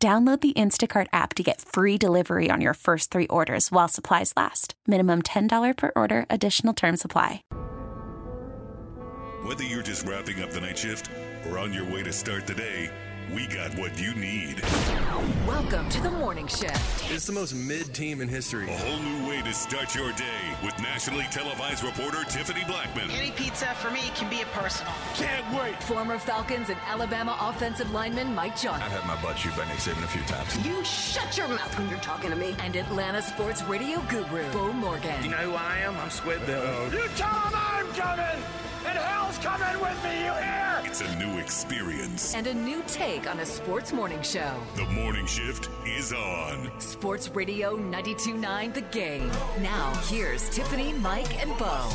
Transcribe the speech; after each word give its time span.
Download 0.00 0.40
the 0.40 0.52
Instacart 0.52 1.08
app 1.12 1.34
to 1.34 1.42
get 1.42 1.60
free 1.60 1.98
delivery 1.98 2.52
on 2.52 2.60
your 2.60 2.74
first 2.74 3.10
three 3.10 3.26
orders 3.26 3.72
while 3.72 3.88
supplies 3.88 4.32
last. 4.36 4.74
Minimum 4.86 5.22
$10 5.22 5.76
per 5.76 5.90
order, 5.96 6.24
additional 6.30 6.72
term 6.72 6.96
supply. 6.96 7.42
Whether 9.42 9.64
you're 9.64 9.82
just 9.82 10.06
wrapping 10.06 10.40
up 10.40 10.52
the 10.52 10.60
night 10.60 10.78
shift 10.78 11.10
or 11.50 11.58
on 11.58 11.72
your 11.72 11.84
way 11.84 12.04
to 12.04 12.12
start 12.12 12.46
the 12.46 12.54
day, 12.54 12.88
we 13.34 13.46
got 13.46 13.76
what 13.76 14.00
you 14.00 14.14
need. 14.14 14.62
Welcome 15.46 15.88
to 15.90 16.00
the 16.02 16.10
morning 16.10 16.46
shift. 16.46 17.10
It's 17.10 17.26
the 17.26 17.32
most 17.32 17.54
mid 17.54 17.92
team 17.94 18.20
in 18.20 18.28
history. 18.28 18.68
A 18.68 18.76
whole 18.76 18.98
new 19.00 19.28
way 19.28 19.42
to 19.42 19.52
start 19.52 19.94
your 19.94 20.12
day 20.12 20.56
with 20.64 20.78
nationally 20.80 21.26
televised 21.30 21.82
reporter 21.84 22.24
Tiffany 22.24 22.60
Blackmon. 22.62 23.10
Any 23.10 23.30
pizza 23.32 23.66
for 23.74 23.90
me 23.90 24.10
can 24.14 24.30
be 24.30 24.42
a 24.42 24.46
personal. 24.46 24.92
Can't 25.14 25.44
wait. 25.58 25.82
Former 25.82 26.18
Falcons 26.18 26.70
and 26.70 26.78
Alabama 26.86 27.36
offensive 27.40 27.90
lineman 27.92 28.34
Mike 28.34 28.58
Johnson. 28.58 28.82
I've 28.82 28.92
had 28.92 29.06
my 29.06 29.20
butt 29.22 29.36
chewed 29.36 29.56
by 29.56 29.66
Nick 29.66 29.78
Saban 29.78 30.04
a 30.04 30.08
few 30.08 30.22
times. 30.22 30.66
You 30.66 30.82
shut 30.84 31.36
your 31.36 31.48
mouth 31.48 31.78
when 31.78 31.88
you're 31.88 31.98
talking 32.00 32.30
to 32.30 32.36
me. 32.36 32.54
And 32.60 32.74
Atlanta 32.76 33.20
sports 33.20 33.62
radio 33.64 34.00
guru, 34.08 34.50
Beau 34.52 34.72
Morgan. 34.72 35.22
You 35.22 35.30
know 35.30 35.36
who 35.36 35.54
I 35.54 35.78
am? 35.78 35.96
I'm 35.96 36.10
Squid 36.10 36.44
Bill. 36.46 36.92
You 36.92 37.08
tell 37.16 37.28
him 37.28 37.52
I'm 37.54 37.86
coming, 37.92 38.42
and 38.86 38.98
hell's 38.98 39.38
coming 39.38 39.80
with 39.80 40.04
me, 40.04 40.24
you 40.24 40.32
hear? 40.32 40.80
It's 40.84 41.00
a 41.00 41.16
new 41.16 41.38
experience. 41.38 42.34
And 42.34 42.46
a 42.46 42.54
new 42.54 42.82
take 42.86 43.28
on 43.30 43.40
a 43.40 43.46
sports 43.46 43.92
morning 43.92 44.22
show. 44.22 44.54
The 44.76 44.84
morning 44.86 45.26
shift 45.26 45.68
is 45.86 46.12
on. 46.12 46.70
Sports 46.80 47.28
Radio 47.30 47.76
92.9 47.76 48.74
The 48.74 48.80
Game. 48.82 49.30
Now, 49.60 49.94
here's 50.08 50.48
Tiffany, 50.50 50.92
Mike, 50.94 51.40
and 51.40 51.56
Beau. 51.58 51.88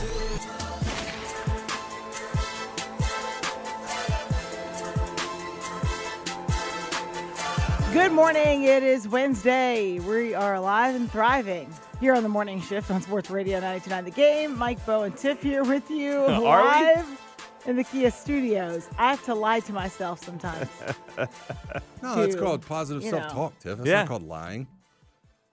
Good 7.93 8.11
morning. 8.11 8.63
It 8.63 8.81
is 8.81 9.07
Wednesday. 9.07 9.99
We 9.99 10.33
are 10.33 10.55
alive 10.55 10.95
and 10.95 11.11
thriving 11.11 11.71
here 12.03 12.13
on 12.13 12.21
the 12.21 12.27
morning 12.27 12.59
shift 12.59 12.91
on 12.91 13.01
Sports 13.01 13.29
Radio 13.29 13.61
929 13.61 14.03
The 14.03 14.11
Game. 14.11 14.57
Mike, 14.57 14.85
Beau, 14.85 15.03
and 15.03 15.15
Tiff 15.15 15.41
here 15.41 15.63
with 15.63 15.89
you 15.89 16.19
live 16.27 17.07
in 17.65 17.77
the 17.77 17.83
Kia 17.85 18.11
studios. 18.11 18.89
I 18.97 19.11
have 19.11 19.23
to 19.23 19.33
lie 19.33 19.61
to 19.61 19.71
myself 19.71 20.21
sometimes. 20.23 20.69
No, 22.01 22.15
that's 22.15 22.35
to, 22.35 22.41
called 22.41 22.65
positive 22.65 23.01
self 23.05 23.31
talk, 23.31 23.57
Tiff. 23.59 23.77
That's 23.77 23.87
Yeah. 23.87 23.99
not 23.99 24.07
called 24.09 24.23
lying. 24.27 24.67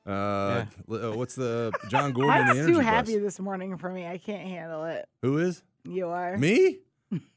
Uh, 0.04 0.64
l- 0.90 1.12
uh, 1.12 1.16
What's 1.16 1.36
the 1.36 1.70
John 1.88 2.12
Gordon 2.14 2.32
and 2.40 2.50
I'm 2.50 2.56
the 2.56 2.66
too 2.66 2.78
happy 2.80 3.12
bus? 3.14 3.22
this 3.22 3.38
morning 3.38 3.76
for 3.78 3.88
me. 3.88 4.04
I 4.08 4.18
can't 4.18 4.48
handle 4.48 4.84
it. 4.86 5.06
Who 5.22 5.38
is? 5.38 5.62
You 5.84 6.08
are. 6.08 6.36
Me? 6.36 6.78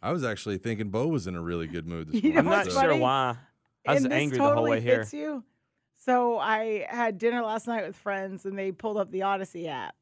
I 0.01 0.11
was 0.11 0.23
actually 0.23 0.57
thinking 0.57 0.89
Beau 0.89 1.05
was 1.07 1.27
in 1.27 1.35
a 1.35 1.41
really 1.41 1.67
good 1.67 1.85
mood 1.85 2.07
this 2.07 2.23
You 2.23 2.33
know 2.33 2.41
morning. 2.41 2.47
I'm 2.53 2.57
not 2.57 2.65
what's 2.65 2.73
so- 2.75 2.81
sure 2.81 2.89
funny? 2.91 3.01
why. 3.01 3.35
I 3.85 3.93
was 3.93 4.03
and 4.03 4.11
this 4.11 4.17
angry 4.17 4.37
totally 4.39 4.49
the 4.51 4.55
whole 4.55 4.69
way 4.71 4.81
here. 4.81 4.99
fits 4.99 5.13
you. 5.13 5.43
So 6.05 6.37
I 6.37 6.85
had 6.89 7.17
dinner 7.17 7.41
last 7.41 7.65
night 7.67 7.85
with 7.85 7.95
friends, 7.95 8.45
and 8.45 8.57
they 8.57 8.71
pulled 8.71 8.97
up 8.97 9.09
the 9.09 9.21
Odyssey 9.21 9.69
app, 9.69 9.95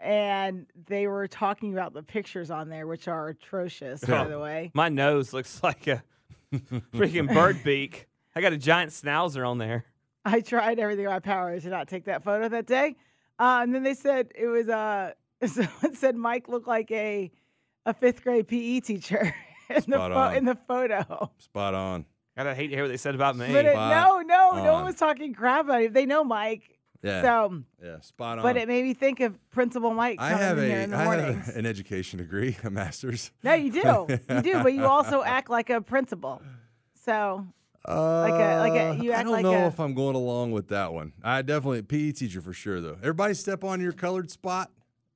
and 0.00 0.66
they 0.88 1.06
were 1.06 1.28
talking 1.28 1.72
about 1.72 1.92
the 1.92 2.02
pictures 2.02 2.50
on 2.50 2.68
there, 2.68 2.86
which 2.86 3.06
are 3.06 3.28
atrocious, 3.28 4.02
by 4.02 4.24
the 4.24 4.38
way. 4.40 4.72
My 4.74 4.88
nose 4.88 5.32
looks 5.32 5.62
like 5.62 5.86
a 5.86 6.02
freaking 6.52 7.32
bird 7.32 7.62
beak. 7.62 8.08
I 8.34 8.40
got 8.40 8.52
a 8.52 8.58
giant 8.58 8.90
schnauzer 8.90 9.48
on 9.48 9.58
there. 9.58 9.84
I 10.24 10.40
tried 10.40 10.78
everything 10.80 11.04
in 11.04 11.10
my 11.10 11.20
power 11.20 11.58
to 11.58 11.68
not 11.68 11.86
take 11.86 12.06
that 12.06 12.24
photo 12.24 12.48
that 12.48 12.66
day, 12.66 12.96
uh, 13.38 13.60
and 13.62 13.74
then 13.74 13.84
they 13.84 13.94
said 13.94 14.32
it 14.34 14.46
was 14.48 14.68
uh, 14.68 15.12
someone 15.46 15.94
said 15.94 16.16
Mike 16.16 16.48
looked 16.48 16.66
like 16.68 16.90
a 16.90 17.30
a 17.86 17.94
fifth 17.94 18.24
grade 18.24 18.48
PE 18.48 18.80
teacher 18.80 19.34
in 19.68 19.76
the 19.76 19.82
Spot 19.82 20.12
on. 20.12 20.34
in 20.34 20.44
the 20.44 20.56
photo. 20.66 21.30
Spot 21.38 21.74
on. 21.74 22.04
God, 22.36 22.46
I 22.46 22.54
hate 22.54 22.68
to 22.68 22.74
hear 22.74 22.84
what 22.84 22.88
they 22.90 22.96
said 22.96 23.14
about 23.14 23.36
me. 23.36 23.52
But 23.52 23.66
it, 23.66 23.72
Spot 23.72 23.90
no, 23.90 24.20
no, 24.20 24.64
no 24.64 24.72
one 24.74 24.84
was 24.84 24.94
talking 24.96 25.34
crap 25.34 25.64
about 25.66 25.82
him. 25.82 25.92
They 25.92 26.06
know 26.06 26.24
Mike, 26.24 26.78
Yeah. 27.02 27.22
so. 27.22 27.62
yeah. 27.82 28.00
Spot 28.00 28.38
on. 28.38 28.42
But 28.42 28.56
it 28.56 28.66
made 28.68 28.84
me 28.84 28.94
think 28.94 29.20
of 29.20 29.36
Principal 29.50 29.92
Mike 29.92 30.18
I 30.20 30.30
coming 30.30 30.44
have 30.46 30.58
in 30.58 30.64
a, 30.64 30.66
here 30.68 30.80
in 30.80 30.90
the 30.90 30.96
I 30.96 31.04
mornings. 31.04 31.46
have 31.46 31.56
an 31.56 31.66
education 31.66 32.18
degree, 32.18 32.56
a 32.64 32.70
master's. 32.70 33.30
No, 33.42 33.52
you 33.54 33.72
do. 33.72 34.06
You 34.30 34.42
do, 34.42 34.62
but 34.62 34.72
you 34.72 34.86
also 34.86 35.22
act 35.24 35.50
like 35.50 35.68
a 35.70 35.80
principal. 35.80 36.40
So 37.04 37.46
Uh, 37.88 38.20
Like 38.20 38.34
a- 38.34 38.58
like 38.58 38.72
a- 39.00 39.02
you 39.02 39.12
I 39.14 39.22
don't 39.22 39.32
like 39.32 39.42
know 39.42 39.64
a- 39.64 39.66
if 39.66 39.80
I'm 39.80 39.94
going 39.94 40.14
along 40.16 40.52
with 40.52 40.68
that 40.68 40.92
one. 40.92 41.12
I 41.24 41.42
definitely 41.42 41.82
PE 41.82 42.12
teacher 42.12 42.40
for 42.42 42.52
sure 42.52 42.80
though. 42.80 42.96
Everybody 43.00 43.34
step 43.34 43.64
on 43.64 43.80
your 43.80 43.92
colored 43.92 44.30
spot. 44.30 44.70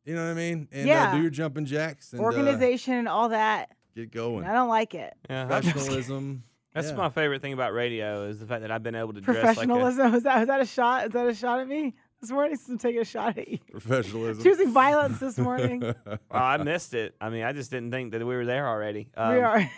You 0.07 0.15
know 0.15 0.25
what 0.25 0.31
I 0.31 0.35
mean? 0.35 0.69
And 0.73 0.87
uh, 0.89 0.93
Yeah. 0.93 1.15
do 1.15 1.21
your 1.23 1.31
jumping 1.31 1.65
jacks 1.67 2.13
and 2.13 2.21
uh, 2.21 2.25
organization 2.25 2.95
and 2.95 3.09
all 3.09 3.29
that. 3.31 3.71
get 3.95 4.11
going. 4.13 4.45
I 4.47 4.53
don't 4.53 4.69
like 4.69 4.95
it. 4.95 5.15
Yeah, 5.31 5.43
I'm 5.43 5.49
Professionalism. 5.63 6.43
That's 6.75 6.89
yeah. 6.89 6.97
my 6.97 7.09
favorite 7.09 7.41
thing 7.41 7.53
about 7.53 7.73
radio 7.73 8.25
is 8.27 8.41
the 8.41 8.47
fact 8.47 8.63
that 8.63 8.73
I've 8.73 8.83
been 8.83 8.97
able 8.97 9.13
to 9.13 9.21
dress 9.21 9.37
like 9.37 9.45
a. 9.45 9.47
Professionalism. 9.55 10.13
was 10.13 10.23
that 10.25 10.39
was 10.41 10.49
that 10.49 10.61
a 10.61 10.67
shot? 10.67 11.07
Is 11.07 11.13
that 11.13 11.27
a 11.29 11.35
shot 11.35 11.61
at 11.61 11.69
me 11.69 11.95
this 12.21 12.31
morning? 12.31 12.59
I'm 12.69 12.79
taking 12.79 13.01
a 13.01 13.05
shot 13.05 13.39
at 13.39 13.47
you. 13.47 13.59
Professionalism. 13.71 14.43
Choosing 14.43 14.73
violence 14.73 15.21
this 15.21 15.39
morning. 15.39 15.81
Well, 15.81 16.19
I 16.31 16.57
missed 16.57 16.93
it. 16.93 17.15
I 17.21 17.31
mean, 17.31 17.45
I 17.45 17.53
just 17.53 17.71
didn't 17.71 17.93
think 17.93 18.11
that 18.11 18.27
we 18.27 18.35
were 18.35 18.45
there 18.45 18.69
already. 18.69 19.09
Um, 19.17 19.39
are. 19.39 19.71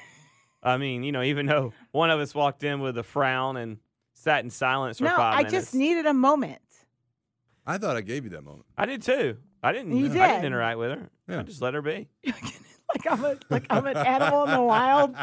I 0.62 0.78
mean, 0.78 1.02
you 1.02 1.12
know, 1.12 1.22
even 1.22 1.44
though 1.46 1.74
one 1.92 2.10
of 2.10 2.18
us 2.18 2.34
walked 2.34 2.64
in 2.64 2.80
with 2.80 2.96
a 2.96 3.02
frown 3.02 3.58
and 3.58 3.76
sat 4.14 4.42
in 4.42 4.48
silence 4.50 4.98
for 4.98 5.04
No, 5.04 5.10
five 5.10 5.34
I 5.34 5.36
minutes. 5.38 5.54
I 5.54 5.58
just 5.58 5.74
needed 5.74 6.06
a 6.06 6.14
moment. 6.14 6.62
I 7.66 7.76
thought 7.76 7.96
I 7.96 8.00
gave 8.00 8.24
you 8.24 8.30
that 8.30 8.42
moment. 8.42 8.64
I 8.78 8.86
did 8.86 9.02
too. 9.02 9.36
I 9.62 9.72
didn't. 9.72 9.96
You 9.96 10.06
I 10.06 10.08
did. 10.08 10.14
didn't 10.14 10.44
interact 10.46 10.78
with 10.78 10.90
her. 10.92 11.10
I 11.28 11.42
just 11.42 11.60
let 11.60 11.74
her 11.74 11.82
be. 11.82 12.08
Like 13.08 13.18
I'm 13.18 13.24
a 13.24 13.36
like 13.50 13.66
I'm 13.70 13.86
an 13.86 13.96
animal 13.96 14.44
in 14.44 14.50
the 14.50 14.62
wild. 14.62 15.14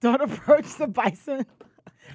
Don't 0.00 0.20
approach 0.20 0.74
the 0.76 0.86
bison. 0.86 1.46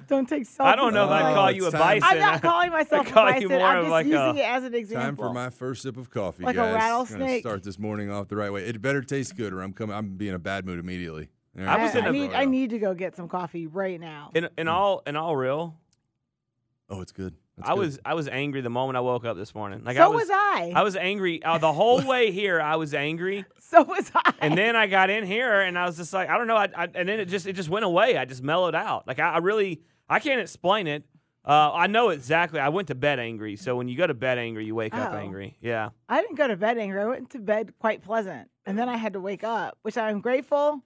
Don't 0.08 0.28
take 0.28 0.44
selfies. 0.44 0.60
I 0.66 0.76
don't 0.76 0.94
know 0.94 1.04
if 1.04 1.10
Oh, 1.10 1.12
I'd 1.12 1.34
call 1.34 1.50
you 1.50 1.66
a 1.66 1.70
time. 1.70 1.80
bison. 2.00 2.02
I'm 2.04 2.18
not 2.18 2.42
calling 2.42 2.70
myself 2.70 3.06
a 3.08 3.10
call 3.12 3.26
you 3.28 3.48
bison. 3.48 3.58
more 3.58 3.66
I'm 3.66 3.76
of 3.78 3.82
just 3.84 3.90
like 3.90 4.06
using 4.06 4.18
a- 4.20 4.34
it 4.40 4.44
as 4.44 4.64
an 4.64 4.74
example. 4.74 5.04
Time 5.04 5.16
for 5.16 5.32
my 5.32 5.50
first 5.50 5.82
sip 5.82 5.96
of 5.96 6.10
coffee, 6.10 6.42
Like 6.44 6.54
a 6.56 6.58
guys. 6.58 6.66
Gonna 6.72 6.78
rattlesnake. 6.78 7.40
start 7.42 7.62
this 7.62 7.78
morning 7.78 8.10
off 8.10 8.28
the 8.28 8.36
right 8.36 8.50
way. 8.52 8.64
It 8.64 8.80
better 8.80 9.02
taste 9.02 9.36
good, 9.36 9.52
or 9.52 9.60
I'm 9.60 9.72
coming. 9.72 9.94
I'm 9.94 10.16
being 10.16 10.30
in 10.30 10.34
a 10.36 10.38
bad 10.40 10.64
mood 10.64 10.78
immediately. 10.78 11.28
All 11.58 11.64
right, 11.64 11.78
I 11.78 11.82
was 11.82 11.94
I, 11.94 11.98
in 11.98 12.04
I 12.04 12.08
a- 12.08 12.12
need 12.12 12.32
I 12.32 12.44
need 12.46 12.70
to 12.70 12.78
go 12.78 12.94
get 12.94 13.14
some 13.16 13.28
coffee 13.28 13.66
right 13.66 14.00
now. 14.00 14.30
In, 14.34 14.48
in 14.56 14.66
all 14.68 15.02
in 15.06 15.16
all 15.16 15.36
real, 15.36 15.76
Oh, 16.88 17.00
it's 17.00 17.12
good. 17.12 17.34
That's 17.58 17.68
I 17.68 17.74
good. 17.74 17.80
was 17.80 17.98
I 18.04 18.14
was 18.14 18.28
angry 18.28 18.62
the 18.62 18.70
moment 18.70 18.96
I 18.96 19.00
woke 19.00 19.26
up 19.26 19.36
this 19.36 19.54
morning. 19.54 19.84
Like 19.84 19.96
I 19.98 20.00
so 20.00 20.10
was, 20.10 20.22
was 20.22 20.30
I. 20.32 20.72
I 20.74 20.82
was 20.82 20.96
angry 20.96 21.42
uh, 21.42 21.58
the 21.58 21.72
whole 21.72 22.02
way 22.02 22.32
here. 22.32 22.60
I 22.62 22.76
was 22.76 22.94
angry, 22.94 23.44
so 23.72 23.82
was 23.82 24.10
I. 24.14 24.32
and 24.40 24.56
then 24.56 24.76
I 24.76 24.86
got 24.86 25.10
in 25.10 25.24
here 25.24 25.60
and 25.60 25.78
I 25.78 25.86
was 25.86 25.96
just 25.96 26.12
like, 26.12 26.28
I 26.28 26.36
don't 26.38 26.46
know. 26.46 26.56
I, 26.56 26.68
I, 26.76 26.88
and 26.94 27.08
then 27.08 27.20
it 27.20 27.26
just 27.26 27.46
it 27.46 27.54
just 27.54 27.68
went 27.68 27.84
away. 27.84 28.16
I 28.16 28.24
just 28.24 28.42
mellowed 28.42 28.74
out. 28.74 29.06
Like 29.06 29.18
I, 29.18 29.32
I 29.34 29.38
really 29.38 29.82
I 30.08 30.18
can't 30.20 30.40
explain 30.40 30.86
it. 30.86 31.04
Uh, 31.44 31.72
I 31.72 31.88
know 31.88 32.10
exactly. 32.10 32.60
I 32.60 32.68
went 32.68 32.86
to 32.88 32.94
bed 32.94 33.18
angry. 33.18 33.56
So 33.56 33.74
when 33.76 33.88
you 33.88 33.96
go 33.96 34.06
to 34.06 34.14
bed 34.14 34.38
angry, 34.38 34.64
you 34.64 34.76
wake 34.76 34.94
up 34.94 35.12
Oh. 35.12 35.16
angry. 35.16 35.56
Yeah. 35.60 35.88
I 36.08 36.20
didn't 36.22 36.36
go 36.36 36.46
to 36.46 36.56
bed 36.56 36.78
angry. 36.78 37.00
I 37.00 37.04
went 37.06 37.30
to 37.30 37.40
bed 37.40 37.72
quite 37.80 38.02
pleasant. 38.02 38.48
And 38.64 38.78
then 38.78 38.88
I 38.88 38.96
had 38.96 39.14
to 39.14 39.20
wake 39.20 39.42
up, 39.42 39.76
which 39.82 39.98
I'm 39.98 40.20
grateful 40.20 40.80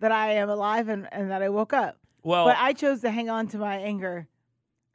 that 0.00 0.12
I 0.12 0.32
am 0.32 0.50
alive 0.50 0.88
and, 0.88 1.08
and 1.12 1.30
that 1.30 1.40
I 1.40 1.48
woke 1.48 1.72
up. 1.72 1.96
Well, 2.22 2.44
but 2.44 2.56
I 2.58 2.74
chose 2.74 3.00
to 3.00 3.10
hang 3.10 3.30
on 3.30 3.48
to 3.48 3.58
my 3.58 3.76
anger 3.76 4.28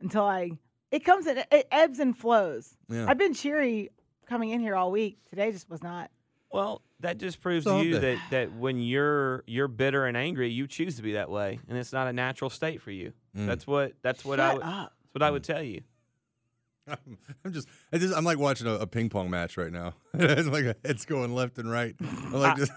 until 0.01 0.23
I 0.23 0.51
it 0.91 1.03
comes 1.03 1.25
and 1.25 1.43
it 1.51 1.67
ebbs 1.71 1.97
and 1.99 2.15
flows. 2.15 2.77
Yeah. 2.87 3.07
I've 3.09 3.17
been 3.17 3.33
cheery 3.33 3.89
coming 4.27 4.51
in 4.51 4.59
here 4.59 4.75
all 4.75 4.91
week. 4.91 5.17
Today 5.29 5.51
just 5.51 5.67
was 5.69 5.81
not. 5.81 6.11
Well, 6.51 6.81
that 7.01 7.17
just 7.17 7.41
proves 7.41 7.65
So 7.65 7.81
to 7.81 7.87
you 7.87 7.99
that, 7.99 8.17
that 8.31 8.53
when 8.53 8.79
you're 8.79 9.43
you're 9.47 9.67
bitter 9.67 10.05
and 10.05 10.15
angry, 10.15 10.49
you 10.49 10.65
choose 10.67 10.95
to 10.95 11.01
be 11.01 11.13
that 11.13 11.29
way, 11.29 11.59
and 11.67 11.77
it's 11.77 11.93
not 11.93 12.07
a 12.07 12.13
natural 12.13 12.49
state 12.49 12.81
for 12.81 12.91
you. 12.91 13.13
Mm. 13.35 13.47
That's 13.47 13.67
what 13.67 13.93
that's 14.01 14.23
what 14.25 14.39
I 14.39 14.47
Shut 14.49 14.55
would, 14.55 14.63
up. 14.63 14.93
that's 15.03 15.13
what 15.13 15.23
I 15.23 15.31
would 15.31 15.43
tell 15.43 15.61
you. 15.61 15.81
I'm, 16.87 17.17
I'm 17.43 17.51
just, 17.51 17.67
I 17.91 17.97
just, 17.97 18.15
I'm 18.15 18.23
like 18.23 18.39
watching 18.39 18.65
a, 18.65 18.75
a 18.75 18.87
ping 18.87 19.09
pong 19.09 19.29
match 19.29 19.57
right 19.57 19.71
now. 19.71 19.93
it's 20.13 20.47
like 20.47 20.63
a, 20.65 20.75
it's 20.85 21.05
going 21.05 21.35
left 21.35 21.57
and 21.57 21.69
right. 21.69 21.95
I'm 21.99 22.31
like 22.33 22.55
just. 22.57 22.71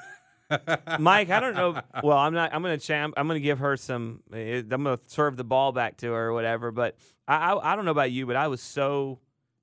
Mike, 0.98 1.30
I 1.30 1.38
don't 1.38 1.54
know. 1.54 1.80
Well, 2.02 2.18
I'm 2.18 2.34
not. 2.34 2.52
I'm 2.52 2.60
gonna 2.60 2.76
champ. 2.76 3.14
I'm 3.16 3.28
gonna 3.28 3.38
give 3.38 3.60
her 3.60 3.76
some. 3.76 4.20
eh, 4.34 4.58
I'm 4.58 4.82
gonna 4.82 4.98
serve 5.06 5.36
the 5.36 5.44
ball 5.44 5.70
back 5.70 5.98
to 5.98 6.10
her 6.12 6.26
or 6.26 6.32
whatever. 6.32 6.72
But 6.72 6.96
I, 7.28 7.52
I, 7.52 7.72
I 7.72 7.76
don't 7.76 7.84
know 7.84 7.92
about 7.92 8.10
you, 8.10 8.26
but 8.26 8.34
I 8.34 8.48
was 8.48 8.60
so 8.60 9.20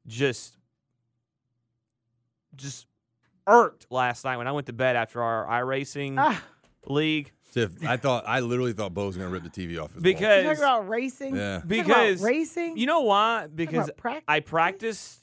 just, 0.07 0.57
just 2.56 2.88
irked 3.47 3.88
last 3.89 4.25
night 4.25 4.38
when 4.38 4.47
I 4.47 4.51
went 4.51 4.67
to 4.67 4.73
bed 4.73 4.95
after 4.95 5.21
our 5.23 5.45
iRacing 5.63 6.15
Ah, 6.17 6.44
league. 6.85 7.31
Tiff, 7.53 7.71
I 7.88 7.97
thought 7.97 8.25
I 8.27 8.41
literally 8.41 8.73
thought 8.73 8.94
Beau 8.94 9.07
was 9.07 9.15
gonna 9.17 9.29
rip 9.29 9.44
the 9.44 9.49
TV 9.49 9.81
off 9.81 9.94
his 9.94 10.03
wall. 10.03 10.09
You 10.09 10.13
because 10.15 10.44
talking 10.45 10.57
about 10.63 10.89
racing? 10.89 11.35
Yeah. 11.35 11.59
Talking 11.61 11.79
about 11.79 11.85
because 11.88 12.21
racing. 12.21 12.77
You 12.77 12.85
know 12.85 13.01
why? 13.01 13.47
Because 13.47 13.89
practice? 13.97 14.23
I 14.27 14.39
practiced. 14.41 15.19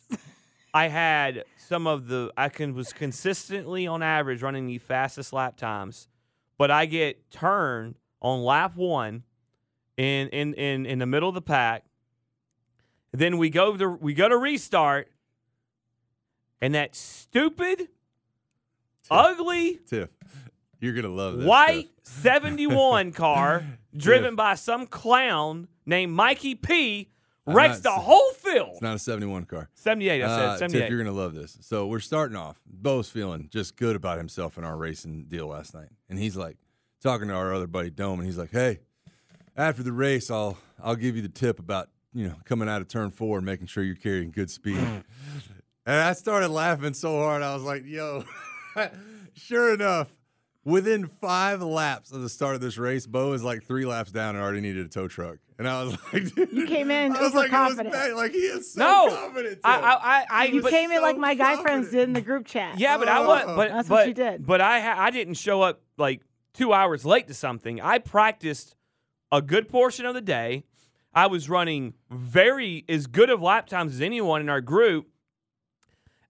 I 0.73 0.89
had 0.89 1.45
some 1.69 1.87
of 1.87 2.09
the. 2.09 2.33
I 2.37 2.49
can 2.49 2.75
was 2.75 2.93
consistently 2.93 3.87
on 3.87 4.03
average 4.03 4.43
running 4.43 4.67
the 4.67 4.79
fastest 4.79 5.33
lap 5.33 5.57
times, 5.57 6.09
but 6.59 6.71
I 6.71 6.87
get 6.87 7.31
turned 7.31 7.97
on 8.23 8.43
lap 8.43 8.75
one, 8.75 9.23
in 9.97 10.29
in 10.31 10.55
in 10.55 10.87
in 10.87 10.99
the 10.99 11.07
middle 11.07 11.29
of 11.29 11.35
the 11.35 11.43
pack. 11.43 11.85
Then 13.13 13.39
we 13.39 13.51
go 13.51 13.77
to 13.77 13.89
we 13.89 14.15
go 14.15 14.29
to 14.29 14.37
restart, 14.37 15.09
and 16.61 16.75
that 16.75 16.97
stupid, 16.97 17.89
ugly 19.11 19.81
Tiff, 19.87 20.09
you're 20.81 20.95
gonna 20.95 21.09
love 21.09 21.39
this. 21.39 21.47
white 21.47 21.89
Tiff. 22.05 22.15
71 22.23 23.13
car 23.13 23.65
driven 23.97 24.37
by 24.37 24.55
some 24.55 24.87
clown 24.87 25.69
named 25.87 26.13
Mikey 26.13 26.55
P 26.55 27.09
wrecks 27.47 27.83
not 27.83 27.95
the 27.95 28.01
whole 28.03 28.33
field. 28.33 28.71
It's 28.73 28.83
not 28.83 28.97
a 28.97 28.99
71 28.99 29.45
car. 29.45 29.69
78, 29.75 30.23
I 30.23 30.27
said. 30.27 30.29
Uh, 30.31 30.57
78. 30.59 30.81
Tiff, 30.81 30.91
you're 30.91 30.99
gonna 31.03 31.17
love 31.17 31.35
this. 31.35 31.59
So 31.61 31.87
we're 31.87 32.01
starting 32.01 32.37
off. 32.37 32.61
Beau's 32.67 33.09
feeling 33.09 33.49
just 33.51 33.77
good 33.77 33.97
about 33.97 34.19
himself 34.19 34.59
in 34.59 34.65
our 34.65 34.77
racing 34.77 35.27
deal 35.29 35.47
last 35.49 35.75
night, 35.75 35.89
and 36.09 36.19
he's 36.19 36.37
like 36.37 36.57
talking 37.03 37.29
to 37.29 37.35
our 37.35 37.53
other 37.55 37.67
buddy 37.67 37.91
Dome, 37.91 38.19
and 38.21 38.27
he's 38.27 38.39
like, 38.39 38.51
"Hey, 38.51 38.81
after 39.57 39.83
the 39.83 39.93
race, 39.93 40.31
I'll 40.31 40.59
I'll 40.83 40.97
give 40.97 41.17
you 41.17 41.23
the 41.23 41.29
tip 41.29 41.59
about 41.59 41.89
you 42.13 42.27
know 42.29 42.35
coming 42.45 42.69
out 42.69 42.81
of 42.81 42.89
turn 42.89 43.11
four 43.11 43.39
and 43.39 43.47
making 43.47 43.67
sure 43.67 43.83
you're 43.83 43.95
carrying 43.95 44.31
good 44.31 44.51
speed." 44.51 44.77
and 45.87 45.97
I 46.03 46.13
started 46.13 46.49
laughing 46.49 46.95
so 46.95 47.19
hard, 47.19 47.43
I 47.43 47.55
was 47.55 47.63
like, 47.63 47.85
"Yo!" 47.87 48.25
sure 49.35 49.75
enough. 49.75 50.15
Within 50.67 51.07
five 51.07 51.61
laps 51.61 52.11
of 52.11 52.23
the 52.23 52.29
start 52.31 52.55
of 52.55 52.63
this 52.63 52.79
race, 52.79 53.07
Beau 53.07 53.33
is 53.35 53.45
like 53.45 53.65
three 53.65 53.85
laps 53.85 54.11
down 54.11 54.35
and 54.35 54.43
already 54.43 54.63
needed 54.63 54.87
a 54.87 54.89
tow 54.89 55.09
truck. 55.09 55.37
And 55.59 55.69
I 55.69 55.85
was 55.85 55.93
like, 56.13 56.35
dude, 56.35 56.53
You 56.53 56.67
came 56.67 56.91
in 56.91 57.15
I 57.15 57.21
was 57.21 57.35
like, 57.35 57.51
it 57.51 57.53
was 57.53 57.73
overconfident. 57.73 57.93
bad. 57.93 58.13
Like 58.15 58.33
he 58.33 58.39
is 58.39 58.73
so 58.73 58.81
no, 58.81 59.15
confident. 59.15 59.59
I, 59.63 59.79
I, 59.79 59.93
I, 59.93 60.27
I 60.31 60.45
you 60.47 60.63
but- 60.63 60.71
came 60.71 60.91
in 60.91 61.03
like 61.03 61.17
so 61.17 61.21
my 61.21 61.35
guy 61.35 61.61
friends 61.61 61.91
did 61.91 62.05
in 62.05 62.15
the 62.15 62.23
group 62.23 62.47
chat. 62.47 62.79
Yeah, 62.79 62.97
but 62.97 63.09
I 63.09 63.21
was, 63.27 63.45
Oh. 63.47 63.57
but 63.57 63.69
That's 63.73 63.89
but, 63.91 63.95
what 63.95 64.09
you 64.09 64.15
did. 64.15 64.47
But 64.47 64.63
I, 64.63 64.81
ha- 64.81 64.97
I 64.99 65.11
didn't 65.11 65.35
show 65.35 65.61
up 65.61 65.83
like 65.99 66.23
two 66.55 66.73
hours 66.73 67.05
late 67.05 67.27
to 67.29 67.35
something. 67.35 67.81
I 67.83 67.99
practiced 67.99 68.75
a 69.31 69.43
good 69.43 69.69
portion 69.69 70.07
of 70.07 70.15
the 70.15 70.23
day. 70.23 70.65
I 71.13 71.27
was 71.27 71.51
running 71.51 71.93
very 72.11 72.87
as 72.89 73.07
good 73.07 73.29
of 73.29 73.43
lap 73.43 73.67
times 73.69 73.95
as 73.97 74.01
anyone 74.01 74.41
in 74.41 74.49
our 74.49 74.63
group. 74.63 75.09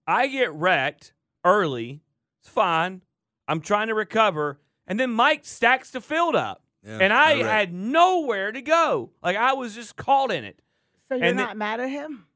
I 0.05 0.27
get 0.27 0.53
wrecked 0.53 1.13
early. 1.45 2.01
It's 2.45 2.53
fine. 2.53 3.01
I'm 3.47 3.59
trying 3.59 3.87
to 3.87 3.95
recover, 3.95 4.59
and 4.85 4.99
then 4.99 5.09
Mike 5.09 5.45
stacks 5.45 5.89
the 5.89 5.99
field 5.99 6.35
up, 6.35 6.61
Yeah, 6.83 6.99
and 7.01 7.11
I 7.11 7.31
I 7.31 7.43
had 7.43 7.73
nowhere 7.73 8.51
to 8.51 8.61
go. 8.61 9.09
Like 9.23 9.35
I 9.35 9.53
was 9.53 9.73
just 9.73 9.95
caught 9.95 10.31
in 10.31 10.43
it. 10.43 10.59
So 11.09 11.15
you're 11.15 11.25
and 11.25 11.37
not 11.37 11.49
then- 11.49 11.57
mad 11.57 11.79
at 11.79 11.89
him? 11.89 12.27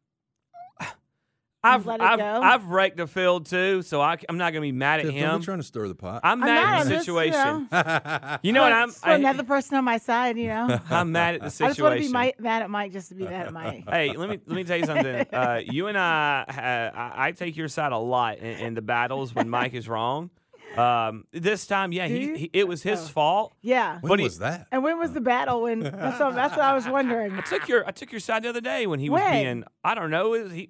I've 1.63 1.85
let 1.85 1.99
it 1.99 2.03
I've, 2.03 2.19
go? 2.19 2.41
I've 2.41 2.65
wrecked 2.65 2.97
the 2.97 3.05
field 3.07 3.45
too, 3.45 3.81
so 3.81 3.99
I, 4.01 4.17
am 4.29 4.37
not 4.37 4.53
gonna 4.53 4.61
be 4.61 4.71
mad 4.71 5.01
at 5.01 5.07
Tiff, 5.07 5.15
don't 5.15 5.33
him. 5.33 5.39
be 5.39 5.45
trying 5.45 5.57
to 5.57 5.63
stir 5.63 5.87
the 5.89 5.95
pot. 5.95 6.21
I'm 6.23 6.41
I'm 6.41 6.47
mad 6.47 6.57
at 6.57 6.79
I'm 6.81 6.87
the 6.87 6.95
just, 6.95 7.07
you 7.07 7.13
situation. 7.15 7.67
know, 7.71 8.37
You 8.43 8.53
know 8.53 8.61
what 8.61 8.71
I'm? 8.71 8.91
for 8.91 9.09
another 9.09 9.43
person 9.43 9.75
on 9.77 9.83
my 9.83 9.97
side, 9.97 10.37
you 10.37 10.47
know. 10.47 10.79
I'm 10.89 11.11
mad 11.11 11.35
at 11.35 11.41
the 11.41 11.49
situation. 11.49 11.65
I 11.65 11.69
just 11.71 11.81
want 11.81 11.93
to 11.95 11.99
be 11.99 12.05
situation. 12.07 12.43
mad 12.43 12.61
at 12.61 12.69
Mike 12.69 12.91
just 12.93 13.09
to 13.09 13.15
be 13.15 13.25
mad 13.25 13.47
at 13.47 13.53
Mike. 13.53 13.83
hey, 13.89 14.13
let 14.15 14.29
me 14.29 14.39
let 14.45 14.55
me 14.55 14.63
tell 14.63 14.77
you 14.77 14.85
something. 14.85 15.25
Uh, 15.33 15.61
you 15.65 15.87
and 15.87 15.97
I, 15.97 16.45
uh, 16.47 16.97
I, 16.97 17.27
I 17.27 17.31
take 17.33 17.57
your 17.57 17.67
side 17.67 17.91
a 17.91 17.97
lot 17.97 18.37
in, 18.37 18.59
in 18.67 18.73
the 18.73 18.81
battles 18.81 19.35
when 19.35 19.49
Mike 19.49 19.73
is 19.73 19.89
wrong. 19.89 20.29
Um, 20.77 21.25
this 21.31 21.65
time, 21.65 21.91
yeah, 21.91 22.07
he, 22.07 22.37
he 22.37 22.49
it 22.53 22.67
was 22.67 22.83
his 22.83 22.99
Oh. 22.99 23.07
fault. 23.07 23.53
Yeah. 23.61 23.95
when 24.01 24.09
but 24.09 24.19
he- 24.19 24.23
was 24.23 24.37
that? 24.39 24.67
And 24.71 24.83
when 24.83 24.97
was 24.99 25.11
the 25.13 25.21
battle? 25.21 25.63
When 25.63 25.79
that's 25.79 26.19
what, 26.19 26.35
that's 26.35 26.55
what 26.55 26.63
I 26.65 26.73
was 26.73 26.87
wondering. 26.87 27.33
I 27.33 27.41
took 27.41 27.67
your 27.67 27.85
I 27.87 27.91
took 27.91 28.11
your 28.11 28.19
side 28.21 28.43
the 28.43 28.49
other 28.49 28.61
day 28.61 28.85
when 28.87 28.99
he 28.99 29.09
was 29.09 29.21
being 29.29 29.63
I 29.83 29.95
don't 29.95 30.11
know 30.11 30.33
it 30.35 30.43
was, 30.43 30.51
he, 30.53 30.69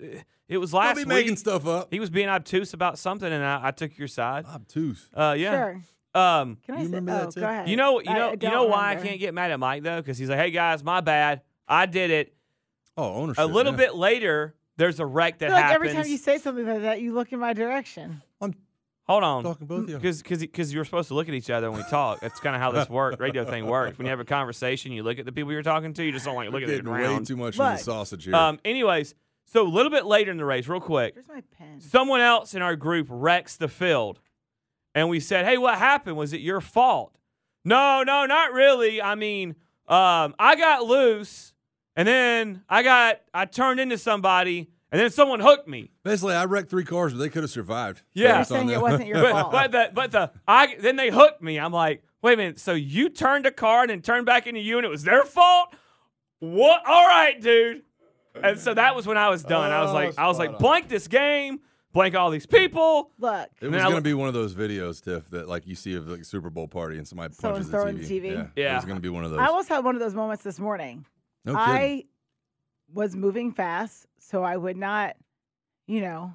it 0.49 0.57
was 0.57 0.71
Don't 0.71 0.81
last 0.81 0.95
be 0.95 1.01
week. 1.03 1.07
making 1.07 1.35
stuff 1.37 1.65
up. 1.67 1.87
He 1.93 1.99
was 1.99 2.09
being 2.09 2.27
obtuse 2.27 2.73
about 2.73 2.97
something, 2.99 3.31
and 3.31 3.43
I, 3.43 3.67
I 3.67 3.71
took 3.71 3.97
your 3.97 4.07
side. 4.09 4.45
Obtuse. 4.45 5.07
Uh, 5.13 5.35
yeah. 5.37 5.51
Sure. 5.51 5.81
Um, 6.15 6.57
Can 6.65 6.75
I 6.75 6.79
You 6.79 6.85
say? 6.85 6.91
remember 6.95 7.11
that 7.11 7.27
oh, 7.27 7.31
too? 7.31 7.39
go 7.41 7.47
ahead. 7.47 7.69
you 7.69 7.77
know, 7.77 7.99
you 7.99 8.09
I- 8.09 8.13
know, 8.17 8.31
you 8.31 8.49
know 8.49 8.65
why 8.65 8.91
I 8.91 8.95
can't 8.95 9.19
get 9.19 9.33
mad 9.33 9.51
at 9.51 9.59
Mike 9.59 9.83
though, 9.83 10.01
because 10.01 10.17
he's 10.17 10.27
like, 10.27 10.39
"Hey 10.39 10.51
guys, 10.51 10.83
my 10.83 11.01
bad, 11.01 11.41
I 11.67 11.85
did 11.85 12.09
it." 12.11 12.33
Oh, 12.97 13.13
ownership. 13.13 13.43
A 13.43 13.47
little 13.47 13.73
yeah. 13.73 13.77
bit 13.77 13.95
later, 13.95 14.55
there's 14.75 14.99
a 14.99 15.05
wreck 15.05 15.35
I 15.35 15.37
that 15.37 15.45
feel 15.47 15.53
like 15.55 15.63
happens. 15.65 15.75
every 15.89 15.93
time 16.03 16.11
you 16.11 16.17
say 16.17 16.37
something 16.39 16.65
like 16.67 16.81
that, 16.81 16.99
you 16.99 17.13
look 17.13 17.31
in 17.31 17.39
my 17.39 17.53
direction. 17.53 18.21
I'm 18.41 18.55
Hold 19.07 19.23
on. 19.23 19.43
talking 19.43 19.67
both 19.67 19.83
of 19.83 19.89
you. 19.89 19.95
Because 19.97 20.21
because 20.23 20.73
you're 20.73 20.85
supposed 20.85 21.07
to 21.09 21.13
look 21.13 21.27
at 21.27 21.33
each 21.33 21.49
other 21.49 21.71
when 21.71 21.79
we 21.81 21.89
talk. 21.89 22.19
That's 22.21 22.39
kind 22.39 22.55
of 22.55 22.61
how 22.61 22.71
this 22.71 22.89
work 22.89 23.19
radio 23.19 23.45
thing 23.45 23.65
works. 23.67 23.97
When 23.97 24.05
you 24.05 24.09
have 24.11 24.19
a 24.19 24.25
conversation, 24.25 24.91
you 24.91 25.03
look 25.03 25.19
at 25.19 25.25
the 25.25 25.31
people 25.31 25.51
you're 25.51 25.61
talking 25.63 25.93
to. 25.93 26.03
You 26.03 26.11
just 26.11 26.25
don't 26.25 26.35
like 26.35 26.45
look 26.45 26.53
We're 26.61 26.61
at 26.63 26.83
the 26.83 26.89
getting 26.91 27.17
way 27.17 27.23
too 27.23 27.37
much 27.37 27.55
from 27.55 27.73
the 27.73 27.77
sausage 27.77 28.25
here. 28.25 28.35
Um. 28.35 28.59
Anyways, 28.65 29.15
so 29.51 29.63
a 29.65 29.67
little 29.67 29.91
bit 29.91 30.05
later 30.05 30.31
in 30.31 30.37
the 30.37 30.45
race, 30.45 30.67
real 30.67 30.79
quick, 30.79 31.15
Where's 31.15 31.27
my 31.27 31.43
pen? 31.57 31.79
someone 31.81 32.21
else 32.21 32.53
in 32.53 32.61
our 32.61 32.75
group 32.75 33.07
wrecks 33.09 33.55
the 33.57 33.67
field, 33.67 34.19
and 34.95 35.09
we 35.09 35.19
said, 35.19 35.45
"Hey, 35.45 35.57
what 35.57 35.77
happened? 35.77 36.17
Was 36.17 36.33
it 36.33 36.41
your 36.41 36.61
fault?" 36.61 37.15
No, 37.65 38.03
no, 38.03 38.25
not 38.25 38.53
really. 38.53 39.01
I 39.01 39.15
mean, 39.15 39.55
um, 39.87 40.33
I 40.39 40.55
got 40.55 40.83
loose, 40.85 41.53
and 41.95 42.07
then 42.07 42.63
I 42.69 42.83
got 42.83 43.21
I 43.33 43.45
turned 43.45 43.79
into 43.79 43.97
somebody, 43.97 44.69
and 44.91 45.01
then 45.01 45.09
someone 45.09 45.39
hooked 45.39 45.67
me. 45.67 45.91
Basically, 46.03 46.33
I 46.35 46.45
wrecked 46.45 46.69
three 46.69 46.85
cars, 46.85 47.13
but 47.13 47.19
they 47.19 47.29
could 47.29 47.43
have 47.43 47.51
survived. 47.51 48.01
Yeah. 48.13 48.37
You're 48.37 48.45
saying 48.45 48.69
it 48.69 48.73
that. 48.73 48.81
wasn't 48.81 49.07
your 49.07 49.21
but, 49.21 49.31
fault. 49.31 49.51
but 49.51 49.71
the 49.71 49.91
but 49.93 50.11
the 50.11 50.31
I 50.47 50.75
then 50.79 50.95
they 50.95 51.09
hooked 51.09 51.41
me. 51.41 51.59
I'm 51.59 51.73
like, 51.73 52.03
wait 52.21 52.33
a 52.33 52.37
minute. 52.37 52.59
So 52.59 52.73
you 52.73 53.09
turned 53.09 53.45
a 53.45 53.51
car 53.51 53.81
and 53.81 53.89
then 53.89 54.01
turned 54.01 54.25
back 54.25 54.47
into 54.47 54.61
you, 54.61 54.77
and 54.77 54.85
it 54.85 54.89
was 54.89 55.03
their 55.03 55.23
fault? 55.25 55.73
What? 56.39 56.81
All 56.87 57.05
right, 57.07 57.39
dude. 57.41 57.83
And 58.35 58.59
so 58.59 58.73
that 58.73 58.95
was 58.95 59.05
when 59.07 59.17
I 59.17 59.29
was 59.29 59.43
done. 59.43 59.71
I 59.71 59.81
was 59.81 59.91
Oh, 59.91 59.93
like, 59.93 60.17
I 60.19 60.27
was 60.27 60.37
spot 60.37 60.47
like, 60.47 60.55
on. 60.55 60.61
blank 60.61 60.87
this 60.87 61.07
game, 61.07 61.59
blank 61.93 62.15
all 62.15 62.29
these 62.29 62.45
people. 62.45 63.11
Look, 63.17 63.49
It 63.61 63.65
And 63.65 63.71
was 63.73 63.81
I 63.81 63.83
going 63.85 63.91
to 63.91 63.95
look- 63.95 64.03
be 64.03 64.13
one 64.13 64.27
of 64.27 64.33
those 64.33 64.53
videos, 64.53 65.03
Tiff, 65.03 65.29
that 65.31 65.47
like 65.47 65.65
you 65.67 65.75
see 65.75 65.95
of 65.95 66.07
like 66.07 66.21
a 66.21 66.23
Super 66.25 66.49
Bowl 66.49 66.67
party 66.67 66.97
and 66.97 67.07
somebody 67.07 67.33
Someone's 67.33 67.69
punches 67.69 67.71
the 67.71 67.77
throwing 67.77 67.97
TV. 67.97 68.07
the 68.07 68.29
TV? 68.29 68.33
Yeah, 68.33 68.47
Yeah. 68.55 68.73
it 68.73 68.75
was 68.77 68.85
going 68.85 68.97
to 68.97 69.01
be 69.01 69.09
one 69.09 69.23
of 69.25 69.31
those. 69.31 69.39
I 69.39 69.47
almost 69.47 69.69
had 69.69 69.83
one 69.83 69.95
of 69.95 70.01
those 70.01 70.13
moments 70.13 70.43
this 70.43 70.59
morning. 70.59 71.05
no 71.45 71.53
kidding. 71.53 71.67
I 71.75 72.03
was 72.93 73.15
moving 73.15 73.51
fast, 73.51 74.05
so 74.19 74.43
I 74.43 74.57
would 74.57 74.77
not, 74.77 75.15
you 75.87 76.01
know, 76.01 76.33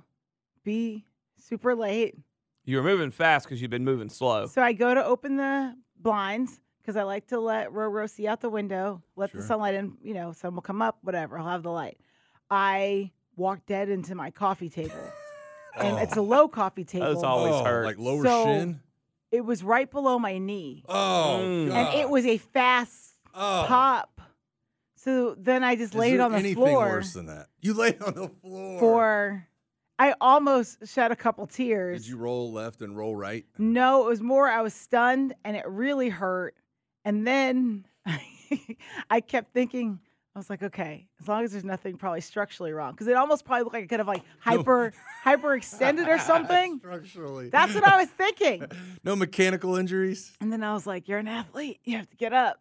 be 0.64 1.04
super 1.38 1.74
late. 1.74 2.16
You 2.64 2.76
were 2.78 2.82
moving 2.82 3.10
fast 3.10 3.46
because 3.46 3.60
you've 3.60 3.70
been 3.70 3.84
moving 3.84 4.08
slow. 4.08 4.46
So 4.46 4.62
I 4.62 4.72
go 4.72 4.94
to 4.94 5.04
open 5.04 5.36
the 5.36 5.74
blinds 6.00 6.60
because 6.84 6.96
I 6.96 7.02
like 7.04 7.28
to 7.28 7.40
let 7.40 7.70
Roro 7.70 8.08
see 8.10 8.26
out 8.28 8.40
the 8.42 8.50
window, 8.50 9.02
let 9.16 9.30
Sure. 9.30 9.40
the 9.40 9.46
sunlight 9.46 9.74
in. 9.74 9.96
You 10.02 10.12
know, 10.14 10.32
sun 10.32 10.54
will 10.54 10.62
come 10.62 10.82
up, 10.82 10.98
whatever. 11.02 11.38
I'll 11.38 11.48
have 11.48 11.62
the 11.62 11.70
light. 11.70 11.98
I 12.50 13.10
walk 13.36 13.64
dead 13.66 13.88
into 13.88 14.14
my 14.14 14.30
coffee 14.30 14.68
table, 14.68 14.94
and 15.76 15.98
it's 15.98 16.16
a 16.16 16.22
low 16.22 16.46
coffee 16.48 16.84
table. 16.84 17.06
Those 17.14 17.22
always 17.22 17.54
oh, 17.54 17.64
hurt. 17.64 17.86
Like 17.86 17.98
lower 17.98 18.22
So- 18.22 18.44
shin. 18.44 18.80
It 19.32 19.44
was 19.44 19.64
right 19.64 19.90
below 19.90 20.16
my 20.20 20.38
knee, 20.38 20.84
Oh, 20.88 21.40
Mm. 21.42 21.68
God. 21.68 21.76
and 21.76 21.98
it 22.00 22.08
was 22.08 22.24
a 22.24 22.38
fast 22.38 23.14
oh. 23.34 23.64
pop. 23.66 24.20
So 24.94 25.34
then 25.34 25.64
I 25.64 25.74
just 25.74 25.92
Is 25.94 25.98
laid 25.98 26.18
there 26.18 26.22
on 26.26 26.30
the 26.32 26.38
anything 26.38 26.54
floor 26.54 26.68
Anything 26.82 26.92
worse 26.92 27.12
than 27.14 27.26
that? 27.26 27.48
You 27.60 27.74
laid 27.74 28.00
on 28.00 28.14
the 28.14 28.28
floor. 28.28 28.78
for. 28.78 29.48
I 29.98 30.14
almost 30.20 30.86
shed 30.88 31.10
a 31.10 31.16
couple 31.16 31.46
tears. 31.48 32.02
Did 32.02 32.08
you 32.10 32.16
roll 32.16 32.52
left 32.52 32.80
and 32.80 32.96
roll 32.96 33.14
right? 33.16 33.44
No, 33.58 34.06
it 34.06 34.08
was 34.10 34.20
more 34.20 34.48
I 34.48 34.60
was 34.62 34.72
stunned 34.74 35.34
and 35.44 35.56
it 35.56 35.66
really 35.66 36.08
hurt. 36.10 36.54
And 37.04 37.26
then 37.26 37.84
I 39.10 39.20
kept 39.20 39.52
thinking, 39.52 39.98
I 40.34 40.38
was 40.38 40.50
like, 40.50 40.62
okay, 40.62 41.06
as 41.20 41.28
long 41.28 41.44
as 41.44 41.52
there's 41.52 41.64
nothing 41.64 41.96
probably 41.96 42.20
structurally 42.20 42.72
wrong. 42.72 42.92
Because 42.92 43.06
it 43.06 43.14
almost 43.16 43.44
probably 43.44 43.62
looked 43.62 43.74
like 43.74 43.84
it 43.84 43.88
could 43.88 44.00
have 44.00 44.08
like 44.08 44.22
hyper 44.40 44.92
hyper 45.22 45.54
extended 45.54 46.08
or 46.08 46.18
something. 46.18 46.78
Structurally. 46.78 47.50
That's 47.50 47.74
what 47.74 47.84
I 47.86 47.98
was 47.98 48.08
thinking. 48.08 48.66
no 49.04 49.14
mechanical 49.16 49.76
injuries. 49.76 50.32
And 50.40 50.52
then 50.52 50.64
I 50.64 50.72
was 50.74 50.86
like, 50.86 51.08
You're 51.08 51.18
an 51.18 51.28
athlete. 51.28 51.80
You 51.84 51.96
have 51.98 52.08
to 52.10 52.16
get 52.16 52.32
up. 52.32 52.58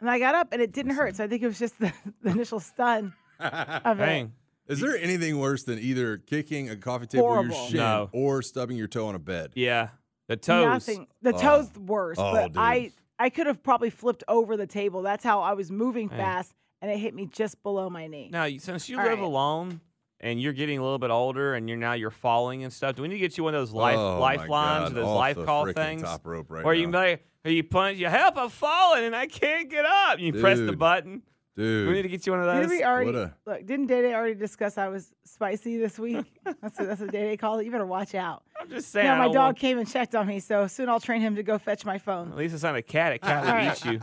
And 0.00 0.08
I 0.08 0.18
got 0.18 0.34
up 0.34 0.48
and 0.52 0.62
it 0.62 0.72
didn't 0.72 0.94
hurt. 0.94 1.16
So 1.16 1.24
I 1.24 1.26
think 1.28 1.42
it 1.42 1.46
was 1.46 1.58
just 1.58 1.78
the, 1.78 1.92
the 2.22 2.30
initial 2.30 2.58
stun 2.58 3.12
of 3.38 4.00
it. 4.00 4.06
Dang. 4.06 4.32
Is 4.66 4.80
there 4.80 4.96
anything 4.96 5.38
worse 5.38 5.64
than 5.64 5.78
either 5.78 6.16
kicking 6.16 6.70
a 6.70 6.76
coffee 6.76 7.06
table 7.06 7.24
or 7.24 7.42
your 7.42 7.52
Horrible. 7.52 7.68
shin 7.68 7.76
No. 7.78 8.08
or 8.12 8.40
stubbing 8.40 8.76
your 8.76 8.86
toe 8.86 9.08
on 9.08 9.14
a 9.14 9.18
bed? 9.18 9.50
Yeah. 9.54 9.88
The 10.28 10.36
toes. 10.36 10.64
Nothing. 10.64 11.06
The 11.22 11.34
Oh. 11.34 11.38
toes 11.38 11.68
the 11.70 11.80
oh. 11.80 11.82
worst. 11.82 12.20
Oh, 12.20 12.32
but 12.32 12.48
dude. 12.52 12.56
I 12.56 12.92
I 13.20 13.28
could 13.30 13.46
have 13.46 13.62
probably 13.62 13.90
flipped 13.90 14.24
over 14.26 14.56
the 14.56 14.66
table. 14.66 15.02
That's 15.02 15.22
how 15.22 15.40
I 15.42 15.52
was 15.52 15.70
moving 15.70 16.08
Hey. 16.08 16.16
fast 16.16 16.54
and 16.82 16.90
it 16.90 16.96
hit 16.98 17.14
me 17.14 17.26
just 17.26 17.62
below 17.62 17.90
my 17.90 18.06
knee. 18.06 18.30
Now, 18.32 18.48
since 18.58 18.88
you 18.88 18.98
All 18.98 19.04
live 19.04 19.18
right. 19.18 19.24
alone 19.24 19.80
and 20.20 20.40
you're 20.40 20.54
getting 20.54 20.78
a 20.78 20.82
little 20.82 20.98
bit 20.98 21.10
older 21.10 21.54
and 21.54 21.68
you're 21.68 21.76
now 21.78 21.92
you're 21.92 22.10
falling 22.10 22.64
and 22.64 22.72
stuff, 22.72 22.96
do 22.96 23.02
we 23.02 23.08
need 23.08 23.14
to 23.16 23.20
get 23.20 23.36
you 23.36 23.44
one 23.44 23.54
of 23.54 23.60
those 23.60 23.72
life 23.72 23.98
Oh, 23.98 24.18
lifelines 24.18 24.94
those 24.94 25.04
off 25.04 25.16
life 25.16 25.36
the 25.36 25.44
call 25.44 25.70
things? 25.72 26.02
Top 26.02 26.26
rope 26.26 26.46
right 26.50 26.64
or 26.64 26.74
you 26.74 26.86
now. 26.86 26.92
can 27.02 27.18
be 27.44 27.50
like, 27.50 27.54
you 27.56 27.64
punch, 27.64 27.98
you 27.98 28.06
help, 28.08 28.38
I'm 28.38 28.48
falling 28.48 29.04
and 29.04 29.14
I 29.14 29.26
can't 29.26 29.68
get 29.68 29.84
up. 29.84 30.18
You 30.18 30.32
press 30.32 30.58
the 30.58 30.72
button. 30.72 31.22
Dude. 31.56 31.88
We 31.88 31.94
need 31.94 32.02
to 32.02 32.08
get 32.08 32.24
you 32.26 32.32
one 32.32 32.40
of 32.40 32.46
those. 32.46 32.56
Did 32.56 32.64
those. 32.64 32.70
we 32.70 32.84
already 32.84 33.06
What 33.12 33.14
a- 33.16 33.34
look? 33.44 33.66
Didn't 33.66 33.86
Day 33.86 34.02
Day 34.02 34.14
already 34.14 34.34
discuss 34.34 34.78
I 34.78 34.88
was 34.88 35.12
spicy 35.24 35.78
this 35.78 35.98
week? 35.98 36.24
that's 36.44 36.78
what, 36.78 36.88
that's 36.88 37.00
what 37.00 37.10
Day 37.12 37.24
Day 37.30 37.36
called 37.36 37.60
it. 37.60 37.64
You 37.64 37.70
better 37.72 37.84
watch 37.86 38.14
out. 38.14 38.44
I'm 38.60 38.68
just 38.70 38.90
saying. 38.90 39.06
Yeah, 39.06 39.18
my 39.18 39.26
dog 39.26 39.34
want- 39.36 39.58
came 39.58 39.78
and 39.78 39.90
checked 39.90 40.14
on 40.14 40.26
me, 40.26 40.40
so 40.40 40.66
soon 40.66 40.88
I'll 40.88 41.00
train 41.00 41.20
him 41.20 41.34
to 41.36 41.42
go 41.42 41.58
fetch 41.58 41.84
my 41.84 41.98
phone. 41.98 42.30
At 42.30 42.36
least 42.36 42.54
it's 42.54 42.62
not 42.62 42.76
a 42.76 42.82
cat. 42.82 43.12
A 43.14 43.18
cat 43.20 43.36
All 43.38 43.44
would 43.44 43.66
right. 43.66 43.86
eat 43.86 43.92
you. 43.92 44.00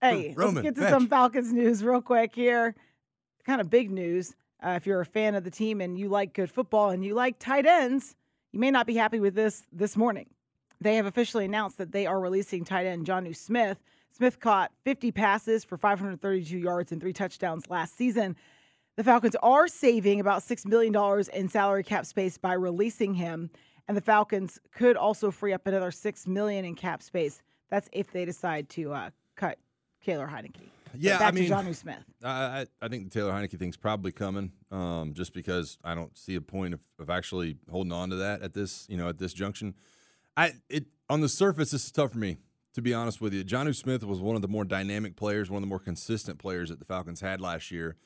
Hey, 0.00 0.34
Roman, 0.36 0.54
let's 0.56 0.64
get 0.64 0.74
to 0.76 0.80
fetch. 0.82 0.90
some 0.90 1.08
Falcons 1.08 1.52
news 1.52 1.82
real 1.82 2.00
quick 2.00 2.34
here. 2.34 2.74
Kind 3.44 3.60
of 3.60 3.68
big 3.68 3.90
news. 3.90 4.34
Uh, 4.64 4.70
if 4.70 4.86
you're 4.86 5.00
a 5.00 5.06
fan 5.06 5.34
of 5.34 5.44
the 5.44 5.50
team 5.50 5.80
and 5.80 5.98
you 5.98 6.08
like 6.08 6.32
good 6.34 6.50
football 6.50 6.90
and 6.90 7.04
you 7.04 7.14
like 7.14 7.38
tight 7.38 7.66
ends, 7.66 8.14
you 8.52 8.60
may 8.60 8.70
not 8.70 8.86
be 8.86 8.94
happy 8.94 9.20
with 9.20 9.34
this 9.34 9.64
this 9.72 9.96
morning. 9.96 10.26
They 10.80 10.96
have 10.96 11.06
officially 11.06 11.44
announced 11.46 11.78
that 11.78 11.92
they 11.92 12.06
are 12.06 12.18
releasing 12.20 12.64
tight 12.64 12.86
end 12.86 13.06
Jonnu 13.06 13.34
Smith. 13.36 13.78
Smith 14.16 14.40
caught 14.40 14.72
50 14.84 15.12
passes 15.12 15.62
for 15.62 15.76
532 15.76 16.56
yards 16.56 16.90
and 16.90 17.02
three 17.02 17.12
touchdowns 17.12 17.68
last 17.68 17.98
season. 17.98 18.34
The 18.96 19.04
Falcons 19.04 19.36
are 19.42 19.68
saving 19.68 20.20
about 20.20 20.40
$6 20.40 20.64
million 20.64 21.26
in 21.34 21.50
salary 21.50 21.84
cap 21.84 22.06
space 22.06 22.38
by 22.38 22.54
releasing 22.54 23.12
him. 23.12 23.50
And 23.86 23.94
the 23.94 24.00
Falcons 24.00 24.58
could 24.72 24.96
also 24.96 25.30
free 25.30 25.52
up 25.52 25.66
another 25.66 25.90
6 25.90 26.26
million 26.26 26.64
in 26.64 26.74
cap 26.74 27.02
space. 27.02 27.42
That's 27.68 27.90
if 27.92 28.10
they 28.10 28.24
decide 28.24 28.70
to 28.70 28.94
uh, 28.94 29.10
cut 29.34 29.58
Taylor 30.02 30.26
Heinicke. 30.26 30.70
Yeah, 30.94 31.18
I 31.20 31.30
mean, 31.30 31.50
Jonnu 31.50 31.74
Smith. 31.74 32.02
I, 32.24 32.30
I 32.30 32.66
I 32.80 32.88
think 32.88 33.04
the 33.04 33.10
Taylor 33.10 33.32
Heinicke 33.32 33.58
thing's 33.58 33.76
probably 33.76 34.12
coming, 34.12 34.52
um, 34.70 35.12
just 35.12 35.34
because 35.34 35.76
I 35.84 35.94
don't 35.94 36.16
see 36.16 36.36
a 36.36 36.40
point 36.40 36.72
of, 36.72 36.80
of 36.98 37.10
actually 37.10 37.58
holding 37.70 37.92
on 37.92 38.08
to 38.10 38.16
that 38.16 38.40
at 38.40 38.54
this 38.54 38.86
you 38.88 38.96
know 38.96 39.08
at 39.10 39.18
this 39.18 39.34
junction. 39.34 39.74
I 40.38 40.54
it 40.70 40.86
on 41.10 41.20
the 41.20 41.28
surface 41.28 41.72
this 41.72 41.84
is 41.84 41.92
tough 41.92 42.12
for 42.12 42.18
me 42.18 42.38
to 42.76 42.82
be 42.82 42.92
honest 42.92 43.22
with 43.22 43.32
you. 43.32 43.42
Jonnu 43.42 43.74
Smith 43.74 44.04
was 44.04 44.20
one 44.20 44.36
of 44.36 44.42
the 44.42 44.48
more 44.48 44.62
dynamic 44.62 45.16
players, 45.16 45.48
one 45.48 45.62
of 45.62 45.62
the 45.62 45.68
more 45.68 45.78
consistent 45.78 46.38
players 46.38 46.68
that 46.68 46.78
the 46.78 46.84
Falcons 46.84 47.22
had 47.22 47.40
last 47.40 47.70
year. 47.70 47.96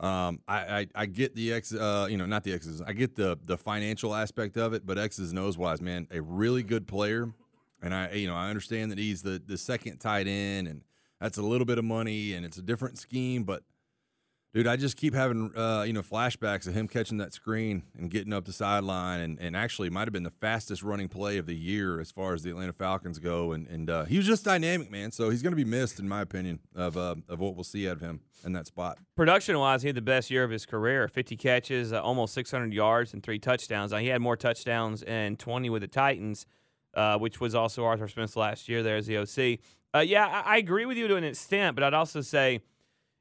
Um, 0.00 0.40
I, 0.48 0.58
I 0.58 0.86
I 0.96 1.06
get 1.06 1.36
the 1.36 1.52
X, 1.52 1.72
uh, 1.72 2.08
you 2.10 2.16
know, 2.16 2.26
not 2.26 2.42
the 2.42 2.52
X's. 2.52 2.82
I 2.82 2.92
get 2.92 3.14
the 3.14 3.38
the 3.44 3.56
financial 3.56 4.16
aspect 4.16 4.56
of 4.56 4.72
it, 4.74 4.84
but 4.84 4.98
X's 4.98 5.32
nose 5.32 5.56
wise, 5.56 5.80
man, 5.80 6.08
a 6.10 6.20
really 6.20 6.64
good 6.64 6.88
player, 6.88 7.32
and 7.80 7.94
I 7.94 8.14
you 8.14 8.26
know 8.26 8.34
I 8.34 8.50
understand 8.50 8.90
that 8.90 8.98
he's 8.98 9.22
the 9.22 9.40
the 9.46 9.56
second 9.56 9.98
tight 9.98 10.26
end, 10.26 10.66
and 10.66 10.82
that's 11.20 11.38
a 11.38 11.42
little 11.42 11.64
bit 11.64 11.78
of 11.78 11.84
money, 11.84 12.32
and 12.32 12.44
it's 12.44 12.58
a 12.58 12.62
different 12.62 12.98
scheme, 12.98 13.44
but 13.44 13.62
dude, 14.56 14.66
I 14.66 14.76
just 14.76 14.96
keep 14.96 15.12
having 15.12 15.54
uh, 15.54 15.82
you 15.86 15.92
know 15.92 16.00
flashbacks 16.00 16.66
of 16.66 16.72
him 16.72 16.88
catching 16.88 17.18
that 17.18 17.34
screen 17.34 17.82
and 17.96 18.10
getting 18.10 18.32
up 18.32 18.46
the 18.46 18.54
sideline, 18.54 19.20
and, 19.20 19.38
and 19.38 19.54
actually 19.54 19.90
might 19.90 20.06
have 20.06 20.14
been 20.14 20.22
the 20.22 20.30
fastest 20.30 20.82
running 20.82 21.08
play 21.08 21.36
of 21.36 21.44
the 21.44 21.54
year 21.54 22.00
as 22.00 22.10
far 22.10 22.32
as 22.32 22.42
the 22.42 22.50
Atlanta 22.50 22.72
Falcons 22.72 23.18
go, 23.18 23.52
and 23.52 23.66
and 23.68 23.90
uh, 23.90 24.04
he 24.06 24.16
was 24.16 24.26
just 24.26 24.44
dynamic, 24.44 24.90
man. 24.90 25.12
So 25.12 25.28
he's 25.28 25.42
going 25.42 25.52
to 25.52 25.56
be 25.56 25.64
missed, 25.64 26.00
in 26.00 26.08
my 26.08 26.22
opinion, 26.22 26.60
of 26.74 26.96
uh, 26.96 27.16
of 27.28 27.38
what 27.38 27.54
we'll 27.54 27.64
see 27.64 27.86
out 27.88 27.96
of 27.96 28.00
him 28.00 28.20
in 28.44 28.52
that 28.52 28.66
spot. 28.66 28.98
Production 29.14 29.58
wise, 29.58 29.82
he 29.82 29.88
had 29.88 29.96
the 29.96 30.00
best 30.00 30.30
year 30.30 30.42
of 30.42 30.50
his 30.50 30.64
career 30.64 31.06
50 31.06 31.36
catches, 31.36 31.92
uh, 31.92 32.00
almost 32.00 32.32
600 32.32 32.72
yards, 32.72 33.12
and 33.12 33.22
three 33.22 33.38
touchdowns. 33.38 33.92
He 33.92 34.08
had 34.08 34.22
more 34.22 34.36
touchdowns 34.36 35.02
and 35.02 35.38
20 35.38 35.68
with 35.68 35.82
the 35.82 35.88
Titans, 35.88 36.46
uh, 36.94 37.18
which 37.18 37.40
was 37.40 37.54
also 37.54 37.84
Arthur 37.84 38.08
Smith's 38.08 38.36
last 38.36 38.70
year 38.70 38.82
there 38.82 38.96
as 38.96 39.06
the 39.06 39.18
OC. 39.18 39.58
Uh, 39.94 40.00
yeah, 40.00 40.26
I, 40.26 40.54
I 40.54 40.56
agree 40.56 40.86
with 40.86 40.96
you 40.96 41.08
to 41.08 41.16
an 41.16 41.24
extent, 41.24 41.74
but 41.74 41.84
I'd 41.84 41.94
also 41.94 42.22
say 42.22 42.60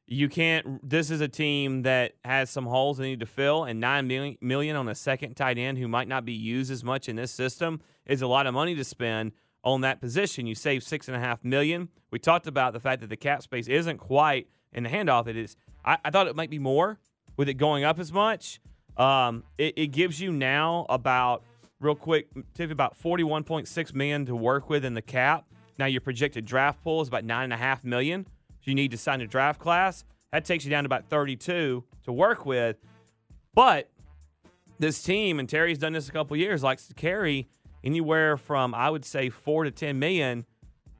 you 0.08 0.30
can't. 0.30 0.88
This 0.88 1.10
is 1.10 1.22
a 1.22 1.28
team 1.28 1.82
that 1.82 2.14
has 2.24 2.50
some 2.50 2.66
holes 2.66 2.98
they 2.98 3.06
need 3.06 3.20
to 3.22 3.26
fill, 3.26 3.64
and 3.64 3.80
nine 3.80 4.08
million, 4.08 4.38
million 4.42 4.76
on 4.76 4.88
a 4.88 4.96
second 4.96 5.36
tight 5.36 5.58
end 5.58 5.78
who 5.78 5.88
might 5.88 6.08
not 6.08 6.26
be 6.26 6.34
used 6.34 6.72
as 6.72 6.84
much 6.84 7.10
in 7.10 7.16
this 7.16 7.32
system 7.32 7.82
is 8.06 8.22
a 8.22 8.28
lot 8.28 8.46
of 8.46 8.54
money 8.54 8.76
to 8.76 8.84
spend 8.84 9.32
on 9.64 9.82
that 9.82 10.00
position. 10.00 10.46
You 10.46 10.54
save 10.54 10.84
six 10.84 11.08
and 11.08 11.18
a 11.18 11.20
half 11.20 11.44
million. 11.44 11.90
We 12.12 12.20
talked 12.20 12.46
about 12.46 12.74
the 12.74 12.80
fact 12.80 13.02
that 13.02 13.10
the 13.10 13.18
cap 13.18 13.42
space 13.42 13.68
isn't 13.68 13.98
quite 13.98 14.48
in 14.72 14.84
the 14.84 14.90
handoff. 14.90 15.28
It 15.28 15.38
is. 15.38 15.56
I, 15.84 15.98
I 16.06 16.12
thought 16.12 16.28
it 16.28 16.36
might 16.36 16.52
be 16.52 16.60
more 16.60 17.00
with 17.36 17.50
it 17.50 17.56
going 17.56 17.84
up 17.84 18.00
as 18.00 18.14
much. 18.14 18.62
Um, 18.98 19.44
it, 19.58 19.74
it 19.76 19.88
gives 19.88 20.22
you 20.22 20.32
now 20.32 20.86
about 20.88 21.44
real 21.80 21.96
quick, 21.96 22.28
Tiff, 22.54 22.70
about 22.72 22.96
forty-one 22.96 23.44
point 23.44 23.68
six 23.68 23.94
million 23.94 24.26
to 24.28 24.36
work 24.36 24.70
with 24.70 24.86
in 24.86 24.94
the 24.94 25.02
cap. 25.02 25.46
Now 25.80 25.88
your 25.88 26.02
projected 26.02 26.46
draft 26.46 26.84
pool 26.84 27.02
is 27.02 27.08
about 27.08 27.26
nine 27.26 27.46
and 27.46 27.54
a 27.54 27.58
half 27.58 27.84
million. 27.84 28.28
You 28.66 28.76
need 28.76 28.92
to 28.92 28.98
sign 28.98 29.22
a 29.22 29.28
draft 29.28 29.60
class. 29.60 30.04
That 30.32 30.46
takes 30.46 30.66
you 30.66 30.72
down 30.72 30.84
to 30.84 30.88
about 30.88 31.06
thirty-two 31.10 31.84
to 32.04 32.12
work 32.12 32.46
with. 32.46 32.78
But 33.54 33.90
this 34.80 35.02
team, 35.02 35.40
and 35.40 35.48
Terry's 35.48 35.78
done 35.78 35.94
this 35.94 36.10
a 36.10 36.12
couple 36.12 36.36
years, 36.36 36.64
likes 36.64 36.88
to 36.88 36.94
carry 36.94 37.48
anywhere 37.84 38.36
from 38.36 38.74
I 38.74 38.90
would 38.90 39.06
say 39.06 39.30
four 39.30 39.64
to 39.64 39.72
ten 39.72 40.00
million 40.00 40.46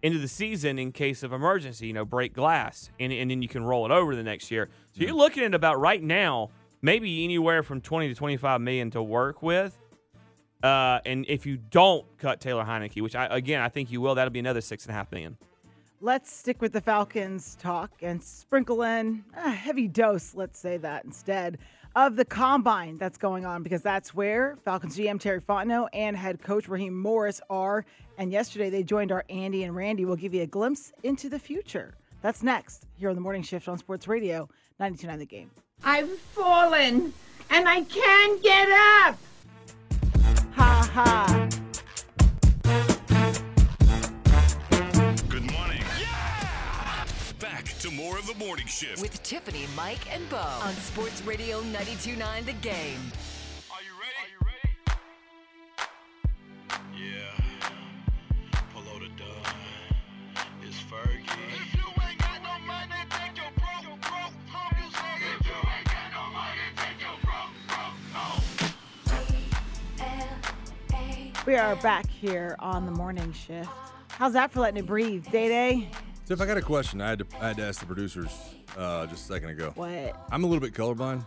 into 0.02 0.20
the 0.20 0.28
season 0.28 0.78
in 0.78 0.92
case 0.92 1.24
of 1.24 1.34
emergency. 1.34 1.88
You 1.88 1.94
know, 1.94 2.06
break 2.06 2.34
glass, 2.34 2.92
and, 3.00 3.12
and 3.12 3.30
then 3.30 3.42
you 3.42 3.48
can 3.48 3.64
roll 3.64 3.86
it 3.86 3.92
over 3.92 4.16
the 4.16 4.24
next 4.24 4.52
year. 4.52 4.70
So 4.94 5.02
you're 5.02 5.14
looking 5.14 5.44
at 5.44 5.54
about 5.54 5.80
right 5.80 6.02
now, 6.02 6.52
maybe 6.82 7.24
anywhere 7.24 7.64
from 7.64 7.82
twenty 7.82 8.08
to 8.08 8.16
twenty-five 8.16 8.62
million 8.62 8.92
to 8.92 9.04
work 9.04 9.42
with. 9.42 9.78
Uh, 10.64 11.00
and 11.06 11.26
if 11.28 11.46
you 11.46 11.58
don't 11.58 12.06
cut 12.18 12.40
Taylor 12.40 12.64
Heinicke, 12.64 13.02
which 13.02 13.16
I 13.16 13.26
again 13.26 13.62
I 13.62 13.70
think 13.70 13.92
you 13.92 14.00
will, 14.00 14.16
that'll 14.16 14.32
be 14.32 14.40
another 14.40 14.62
six 14.62 14.86
and 14.86 14.92
a 14.92 14.94
half 14.94 15.12
million. 15.12 15.38
Let's 16.06 16.32
stick 16.32 16.62
with 16.62 16.72
the 16.72 16.82
Falcons 16.82 17.58
talk 17.60 17.90
and 18.04 18.24
sprinkle 18.24 18.84
in 18.84 19.24
a 19.36 19.50
heavy 19.50 19.88
dose, 19.88 20.36
let's 20.36 20.60
say 20.60 20.78
that 20.78 21.04
instead, 21.04 21.58
of 21.96 22.16
the 22.16 22.24
combine 22.24 23.00
that's 23.00 23.18
going 23.18 23.44
on 23.44 23.64
because 23.64 23.82
that's 23.82 24.14
where 24.14 24.56
Falcons 24.64 24.96
GM 24.96 25.20
Terry 25.20 25.42
Fontenot 25.42 25.88
and 25.94 26.16
head 26.16 26.44
coach 26.44 26.68
Raheem 26.68 26.96
Morris 26.96 27.42
are. 27.50 27.88
And 28.20 28.32
yesterday 28.32 28.70
they 28.70 28.84
joined 28.84 29.12
our 29.12 29.26
Andy 29.32 29.64
and 29.64 29.76
Randy. 29.76 30.06
We'll 30.06 30.16
give 30.16 30.36
you 30.36 30.44
a 30.44 30.46
glimpse 30.46 30.94
into 31.02 31.28
the 31.28 31.40
future. 31.40 31.96
That's 32.22 32.44
next 32.44 32.86
here 33.00 33.10
on 33.10 33.16
the 33.16 33.22
morning 33.22 33.42
shift 33.42 33.68
on 33.68 33.80
Sports 33.80 34.08
Radio 34.08 34.48
929 34.80 35.18
The 35.18 35.26
Game. 35.26 35.50
I've 35.84 36.20
fallen 36.20 37.12
and 37.50 37.68
I 37.68 37.82
can't 37.82 38.44
get 38.44 38.70
up. 38.70 39.18
Ha 40.54 40.88
ha. 40.94 41.50
Morning 48.66 48.74
shift. 48.74 49.00
With 49.00 49.22
Tiffany, 49.22 49.68
Mike, 49.78 50.12
and 50.12 50.28
Beau 50.28 50.38
on 50.38 50.74
Sports 50.74 51.22
Radio 51.24 51.62
92.9 51.62 52.46
The 52.46 52.54
Game. 52.54 53.00
Are 53.70 53.84
you 53.84 53.94
ready? 54.02 54.18
Are 54.24 54.30
you 54.32 54.40
ready? 54.42 54.74
Yeah. 56.98 57.38
Polo 58.74 58.98
the 58.98 59.10
dub. 59.10 59.46
It's 60.64 60.78
Fergie. 60.78 61.30
If 61.54 61.76
you 61.76 61.86
ain't 62.02 62.18
got 62.18 62.42
no 62.42 62.58
money, 62.66 63.06
take 63.12 63.38
your 63.38 63.52
broke, 63.56 64.02
broke 64.02 64.34
home. 64.50 64.78
You 64.82 64.90
say 64.90 65.14
if 65.38 65.46
you 65.46 65.54
ain't 65.54 65.86
got 65.86 66.10
no 66.12 66.24
money, 66.34 66.68
take 66.76 67.00
your 67.02 67.18
broke, 67.22 67.54
broke 67.68 68.02
home. 68.14 68.42
We 71.46 71.56
are 71.56 71.76
back 71.76 72.10
here 72.10 72.56
on 72.58 72.88
the 72.88 72.92
morning 72.92 73.32
shift. 73.32 73.70
How's 74.10 74.34
that 74.34 74.52
for 74.52 74.62
letting 74.62 74.78
it 74.78 74.88
breathe, 74.88 75.24
Day 75.30 75.50
Day? 75.50 75.90
So 76.26 76.34
if 76.34 76.42
I 76.42 76.46
got 76.48 76.58
a 76.58 76.62
question, 76.62 77.02
I 77.02 77.10
had 77.10 77.20
to 77.20 77.26
I 77.40 77.48
had 77.50 77.58
to 77.58 77.64
ask 77.64 77.80
the 77.80 77.86
producers 77.86 78.32
uh, 78.78 79.06
just 79.06 79.26
a 79.30 79.34
second 79.34 79.50
ago. 79.50 79.72
What? 79.76 80.16
I'm 80.32 80.44
a 80.44 80.48
little 80.48 80.62
bit 80.62 80.74
colorblind. 80.74 81.24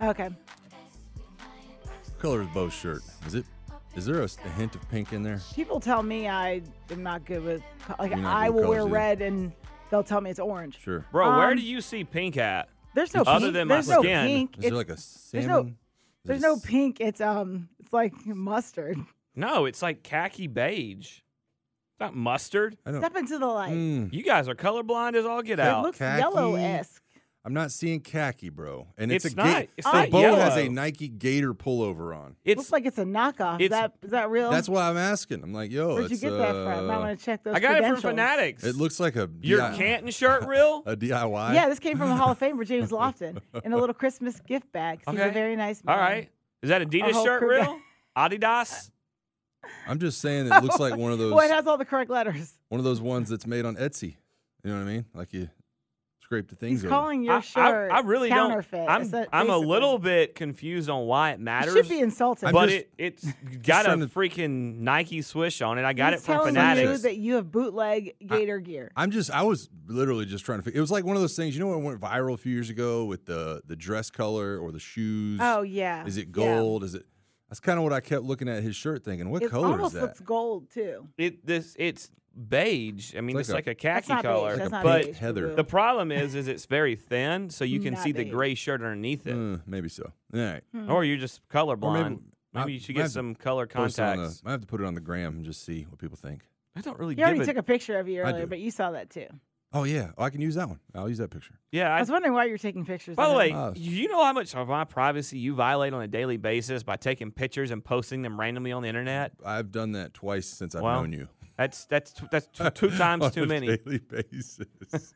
Okay. 0.00 0.28
What 1.82 2.18
color 2.20 2.42
is 2.42 2.48
Beau's 2.48 2.72
shirt? 2.72 3.02
Is 3.26 3.34
it? 3.34 3.44
Is 3.96 4.06
there 4.06 4.20
a, 4.22 4.28
a 4.44 4.48
hint 4.50 4.76
of 4.76 4.88
pink 4.90 5.12
in 5.12 5.24
there? 5.24 5.40
People 5.54 5.80
tell 5.80 6.04
me 6.04 6.28
I 6.28 6.62
am 6.90 7.02
not 7.02 7.24
good 7.24 7.42
with, 7.42 7.62
like, 7.98 8.14
You're 8.14 8.24
I 8.26 8.48
will 8.48 8.68
wear 8.68 8.82
either. 8.82 8.90
red 8.90 9.22
and 9.22 9.52
they'll 9.90 10.04
tell 10.04 10.20
me 10.20 10.30
it's 10.30 10.38
orange. 10.38 10.78
Sure. 10.80 11.04
Bro, 11.10 11.36
where 11.36 11.50
Um, 11.50 11.56
do 11.56 11.62
you 11.62 11.80
see 11.80 12.04
pink 12.04 12.36
at? 12.36 12.68
There's 12.94 13.12
no 13.14 13.22
Other 13.22 13.46
pink. 13.46 13.54
than 13.54 13.68
my 13.68 13.74
there's 13.74 13.88
no 13.88 14.02
skin. 14.02 14.26
pink. 14.26 14.50
Is 14.52 14.56
It's, 14.58 14.66
there 14.68 14.76
like 14.76 14.86
a 14.86 14.88
there's 14.90 15.02
salmon? 15.46 15.48
no- 15.48 15.72
there's 16.24 16.42
no 16.42 16.58
pink. 16.58 17.00
It's 17.00 17.20
um, 17.20 17.70
it's 17.80 17.92
like 17.92 18.12
mustard. 18.26 18.98
No, 19.34 19.64
it's 19.64 19.82
like 19.82 20.02
khaki 20.04 20.46
beige. 20.46 21.20
It's 21.98 22.00
not 22.00 22.14
mustard. 22.14 22.76
I 22.86 22.92
don't. 22.92 23.00
Step 23.00 23.16
into 23.16 23.38
the 23.38 23.46
light. 23.46 23.72
Mm, 23.72 24.12
You 24.12 24.22
guys 24.22 24.46
are 24.48 24.54
colorblind 24.54 25.16
as 25.16 25.26
all 25.26 25.42
get 25.42 25.58
out. 25.58 25.66
it 25.66 25.70
out. 25.70 25.82
looks 25.82 25.98
Khaki. 25.98 26.20
yellow-esque. 26.20 27.02
I'm 27.44 27.54
not 27.54 27.72
seeing 27.72 28.00
khaki, 28.00 28.50
bro. 28.50 28.86
And 28.98 29.10
it's, 29.10 29.24
It's 29.24 29.32
a 29.34 29.36
not- 29.36 29.46
Ga- 29.46 29.68
it's 29.76 29.86
so 29.86 29.92
not 29.92 30.10
Beau 30.10 30.36
has 30.36 30.56
a 30.56 30.68
Nike 30.68 31.08
Gator 31.08 31.54
pullover 31.54 32.14
on. 32.14 32.36
It's 32.44 32.58
looks 32.58 32.70
like 32.70 32.84
it's 32.84 32.98
a 32.98 33.04
knockoff. 33.04 33.58
Is 33.60 33.66
it's- 33.66 33.80
that 33.80 33.92
is 34.02 34.10
that 34.10 34.28
real? 34.30 34.50
That's 34.50 34.68
why 34.68 34.88
I'm 34.88 34.96
asking. 34.98 35.42
I'm 35.42 35.52
like, 35.54 35.70
yo, 35.72 35.94
Where'd 35.94 36.10
you 36.10 36.14
it's, 36.14 36.20
get 36.20 36.30
that 36.30 36.50
from? 36.52 36.68
I 36.68 36.94
uh, 36.94 37.00
want 37.00 37.18
to 37.18 37.24
check 37.24 37.42
those. 37.42 37.54
I 37.54 37.60
got 37.60 37.72
it 37.72 37.74
from 37.76 37.82
credentials. 38.00 38.02
Fanatics. 38.02 38.64
It 38.64 38.76
looks 38.76 39.00
like 39.00 39.16
a 39.16 39.28
Your 39.40 39.58
DI 39.60 39.76
Canton 39.76 40.10
shirt 40.10 40.46
real? 40.46 40.82
a 40.86 40.94
DIY. 40.96 41.54
Yeah, 41.54 41.68
this 41.68 41.78
came 41.80 41.96
from 41.98 42.10
the 42.10 42.16
Hall 42.16 42.30
of 42.32 42.38
Famer 42.38 42.64
James 42.66 42.90
Lofton 42.92 43.40
in 43.64 43.72
a 43.72 43.76
little 43.76 43.94
Christmas 43.94 44.38
gift 44.40 44.70
bag. 44.70 45.00
He's 45.08 45.16
a 45.18 45.22
Okay. 45.22 45.32
very 45.32 45.56
nice 45.56 45.82
man. 45.82 45.96
All 45.96 46.00
right. 46.02 46.28
Is 46.62 46.68
that 46.68 46.82
Adidas 46.82 47.12
whole 47.12 47.24
shirt 47.24 47.40
crew 47.40 47.50
real? 47.56 47.78
Adidas? 48.16 48.90
I'm 49.86 49.98
just 49.98 50.20
saying 50.20 50.46
it 50.46 50.62
looks 50.62 50.78
like 50.78 50.96
one 50.96 51.12
of 51.12 51.18
those 51.18 51.32
Well, 51.34 51.44
it 51.44 51.50
has 51.50 51.66
all 51.66 51.76
the 51.78 51.84
correct 51.84 52.10
letters. 52.10 52.54
one 52.68 52.78
of 52.78 52.84
those 52.84 53.00
ones 53.00 53.28
that's 53.28 53.46
made 53.46 53.64
on 53.64 53.76
Etsy. 53.76 54.16
You 54.64 54.70
know 54.70 54.76
what 54.76 54.82
I 54.82 54.92
mean? 54.92 55.04
Like 55.14 55.32
you 55.32 55.48
scrape 56.22 56.48
the 56.48 56.56
things 56.56 56.80
He's 56.82 56.84
over. 56.84 56.90
calling 56.94 57.22
your 57.22 57.34
I, 57.36 57.40
shirt 57.40 57.90
I, 57.90 57.96
I 57.96 58.00
really 58.00 58.28
counterfeit. 58.28 58.86
don't. 58.86 58.88
I'm, 58.90 59.10
that 59.12 59.28
I'm 59.32 59.48
a 59.48 59.56
little 59.56 59.98
bit 59.98 60.34
confused 60.34 60.90
on 60.90 61.06
why 61.06 61.30
it 61.30 61.38
You 61.38 61.44
matters. 61.46 61.72
should 61.74 61.88
be 61.88 62.00
insulted. 62.00 62.46
I'm 62.48 62.52
but 62.52 62.66
just- 62.68 62.80
it 62.80 62.90
it's 62.98 63.24
got 63.62 63.82
a 63.82 63.88
trying 63.88 64.00
to- 64.00 64.06
freaking 64.08 64.80
Nike 64.80 65.22
swish 65.22 65.62
on 65.62 65.78
it. 65.78 65.84
I 65.84 65.92
got 65.94 66.12
He's 66.12 66.20
it 66.20 66.24
from 66.26 66.34
telling 66.34 66.54
Fanatics. 66.54 66.90
you 66.90 66.98
that 66.98 67.16
you 67.16 67.34
have 67.36 67.50
bootleg 67.50 68.14
Gator 68.26 68.58
gear. 68.60 68.90
I'm 68.94 69.10
just, 69.10 69.30
I 69.30 69.42
was 69.42 69.70
literally 69.86 70.26
just 70.26 70.44
trying 70.44 70.58
to. 70.58 70.62
Figure, 70.64 70.78
it 70.78 70.80
was 70.82 70.90
like 70.90 71.04
one 71.04 71.16
of 71.16 71.22
those 71.22 71.34
things. 71.36 71.56
You 71.56 71.60
know, 71.60 71.68
what 71.68 71.80
went 71.80 72.00
viral 72.00 72.34
a 72.34 72.36
few 72.36 72.52
years 72.52 72.68
ago 72.68 73.06
with 73.06 73.24
the 73.24 73.62
the 73.66 73.76
dress 73.76 74.10
color 74.10 74.58
or 74.58 74.70
the 74.70 74.80
shoes. 74.80 75.40
Oh 75.42 75.62
yeah. 75.62 76.04
Is 76.04 76.16
it 76.18 76.26
Yeah. 76.28 76.32
gold? 76.32 76.84
Is 76.84 76.94
it? 76.94 77.06
That's 77.48 77.60
kind 77.60 77.78
of 77.78 77.84
what 77.84 77.92
I 77.92 78.00
kept 78.00 78.24
looking 78.24 78.48
at 78.48 78.62
his 78.62 78.76
shirt, 78.76 79.04
thinking, 79.04 79.30
what 79.30 79.42
It 79.42 79.50
color 79.50 79.68
almost 79.68 79.94
is 79.94 80.00
that? 80.00 80.02
looks 80.02 80.20
gold 80.20 80.70
too. 80.70 81.08
it 81.16 81.44
this 81.46 81.74
it's 81.78 82.10
beige. 82.48 83.16
I 83.16 83.20
mean, 83.20 83.36
It's 83.38 83.48
it's 83.48 83.54
like 83.54 83.66
like, 83.66 83.68
a- 83.68 83.70
a, 83.70 83.74
khaki 84.00 84.12
not 84.12 84.22
beige. 84.22 84.30
color, 84.32 84.56
That's 84.56 84.70
not 84.70 84.82
but 84.84 85.04
beige, 85.06 85.16
heather. 85.16 85.42
boo-boo. 85.42 85.56
the 85.56 85.64
problem 85.64 86.12
is, 86.12 86.34
is 86.34 86.46
it's 86.46 86.66
very 86.66 86.94
thin, 86.94 87.50
so 87.50 87.64
you 87.64 87.80
can 87.80 87.94
Not 87.94 88.02
see 88.02 88.12
the 88.12 88.24
beige. 88.24 88.32
gray 88.32 88.54
shirt 88.54 88.80
underneath 88.82 89.26
it. 89.26 89.32
Uh, 89.34 89.58
maybe 89.66 89.88
so. 89.88 90.12
All 90.34 90.40
right. 90.40 90.62
Hmm. 90.72 90.90
Or 90.90 91.04
you're 91.04 91.16
just 91.16 91.46
colorblind. 91.48 92.20
I- 92.54 92.60
maybe, 92.60 92.74
you 92.74 92.80
should 92.80 92.92
I 92.92 92.94
get 92.94 93.00
have 93.02 93.10
to 93.10 93.14
some 93.14 93.34
color 93.34 93.66
Post 93.66 93.98
it 93.98 94.02
on 94.02 94.08
the- 94.10 94.22
contacts. 94.24 94.42
I 94.46 94.50
have 94.52 94.60
to 94.60 94.66
put 94.66 94.80
it 94.80 94.86
on 94.86 94.94
the 94.94 95.00
gram 95.00 95.36
and 95.36 95.44
just 95.44 95.64
see 95.64 95.82
what 95.88 95.98
people 95.98 96.16
think. 96.16 96.42
I 96.76 96.80
don't 96.80 96.98
really 96.98 97.14
He 97.16 97.22
already 97.22 97.38
give 97.38 97.46
took 97.48 97.56
a, 97.56 97.60
a 97.60 97.62
picture 97.64 97.98
of 97.98 98.08
you 98.08 98.22
I 98.22 98.28
earlier, 98.30 98.40
do. 98.42 98.46
but 98.46 98.58
you 98.60 98.70
saw 98.70 98.92
that 98.92 99.10
too. 99.10 99.26
Oh 99.72 99.84
yeah, 99.84 100.12
oh, 100.16 100.22
I 100.24 100.30
can 100.30 100.40
use 100.40 100.54
that 100.54 100.66
one. 100.68 100.80
I'll 100.94 101.08
use 101.10 101.18
that 101.18 101.30
picture. 101.30 101.58
yeah. 101.72 101.92
I 101.92 101.98
I, 101.98 102.00
was 102.00 102.10
wondering 102.10 102.32
why 102.32 102.46
you're 102.46 102.56
taking 102.56 102.86
pictures. 102.86 103.16
by 103.16 103.28
the 103.28 103.34
way, 103.34 103.52
Oh. 103.52 103.74
you 103.76 104.08
know 104.08 104.24
how 104.24 104.32
much 104.32 104.54
of 104.54 104.66
my 104.68 104.84
privacy 104.84 105.38
you 105.38 105.54
violate 105.54 105.92
on 105.92 106.00
a 106.00 106.08
daily 106.08 106.38
basis 106.38 106.82
by 106.82 106.96
taking 106.96 107.30
pictures 107.30 107.70
and 107.70 107.84
posting 107.84 108.22
them 108.22 108.40
randomly 108.40 108.72
on 108.72 108.82
the 108.82 108.88
internet? 108.88 109.32
I've 109.44 109.70
done 109.70 109.92
that 109.92 110.14
twice 110.14 110.46
since 110.46 110.74
I've 110.74 110.82
Well, 110.82 111.02
known 111.02 111.12
you. 111.12 111.28
That's 111.58 111.84
that's 111.84 112.12
t- 112.12 112.26
that's 112.30 112.46
t- 112.46 112.70
two 112.74 112.90
times 112.96 113.24
On 113.24 113.30
too 113.30 113.42
a 113.42 113.46
many. 113.46 113.66
Daily 113.76 113.98
basis. 113.98 114.58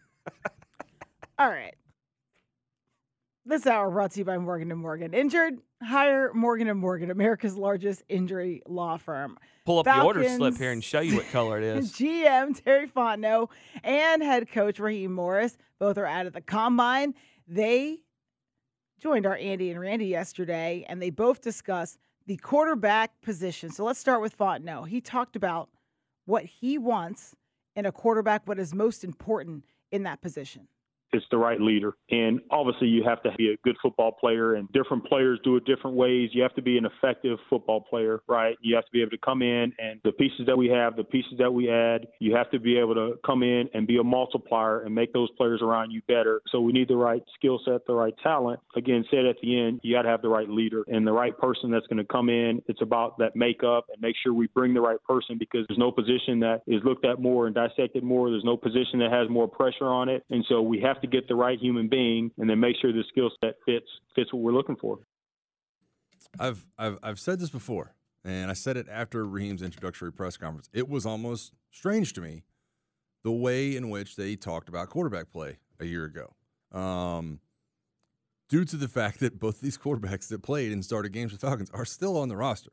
All 1.38 1.48
right. 1.48 1.74
This 3.46 3.66
hour 3.66 3.90
brought 3.90 4.12
to 4.12 4.18
you 4.20 4.24
by 4.24 4.38
Morgan 4.38 4.70
and 4.70 4.80
Morgan. 4.80 5.14
Injured? 5.14 5.58
Hire 5.82 6.32
Morgan 6.32 6.68
and 6.68 6.78
Morgan, 6.78 7.10
America's 7.10 7.56
largest 7.56 8.02
injury 8.08 8.62
law 8.66 8.96
firm. 8.96 9.38
Pull 9.64 9.80
up 9.80 9.84
the 9.84 10.00
order 10.00 10.28
slip 10.28 10.56
here 10.56 10.72
and 10.72 10.82
show 10.82 11.00
you 11.00 11.16
what 11.16 11.28
color 11.30 11.58
it 11.58 11.64
is. 11.64 11.92
GM 11.94 12.62
Terry 12.62 12.88
Fontenot 12.88 13.48
and 13.84 14.22
head 14.22 14.50
coach 14.50 14.78
Raheem 14.78 15.12
Morris 15.12 15.56
both 15.78 15.98
are 15.98 16.06
out 16.06 16.26
of 16.26 16.32
the 16.32 16.40
combine. 16.40 17.14
They 17.46 18.00
joined 19.00 19.26
our 19.26 19.36
Andy 19.36 19.70
and 19.70 19.80
Randy 19.80 20.06
yesterday, 20.06 20.86
and 20.88 21.02
they 21.02 21.10
both 21.10 21.40
discussed 21.40 21.98
the 22.26 22.36
quarterback 22.36 23.20
position. 23.20 23.70
So 23.70 23.84
let's 23.84 23.98
start 23.98 24.20
with 24.20 24.36
Fontenot. 24.38 24.88
He 24.88 25.00
talked 25.00 25.34
about 25.34 25.68
what 26.24 26.44
he 26.44 26.78
wants 26.78 27.34
in 27.74 27.86
a 27.86 27.92
quarterback, 27.92 28.46
what 28.46 28.58
is 28.58 28.74
most 28.74 29.02
important 29.02 29.64
in 29.90 30.04
that 30.04 30.20
position. 30.20 30.68
It's 31.12 31.24
the 31.30 31.38
right 31.38 31.60
leader. 31.60 31.94
And 32.10 32.40
obviously, 32.50 32.88
you 32.88 33.04
have 33.04 33.22
to 33.22 33.30
be 33.36 33.52
a 33.52 33.56
good 33.64 33.76
football 33.82 34.12
player, 34.12 34.54
and 34.54 34.70
different 34.72 35.04
players 35.04 35.38
do 35.44 35.56
it 35.56 35.64
different 35.64 35.96
ways. 35.96 36.30
You 36.32 36.42
have 36.42 36.54
to 36.54 36.62
be 36.62 36.78
an 36.78 36.86
effective 36.86 37.38
football 37.48 37.80
player, 37.80 38.22
right? 38.28 38.56
You 38.60 38.74
have 38.74 38.84
to 38.84 38.90
be 38.92 39.00
able 39.00 39.10
to 39.10 39.18
come 39.18 39.42
in, 39.42 39.72
and 39.78 40.00
the 40.04 40.12
pieces 40.12 40.46
that 40.46 40.56
we 40.56 40.68
have, 40.68 40.96
the 40.96 41.04
pieces 41.04 41.34
that 41.38 41.52
we 41.52 41.70
add, 41.70 42.06
you 42.18 42.34
have 42.34 42.50
to 42.50 42.58
be 42.58 42.78
able 42.78 42.94
to 42.94 43.14
come 43.24 43.42
in 43.42 43.68
and 43.74 43.86
be 43.86 43.98
a 43.98 44.04
multiplier 44.04 44.82
and 44.82 44.94
make 44.94 45.12
those 45.12 45.30
players 45.36 45.60
around 45.62 45.90
you 45.90 46.00
better. 46.08 46.40
So 46.50 46.60
we 46.60 46.72
need 46.72 46.88
the 46.88 46.96
right 46.96 47.22
skill 47.34 47.60
set, 47.64 47.86
the 47.86 47.94
right 47.94 48.14
talent. 48.22 48.60
Again, 48.76 49.04
said 49.10 49.26
at 49.26 49.36
the 49.42 49.58
end, 49.58 49.80
you 49.82 49.94
got 49.94 50.02
to 50.02 50.08
have 50.08 50.22
the 50.22 50.28
right 50.28 50.48
leader 50.48 50.84
and 50.88 51.06
the 51.06 51.12
right 51.12 51.36
person 51.36 51.70
that's 51.70 51.86
going 51.86 51.98
to 51.98 52.10
come 52.10 52.28
in. 52.28 52.62
It's 52.66 52.82
about 52.82 53.18
that 53.18 53.36
makeup 53.36 53.86
and 53.92 54.00
make 54.00 54.16
sure 54.22 54.32
we 54.32 54.48
bring 54.48 54.74
the 54.74 54.80
right 54.80 55.02
person 55.06 55.36
because 55.38 55.66
there's 55.68 55.78
no 55.78 55.90
position 55.90 56.40
that 56.40 56.62
is 56.66 56.82
looked 56.84 57.04
at 57.04 57.20
more 57.20 57.46
and 57.46 57.54
dissected 57.54 58.02
more. 58.02 58.30
There's 58.30 58.44
no 58.44 58.56
position 58.56 58.98
that 59.00 59.12
has 59.12 59.28
more 59.28 59.48
pressure 59.48 59.86
on 59.86 60.08
it, 60.08 60.24
and 60.30 60.44
so 60.48 60.62
we 60.62 60.80
have 60.80 61.00
to 61.02 61.06
get 61.06 61.28
the 61.28 61.34
right 61.34 61.58
human 61.58 61.88
being 61.88 62.30
and 62.38 62.48
then 62.48 62.58
make 62.58 62.76
sure 62.80 62.92
the 62.92 63.04
skill 63.08 63.30
set 63.42 63.54
fits 63.66 63.86
fits 64.14 64.32
what 64.32 64.42
we're 64.42 64.52
looking 64.52 64.76
for. 64.76 64.98
I've 66.38 66.66
I've 66.78 66.98
I've 67.02 67.20
said 67.20 67.40
this 67.40 67.50
before, 67.50 67.94
and 68.24 68.50
I 68.50 68.54
said 68.54 68.76
it 68.76 68.86
after 68.90 69.26
Raheem's 69.26 69.62
introductory 69.62 70.12
press 70.12 70.36
conference. 70.36 70.70
It 70.72 70.88
was 70.88 71.04
almost 71.04 71.52
strange 71.70 72.12
to 72.14 72.20
me 72.20 72.44
the 73.22 73.32
way 73.32 73.76
in 73.76 73.90
which 73.90 74.16
they 74.16 74.36
talked 74.36 74.68
about 74.68 74.88
quarterback 74.88 75.30
play 75.30 75.58
a 75.78 75.84
year 75.84 76.04
ago. 76.04 76.34
Um, 76.72 77.40
due 78.48 78.64
to 78.64 78.76
the 78.76 78.88
fact 79.00 79.20
that 79.20 79.38
both 79.38 79.60
these 79.60 79.78
quarterbacks 79.78 80.28
that 80.28 80.42
played 80.42 80.72
and 80.72 80.84
started 80.84 81.12
games 81.12 81.32
with 81.32 81.40
Falcons 81.40 81.70
are 81.72 81.84
still 81.84 82.16
on 82.16 82.28
the 82.28 82.36
roster. 82.36 82.72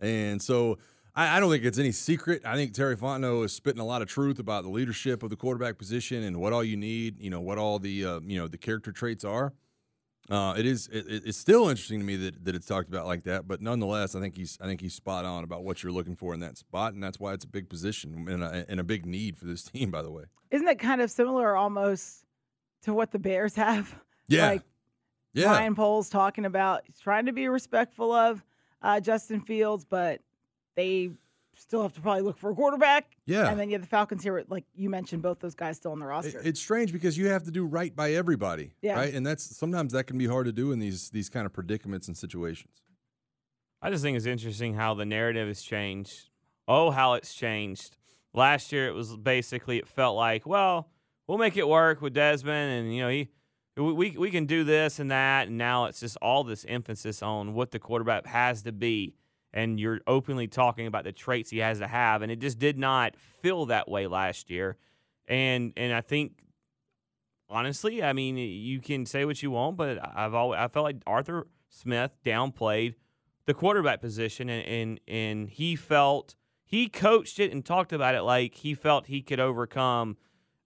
And 0.00 0.42
so 0.42 0.78
I, 1.16 1.36
I 1.36 1.40
don't 1.40 1.50
think 1.50 1.64
it's 1.64 1.78
any 1.78 1.92
secret. 1.92 2.42
I 2.44 2.54
think 2.56 2.74
Terry 2.74 2.96
Fontenot 2.96 3.44
is 3.46 3.52
spitting 3.52 3.80
a 3.80 3.84
lot 3.86 4.02
of 4.02 4.08
truth 4.08 4.38
about 4.38 4.62
the 4.64 4.70
leadership 4.70 5.22
of 5.22 5.30
the 5.30 5.36
quarterback 5.36 5.78
position 5.78 6.22
and 6.22 6.36
what 6.38 6.52
all 6.52 6.62
you 6.62 6.76
need, 6.76 7.18
you 7.20 7.30
know, 7.30 7.40
what 7.40 7.58
all 7.58 7.78
the 7.78 8.04
uh, 8.04 8.20
you 8.24 8.38
know 8.38 8.46
the 8.48 8.58
character 8.58 8.92
traits 8.92 9.24
are. 9.24 9.52
Uh, 10.28 10.54
it 10.58 10.66
is. 10.66 10.88
It, 10.88 11.06
it- 11.08 11.22
it's 11.26 11.38
still 11.38 11.68
interesting 11.68 12.00
to 12.00 12.04
me 12.04 12.16
that, 12.16 12.44
that 12.44 12.54
it's 12.56 12.66
talked 12.66 12.88
about 12.88 13.06
like 13.06 13.22
that, 13.24 13.46
but 13.46 13.62
nonetheless, 13.62 14.14
I 14.16 14.20
think 14.20 14.36
he's. 14.36 14.58
I 14.60 14.66
think 14.66 14.80
he's 14.80 14.94
spot 14.94 15.24
on 15.24 15.44
about 15.44 15.62
what 15.64 15.82
you're 15.82 15.92
looking 15.92 16.16
for 16.16 16.34
in 16.34 16.40
that 16.40 16.58
spot, 16.58 16.94
and 16.94 17.02
that's 17.02 17.18
why 17.20 17.32
it's 17.32 17.44
a 17.44 17.48
big 17.48 17.68
position 17.68 18.26
and 18.28 18.42
a, 18.42 18.64
and 18.68 18.80
a 18.80 18.84
big 18.84 19.06
need 19.06 19.38
for 19.38 19.44
this 19.46 19.62
team. 19.70 19.90
By 19.92 20.02
the 20.02 20.10
way, 20.10 20.24
Isn't 20.50 20.66
that 20.66 20.78
kind 20.80 21.00
of 21.00 21.10
similar 21.12 21.56
almost 21.56 22.24
to 22.82 22.92
what 22.92 23.12
the 23.12 23.20
Bears 23.20 23.54
have? 23.54 23.94
yeah, 24.28 24.48
Like 24.48 24.62
yeah, 25.32 25.46
Ryan 25.46 25.76
Poles 25.76 26.08
talking 26.10 26.44
about 26.44 26.82
trying 27.00 27.26
to 27.26 27.32
be 27.32 27.46
respectful 27.46 28.10
of 28.12 28.44
uh, 28.82 28.98
Justin 28.98 29.40
Fields, 29.42 29.84
but 29.84 30.20
they 30.76 31.10
still 31.58 31.82
have 31.82 31.94
to 31.94 32.00
probably 32.00 32.20
look 32.22 32.36
for 32.36 32.50
a 32.50 32.54
quarterback. 32.54 33.16
yeah. 33.24 33.48
And 33.50 33.58
then 33.58 33.68
you 33.70 33.74
have 33.74 33.80
the 33.82 33.88
Falcons 33.88 34.22
here, 34.22 34.44
like 34.48 34.64
you 34.74 34.90
mentioned, 34.90 35.22
both 35.22 35.40
those 35.40 35.54
guys 35.54 35.76
still 35.78 35.92
on 35.92 35.98
the 35.98 36.06
roster. 36.06 36.40
it's 36.44 36.60
strange 36.60 36.92
because 36.92 37.16
you 37.16 37.28
have 37.28 37.44
to 37.44 37.50
do 37.50 37.64
right 37.64 37.96
by 37.96 38.12
everybody, 38.12 38.72
Yeah. 38.82 38.94
right? 38.96 39.12
And 39.14 39.26
that's 39.26 39.56
sometimes 39.56 39.92
that 39.94 40.04
can 40.06 40.18
be 40.18 40.26
hard 40.26 40.44
to 40.46 40.52
do 40.52 40.70
in 40.72 40.78
these 40.78 41.10
these 41.10 41.28
kind 41.30 41.46
of 41.46 41.52
predicaments 41.52 42.08
and 42.08 42.16
situations. 42.16 42.82
I 43.82 43.90
just 43.90 44.02
think 44.02 44.16
it's 44.16 44.26
interesting 44.26 44.74
how 44.74 44.94
the 44.94 45.04
narrative 45.06 45.48
has 45.48 45.62
changed. 45.62 46.28
Oh, 46.68 46.90
how 46.90 47.14
it's 47.14 47.34
changed. 47.34 47.96
Last 48.34 48.70
year, 48.72 48.86
it 48.88 48.92
was 48.94 49.16
basically 49.16 49.78
it 49.78 49.86
felt 49.88 50.16
like, 50.16 50.46
well, 50.46 50.88
we'll 51.26 51.38
make 51.38 51.56
it 51.56 51.66
work 51.68 52.02
with 52.02 52.12
Desmond, 52.12 52.84
and 52.84 52.94
you 52.94 53.02
know 53.02 53.08
he, 53.08 53.28
we 53.76 53.92
we, 53.92 54.10
we 54.18 54.30
can 54.30 54.44
do 54.46 54.62
this 54.64 54.98
and 54.98 55.10
that, 55.10 55.48
and 55.48 55.56
now 55.56 55.86
it's 55.86 56.00
just 56.00 56.16
all 56.20 56.44
this 56.44 56.66
emphasis 56.68 57.22
on 57.22 57.54
what 57.54 57.70
the 57.70 57.78
quarterback 57.78 58.26
has 58.26 58.62
to 58.62 58.72
be, 58.72 59.14
and 59.56 59.80
you're 59.80 60.00
openly 60.06 60.46
talking 60.46 60.86
about 60.86 61.04
the 61.04 61.12
traits 61.12 61.50
he 61.50 61.58
has 61.58 61.78
to 61.78 61.86
have, 61.88 62.20
and 62.20 62.30
it 62.30 62.40
just 62.40 62.58
did 62.58 62.78
not 62.78 63.16
feel 63.16 63.66
that 63.66 63.88
way 63.88 64.06
last 64.06 64.50
year, 64.50 64.76
and 65.26 65.72
and 65.76 65.94
I 65.94 66.02
think 66.02 66.32
honestly, 67.48 68.04
I 68.04 68.12
mean, 68.12 68.36
you 68.36 68.80
can 68.80 69.06
say 69.06 69.24
what 69.24 69.42
you 69.42 69.50
want, 69.50 69.78
but 69.78 69.98
I've 70.14 70.34
always 70.34 70.58
I 70.58 70.68
felt 70.68 70.84
like 70.84 70.96
Arthur 71.06 71.46
Smith 71.70 72.12
downplayed 72.24 72.96
the 73.46 73.54
quarterback 73.54 74.02
position, 74.02 74.50
and 74.50 74.66
and, 74.66 75.00
and 75.08 75.48
he 75.48 75.74
felt 75.74 76.36
he 76.62 76.88
coached 76.88 77.40
it 77.40 77.50
and 77.50 77.64
talked 77.64 77.94
about 77.94 78.14
it 78.14 78.22
like 78.22 78.56
he 78.56 78.74
felt 78.74 79.06
he 79.06 79.22
could 79.22 79.40
overcome 79.40 80.18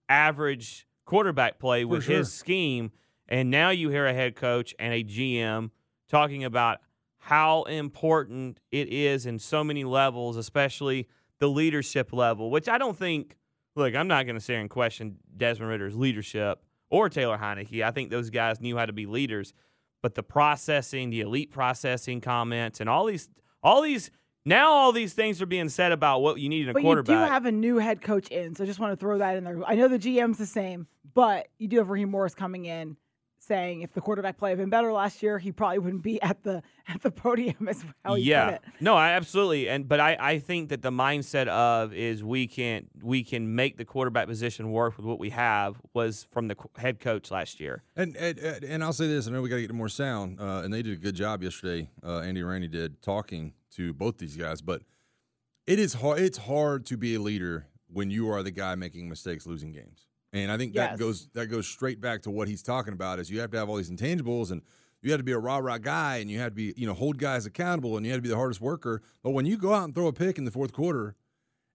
average 0.09 0.88
quarterback 1.05 1.61
play 1.61 1.85
with 1.85 2.05
sure. 2.05 2.16
his 2.16 2.33
scheme. 2.33 2.90
And 3.29 3.48
now 3.50 3.70
you 3.70 3.90
hear 3.90 4.07
a 4.07 4.12
head 4.12 4.35
coach 4.35 4.74
and 4.81 4.92
a 4.92 5.05
GM 5.05 5.70
talking 6.09 6.42
about 6.42 6.81
how 7.20 7.62
important 7.64 8.59
it 8.72 8.88
is 8.88 9.26
in 9.26 9.38
so 9.38 9.62
many 9.62 9.85
levels, 9.85 10.37
especially 10.37 11.06
the 11.38 11.48
leadership 11.48 12.12
level, 12.12 12.50
which 12.50 12.68
I 12.68 12.78
don't 12.78 12.96
think. 12.96 13.37
Look, 13.76 13.94
I'm 13.94 14.09
not 14.09 14.26
going 14.26 14.35
to 14.35 14.40
sit 14.40 14.54
here 14.54 14.61
and 14.61 14.68
question 14.68 15.18
Desmond 15.37 15.70
Ridder's 15.70 15.94
leadership 15.94 16.61
or 16.90 17.09
Taylor 17.09 17.38
Heinicke. 17.38 17.83
I 17.85 17.92
think 17.92 18.11
those 18.11 18.28
guys 18.28 18.61
knew 18.61 18.76
how 18.76 18.85
to 18.85 18.92
be 18.92 19.06
leaders, 19.06 19.54
but 20.02 20.16
the 20.16 20.24
processing, 20.24 21.11
the 21.11 21.20
elite 21.20 21.52
processing 21.52 22.20
comments, 22.20 22.80
and 22.80 22.90
all 22.90 23.06
these, 23.06 23.28
all 23.62 23.80
these, 23.80 24.11
now 24.44 24.72
all 24.72 24.90
these 24.90 25.12
things 25.14 25.40
are 25.40 25.46
being 25.46 25.68
said 25.68 25.92
about 25.92 26.20
what 26.20 26.40
you 26.40 26.48
need 26.48 26.64
in 26.64 26.70
a 26.70 26.72
but 26.72 26.83
you 26.83 26.87
quarterback. 26.87 27.28
do 27.28 27.33
have 27.33 27.46
a 27.46 27.52
new 27.52 27.76
head 27.78 28.02
coach 28.02 28.26
in, 28.28 28.56
so 28.56 28.64
I 28.64 28.66
just 28.66 28.80
want 28.80 28.92
to 28.92 28.96
throw 28.96 29.18
that 29.18 29.37
in 29.37 29.44
there. 29.44 29.61
I 29.64 29.76
know 29.76 29.87
the 29.87 29.98
GM's 30.00 30.38
the 30.38 30.46
same, 30.46 30.88
but 31.14 31.46
you 31.59 31.68
do 31.68 31.78
have 31.78 31.90
Raheem 31.90 32.11
Morris 32.11 32.35
coming 32.35 32.64
in 32.64 32.96
saying 33.50 33.82
if 33.82 33.92
the 33.92 34.00
quarterback 34.00 34.38
play 34.38 34.50
had 34.50 34.58
been 34.58 34.70
better 34.70 34.92
last 34.92 35.24
year, 35.24 35.36
he 35.40 35.50
probably 35.50 35.80
wouldn't 35.80 36.04
be 36.04 36.22
at 36.22 36.40
the 36.44 36.62
at 36.88 37.02
the 37.02 37.10
podium 37.10 37.66
as 37.68 37.84
well. 38.04 38.16
yeah, 38.16 38.50
it. 38.50 38.62
no, 38.80 38.94
I 38.94 39.10
absolutely, 39.10 39.68
and 39.68 39.88
but 39.88 39.98
I, 39.98 40.16
I 40.20 40.38
think 40.38 40.68
that 40.68 40.82
the 40.82 40.92
mindset 40.92 41.48
of 41.48 41.92
is 41.92 42.22
we 42.22 42.46
can 42.46 42.86
we 43.02 43.24
can 43.24 43.56
make 43.56 43.76
the 43.76 43.84
quarterback 43.84 44.28
position 44.28 44.70
work 44.70 44.96
with 44.96 45.04
what 45.04 45.18
we 45.18 45.30
have 45.30 45.80
was 45.94 46.28
from 46.30 46.46
the 46.46 46.56
head 46.76 47.00
coach 47.00 47.30
last 47.32 47.58
year. 47.58 47.82
And 47.96 48.16
and, 48.16 48.38
and- 48.38 48.64
and 48.64 48.84
I'll 48.84 48.92
say 48.92 49.08
this: 49.08 49.26
I 49.26 49.32
know 49.32 49.42
we 49.42 49.48
got 49.48 49.56
to 49.56 49.62
get 49.62 49.74
more 49.74 49.88
sound, 49.88 50.40
uh, 50.40 50.60
and 50.64 50.72
they 50.72 50.82
did 50.82 50.92
a 50.92 51.00
good 51.00 51.16
job 51.16 51.42
yesterday. 51.42 51.90
Uh, 52.04 52.20
Andy 52.20 52.40
and 52.42 52.48
Randy 52.48 52.68
did 52.68 53.02
talking 53.02 53.52
to 53.76 53.92
both 53.92 54.18
these 54.18 54.36
guys, 54.36 54.60
but 54.62 54.82
it 55.66 55.78
is 55.80 55.94
hard. 55.94 56.20
It's 56.20 56.38
hard 56.38 56.86
to 56.86 56.96
be 56.96 57.16
a 57.16 57.20
leader 57.20 57.66
when 57.92 58.10
you 58.12 58.30
are 58.30 58.42
the 58.44 58.52
guy 58.52 58.76
making 58.76 59.08
mistakes, 59.08 59.44
losing 59.46 59.72
games. 59.72 60.06
And 60.33 60.51
I 60.51 60.57
think 60.57 60.75
that 60.75 60.99
goes 60.99 61.29
that 61.35 61.47
goes 61.47 61.66
straight 61.66 62.01
back 62.01 62.23
to 62.23 62.31
what 62.31 62.49
he's 62.49 62.62
talking 62.62 62.93
about: 62.93 63.19
is 63.19 63.31
you 63.31 63.40
have 63.40 63.51
to 63.51 63.59
have 63.59 63.69
all 63.69 63.77
these 63.77 63.90
intangibles, 63.90 64.51
and 64.51 64.62
you 65.03 65.11
have 65.11 65.19
to 65.19 65.25
be 65.25 65.33
a 65.33 65.38
rah 65.38 65.59
rah 65.59 65.79
guy, 65.79 66.16
and 66.19 66.31
you 66.31 66.38
have 66.38 66.53
to 66.53 66.55
be 66.55 66.75
you 66.77 66.87
know 66.87 66.95
hold 66.95 67.19
guys 67.19 67.47
accountable, 67.47 67.97
and 67.97 68.07
you 68.07 68.12
have 68.12 68.19
to 68.19 68.23
be 68.23 68.29
the 68.29 68.37
hardest 68.37 68.61
worker. 68.61 69.03
But 69.23 69.31
when 69.31 69.47
you 69.47 69.57
go 69.57 69.75
out 69.75 69.85
and 69.85 69.95
throw 69.95 70.07
a 70.07 70.12
pick 70.12 70.38
in 70.38 70.45
the 70.45 70.51
fourth 70.51 70.73
quarter, 70.73 71.16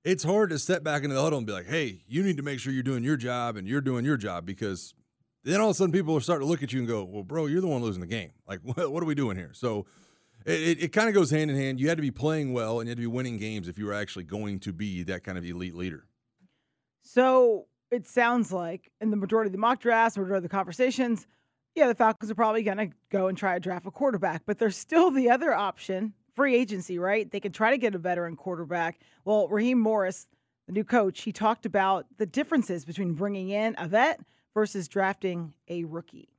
it's 0.05 0.23
hard 0.23 0.51
to 0.51 0.59
step 0.59 0.83
back 0.83 1.03
into 1.03 1.15
the 1.15 1.21
huddle 1.21 1.37
and 1.37 1.47
be 1.47 1.53
like, 1.53 1.67
"Hey, 1.67 2.03
you 2.07 2.23
need 2.23 2.37
to 2.37 2.43
make 2.43 2.59
sure 2.59 2.71
you're 2.71 2.83
doing 2.83 3.03
your 3.03 3.17
job 3.17 3.57
and 3.57 3.67
you're 3.67 3.81
doing 3.81 4.05
your 4.05 4.17
job," 4.17 4.45
because 4.45 4.93
then 5.43 5.59
all 5.59 5.69
of 5.69 5.75
a 5.75 5.77
sudden 5.77 5.91
people 5.91 6.15
are 6.15 6.21
starting 6.21 6.47
to 6.47 6.49
look 6.49 6.63
at 6.63 6.71
you 6.71 6.79
and 6.79 6.87
go, 6.87 7.03
"Well, 7.03 7.23
bro, 7.23 7.47
you're 7.47 7.61
the 7.61 7.67
one 7.67 7.81
losing 7.81 8.01
the 8.01 8.07
game. 8.07 8.31
Like, 8.47 8.59
what, 8.63 8.91
what 8.91 9.03
are 9.03 9.07
we 9.07 9.15
doing 9.15 9.35
here?" 9.35 9.51
So 9.53 9.85
it, 10.45 10.61
it, 10.61 10.83
it 10.83 10.87
kind 10.93 11.09
of 11.09 11.15
goes 11.15 11.31
hand 11.31 11.51
in 11.51 11.57
hand. 11.57 11.79
You 11.79 11.89
had 11.89 11.97
to 11.97 12.01
be 12.01 12.11
playing 12.11 12.53
well 12.53 12.79
and 12.79 12.87
you 12.87 12.91
had 12.91 12.97
to 12.97 13.01
be 13.01 13.07
winning 13.07 13.37
games 13.37 13.67
if 13.67 13.77
you 13.77 13.85
were 13.85 13.93
actually 13.93 14.23
going 14.23 14.59
to 14.61 14.71
be 14.71 15.03
that 15.03 15.23
kind 15.23 15.37
of 15.37 15.43
elite 15.43 15.75
leader. 15.75 16.05
So 17.01 17.67
it 17.95 18.07
sounds 18.07 18.51
like 18.51 18.91
in 18.99 19.09
the 19.09 19.15
majority 19.15 19.47
of 19.47 19.53
the 19.53 19.57
mock 19.57 19.79
drafts, 19.79 20.17
majority 20.17 20.37
of 20.37 20.43
the 20.43 20.49
conversations, 20.49 21.25
yeah, 21.75 21.87
the 21.87 21.95
Falcons 21.95 22.29
are 22.29 22.35
probably 22.35 22.63
going 22.63 22.77
to 22.77 22.89
go 23.09 23.27
and 23.27 23.37
try 23.37 23.53
to 23.53 23.59
draft 23.59 23.85
a 23.85 23.91
quarterback, 23.91 24.43
but 24.45 24.59
there's 24.59 24.77
still 24.77 25.11
the 25.11 25.29
other 25.29 25.53
option, 25.53 26.13
free 26.35 26.55
agency, 26.55 26.99
right? 26.99 27.29
They 27.29 27.39
can 27.39 27.51
try 27.51 27.71
to 27.71 27.77
get 27.77 27.95
a 27.95 27.97
veteran 27.97 28.35
quarterback. 28.35 28.99
Well, 29.23 29.47
Raheem 29.47 29.79
Morris, 29.79 30.27
the 30.67 30.73
new 30.73 30.83
coach, 30.83 31.21
he 31.21 31.31
talked 31.31 31.65
about 31.65 32.05
the 32.17 32.25
differences 32.25 32.85
between 32.85 33.13
bringing 33.13 33.49
in 33.49 33.75
a 33.77 33.87
vet 33.87 34.19
versus 34.53 34.87
drafting 34.87 35.53
a 35.67 35.83
rookie 35.85 36.34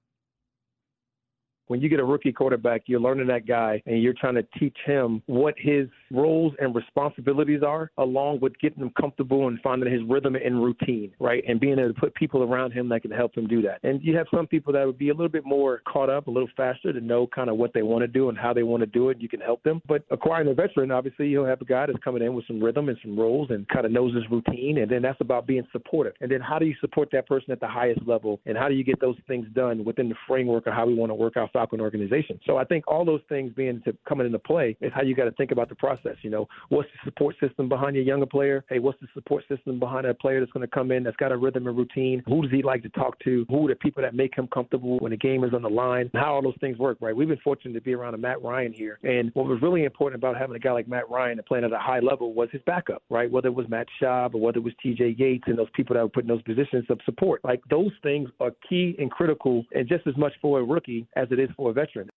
when 1.67 1.81
you 1.81 1.89
get 1.89 2.01
a 2.01 2.05
rookie 2.05 2.33
quarterback, 2.33 2.83
you're 2.87 3.01
learning 3.01 3.27
that 3.29 3.47
guy 3.47 3.83
and 3.87 4.03
you're 4.03 4.15
trying 4.15 4.35
to 4.35 4.47
teach 4.59 4.77
him 4.85 5.23
what 5.27 5.55
his 5.59 5.89
roles 6.11 6.53
and 6.61 6.75
responsibilities 6.75 7.63
are, 7.67 7.91
along 7.99 8.41
with 8.41 8.59
getting 8.61 8.83
him 8.83 8.93
comfortable 8.99 9.49
and 9.49 9.59
finding 9.61 9.93
his 9.93 10.03
rhythm 10.09 10.37
and 10.37 10.63
routine, 10.63 11.13
right? 11.21 11.43
And 11.49 11.61
being 11.61 11.79
able 11.79 11.93
to 11.93 12.01
put 12.01 12.15
people 12.15 12.43
around 12.43 12.73
him 12.73 12.89
that 12.91 13.03
can 13.03 13.11
help 13.11 13.35
him 13.37 13.47
do 13.47 13.63
that. 13.63 13.81
And 13.83 14.03
you 14.03 14.17
have 14.17 14.27
some 14.35 14.47
people 14.47 14.73
that 14.73 14.87
would 14.87 14.99
be 14.99 15.11
a 15.11 15.15
little 15.15 15.29
bit 15.29 15.45
more 15.45 15.83
caught 15.87 16.11
up, 16.11 16.27
a 16.27 16.31
little 16.31 16.49
faster 16.57 16.93
to 16.93 17.01
know 17.01 17.27
kind 17.27 17.51
of 17.51 17.57
what 17.57 17.73
they 17.75 17.83
want 17.83 18.03
to 18.03 18.09
do 18.09 18.29
and 18.29 18.39
how 18.39 18.53
they 18.53 18.63
want 18.63 18.81
to 18.81 18.87
do 18.87 19.11
it. 19.11 19.21
You 19.21 19.29
can 19.29 19.41
help 19.41 19.63
them. 19.63 19.83
But 19.87 20.05
acquiring 20.11 20.49
a 20.49 20.55
veteran, 20.55 20.91
obviously, 20.91 21.29
you'll 21.29 21.47
have 21.47 21.61
a 21.61 21.65
guy 21.65 21.87
that's 21.87 21.99
coming 22.03 22.23
in 22.23 22.35
with 22.35 22.47
some 22.47 22.63
rhythm 22.63 22.89
and 22.89 22.99
some 23.03 23.19
roles 23.19 23.51
and 23.51 23.69
kind 23.69 23.87
of 23.87 23.93
knows 23.93 24.15
his 24.15 24.25
routine. 24.31 24.79
And 24.79 24.91
then 24.91 25.03
that's 25.03 25.21
about 25.21 25.47
being 25.47 25.67
supportive. 25.73 26.15
And 26.21 26.31
then 26.31 26.41
how 26.41 26.59
do 26.59 26.67
you 26.67 26.75
support 26.81 27.09
that 27.13 27.27
person 27.27 27.51
at 27.53 27.61
the 27.61 27.69
highest 27.69 28.01
level? 28.07 28.41
And 28.47 28.57
how 28.57 28.69
do 28.69 28.75
you 28.75 28.85
get 28.85 29.01
those 29.01 29.17
things 29.27 29.47
done 29.55 29.85
within 29.85 30.09
the 30.09 30.15
framework 30.29 30.67
of 30.67 30.75
how 30.75 30.87
we 30.87 30.95
want 30.95 31.11
to 31.11 31.15
work 31.15 31.37
our 31.37 31.49
Falcon 31.57 31.81
organization? 31.81 32.39
So 32.45 32.59
I 32.59 32.65
think 32.65 32.85
all 32.87 33.03
those 33.07 33.23
things 33.31 33.51
being 33.57 33.81
to 33.87 33.97
coming 34.07 34.27
into 34.27 34.39
play 34.39 34.77
is 34.83 34.93
how 34.95 35.01
you 35.01 35.15
got 35.15 35.25
to 35.25 35.31
think 35.33 35.53
about 35.53 35.71
the 35.71 35.75
process. 35.75 36.17
You 36.21 36.29
know, 36.29 36.47
what's 36.69 36.89
the 36.93 37.11
support 37.11 37.35
system 37.41 37.67
behind 37.67 37.97
your 37.97 38.05
younger 38.05 38.27
player? 38.27 38.63
Hey, 38.69 38.79
what's 38.79 39.01
the 39.01 39.07
support 39.15 39.43
system 39.49 39.79
behind 39.79 40.05
a 40.05 40.13
player 40.13 40.41
that's 40.41 40.53
going 40.53 40.67
to 40.69 40.75
come 40.75 40.93
in 40.93 41.03
that's 41.03 41.17
got 41.17 41.33
a 41.33 41.37
rhythm 41.37 41.67
and 41.67 41.75
routine? 41.75 42.23
Who 42.27 42.43
does 42.43 42.51
he 42.51 42.63
like 42.63 42.83
to 42.83 42.91
talk 42.91 43.19
to? 43.21 43.47
Who 43.49 43.65
are 43.65 43.69
the 43.71 43.77
people 43.77 44.03
that 44.03 44.15
make 44.15 44.37
him 44.37 44.49
comfortable 44.53 44.99
when 44.99 45.13
the 45.13 45.17
game 45.17 45.45
is 45.45 45.55
on 45.55 45.63
the 45.63 45.71
line? 45.71 46.11
How 46.15 46.35
all 46.35 46.43
those 46.43 46.59
things 46.61 46.77
work, 46.77 46.99
right? 47.01 47.17
We've 47.17 47.27
been 47.27 47.39
fortunate 47.43 47.73
to 47.73 47.81
be 47.81 47.95
around 47.95 48.13
a 48.13 48.19
Matt 48.19 48.43
Ryan 48.43 48.75
here, 48.75 48.99
and 49.03 49.31
what 49.33 49.47
was 49.47 49.63
really 49.63 49.85
important 49.85 50.23
about 50.23 50.37
having 50.37 50.57
a 50.57 50.59
guy 50.59 50.73
like 50.73 50.89
Matt 50.89 51.09
Ryan 51.09 51.41
playing 51.49 51.65
at 51.65 51.73
a 51.73 51.79
high 51.79 52.01
level 52.01 52.35
was 52.35 52.51
his 52.53 52.61
backup, 52.67 53.03
right? 53.09 53.31
Whether 53.31 53.49
it 53.49 53.55
was 53.55 53.67
Matt 53.71 53.87
Schaub 54.01 54.35
or 54.35 54.41
whether 54.41 54.59
it 54.59 54.65
was 54.65 54.75
T.J. 54.83 55.17
Yates 55.19 55.45
and 55.47 55.59
those 55.59 55.71
people 55.75 55.95
that 55.95 56.03
were 56.03 56.09
put 56.11 56.25
in 56.25 56.29
those 56.29 56.43
positions 56.43 56.85
of 56.91 57.01
support, 57.07 57.41
like 57.45 57.63
those 57.71 57.93
things 58.03 58.29
are 58.41 58.51
key 58.69 58.95
and 58.99 59.11
critical, 59.11 59.65
and 59.75 59.89
just 59.89 60.07
as 60.07 60.17
much 60.17 60.33
for 60.43 60.61
a 60.61 60.65
rookie 60.65 61.07
as 61.17 61.29
it 61.31 61.39
is 61.39 61.46
for 61.55 61.71
a 61.71 61.73
veteran. 61.73 62.09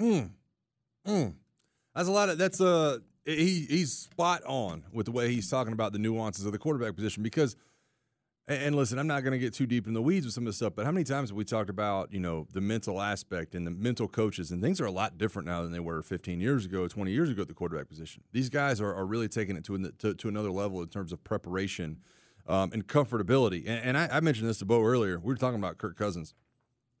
Mm. 0.00 0.30
Mm. 1.06 1.34
That's 1.94 2.08
a 2.08 2.12
lot 2.12 2.28
of 2.28 2.38
that's 2.38 2.60
a 2.60 3.00
he 3.24 3.66
he's 3.68 3.92
spot 3.92 4.42
on 4.46 4.84
with 4.92 5.06
the 5.06 5.12
way 5.12 5.32
he's 5.32 5.48
talking 5.48 5.72
about 5.72 5.92
the 5.92 5.98
nuances 5.98 6.44
of 6.44 6.52
the 6.52 6.58
quarterback 6.58 6.94
position 6.96 7.22
because 7.22 7.56
and 8.46 8.76
listen, 8.76 8.98
I'm 8.98 9.06
not 9.06 9.22
going 9.22 9.32
to 9.32 9.38
get 9.38 9.54
too 9.54 9.66
deep 9.66 9.86
in 9.86 9.94
the 9.94 10.02
weeds 10.02 10.26
with 10.26 10.34
some 10.34 10.44
of 10.44 10.48
this 10.48 10.56
stuff, 10.56 10.74
but 10.76 10.84
how 10.84 10.92
many 10.92 11.04
times 11.04 11.30
have 11.30 11.36
we 11.36 11.44
talked 11.44 11.70
about, 11.70 12.12
you 12.12 12.20
know, 12.20 12.46
the 12.52 12.60
mental 12.60 13.00
aspect 13.00 13.54
and 13.54 13.66
the 13.66 13.70
mental 13.70 14.06
coaches 14.06 14.50
and 14.50 14.60
things 14.60 14.82
are 14.82 14.84
a 14.84 14.90
lot 14.90 15.16
different 15.16 15.48
now 15.48 15.62
than 15.62 15.72
they 15.72 15.80
were 15.80 16.02
15 16.02 16.40
years 16.40 16.66
ago, 16.66 16.86
20 16.86 17.10
years 17.10 17.30
ago 17.30 17.40
at 17.40 17.48
the 17.48 17.54
quarterback 17.54 17.88
position. 17.88 18.22
These 18.32 18.50
guys 18.50 18.82
are, 18.82 18.94
are 18.94 19.06
really 19.06 19.28
taking 19.28 19.56
it 19.56 19.64
to, 19.64 19.90
to, 19.98 20.12
to 20.12 20.28
another 20.28 20.50
level 20.50 20.82
in 20.82 20.88
terms 20.88 21.10
of 21.10 21.24
preparation 21.24 22.00
um, 22.46 22.70
and 22.74 22.86
comfortability. 22.86 23.60
And, 23.66 23.82
and 23.82 23.98
I, 23.98 24.08
I 24.12 24.20
mentioned 24.20 24.46
this 24.46 24.58
to 24.58 24.66
Beau 24.66 24.82
earlier. 24.82 25.18
We 25.18 25.32
were 25.32 25.38
talking 25.38 25.58
about 25.58 25.78
Kirk 25.78 25.96
Cousins 25.96 26.34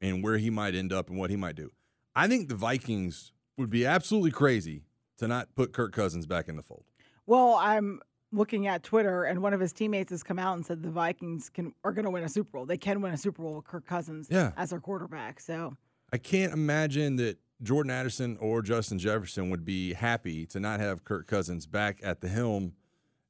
and 0.04 0.22
where 0.22 0.36
he 0.38 0.50
might 0.50 0.74
end 0.74 0.92
up 0.92 1.08
and 1.08 1.18
what 1.18 1.30
he 1.30 1.36
might 1.36 1.56
do. 1.56 1.70
I 2.14 2.28
think 2.28 2.48
the 2.48 2.54
Vikings 2.54 3.32
would 3.56 3.70
be 3.70 3.86
absolutely 3.86 4.30
crazy 4.30 4.82
to 5.18 5.26
not 5.26 5.54
put 5.54 5.72
Kirk 5.72 5.92
Cousins 5.92 6.26
back 6.26 6.48
in 6.48 6.56
the 6.56 6.62
fold. 6.62 6.84
Well, 7.26 7.54
I'm 7.54 8.00
looking 8.30 8.66
at 8.66 8.82
Twitter, 8.82 9.24
and 9.24 9.40
one 9.40 9.54
of 9.54 9.60
his 9.60 9.72
teammates 9.72 10.10
has 10.10 10.22
come 10.22 10.38
out 10.38 10.56
and 10.56 10.66
said 10.66 10.82
the 10.82 10.90
Vikings 10.90 11.48
can 11.48 11.72
are 11.84 11.92
going 11.92 12.04
to 12.04 12.10
win 12.10 12.24
a 12.24 12.28
Super 12.28 12.50
Bowl. 12.50 12.66
They 12.66 12.76
can 12.76 13.00
win 13.00 13.12
a 13.12 13.16
Super 13.16 13.42
Bowl 13.42 13.54
with 13.54 13.64
Kirk 13.64 13.86
Cousins 13.86 14.28
yeah. 14.30 14.52
as 14.56 14.70
their 14.70 14.80
quarterback. 14.80 15.40
So 15.40 15.74
I 16.12 16.18
can't 16.18 16.52
imagine 16.52 17.16
that 17.16 17.38
Jordan 17.62 17.90
Addison 17.90 18.36
or 18.40 18.60
Justin 18.60 18.98
Jefferson 18.98 19.48
would 19.50 19.64
be 19.64 19.94
happy 19.94 20.44
to 20.46 20.60
not 20.60 20.80
have 20.80 21.04
Kirk 21.04 21.26
Cousins 21.26 21.66
back 21.66 22.00
at 22.02 22.20
the 22.20 22.28
helm. 22.28 22.74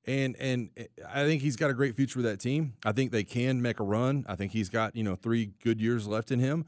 And 0.06 0.36
and 0.38 0.70
I 1.08 1.24
think 1.24 1.42
he's 1.42 1.56
got 1.56 1.70
a 1.70 1.74
great 1.74 1.96
future 1.96 2.18
with 2.18 2.26
that 2.26 2.38
team. 2.38 2.74
I 2.84 2.92
think 2.92 3.10
they 3.10 3.24
can 3.24 3.62
make 3.62 3.80
a 3.80 3.84
run. 3.84 4.26
I 4.28 4.36
think 4.36 4.52
he's 4.52 4.68
got, 4.68 4.94
you 4.94 5.02
know, 5.02 5.16
three 5.16 5.52
good 5.62 5.80
years 5.80 6.06
left 6.06 6.30
in 6.30 6.40
him. 6.40 6.66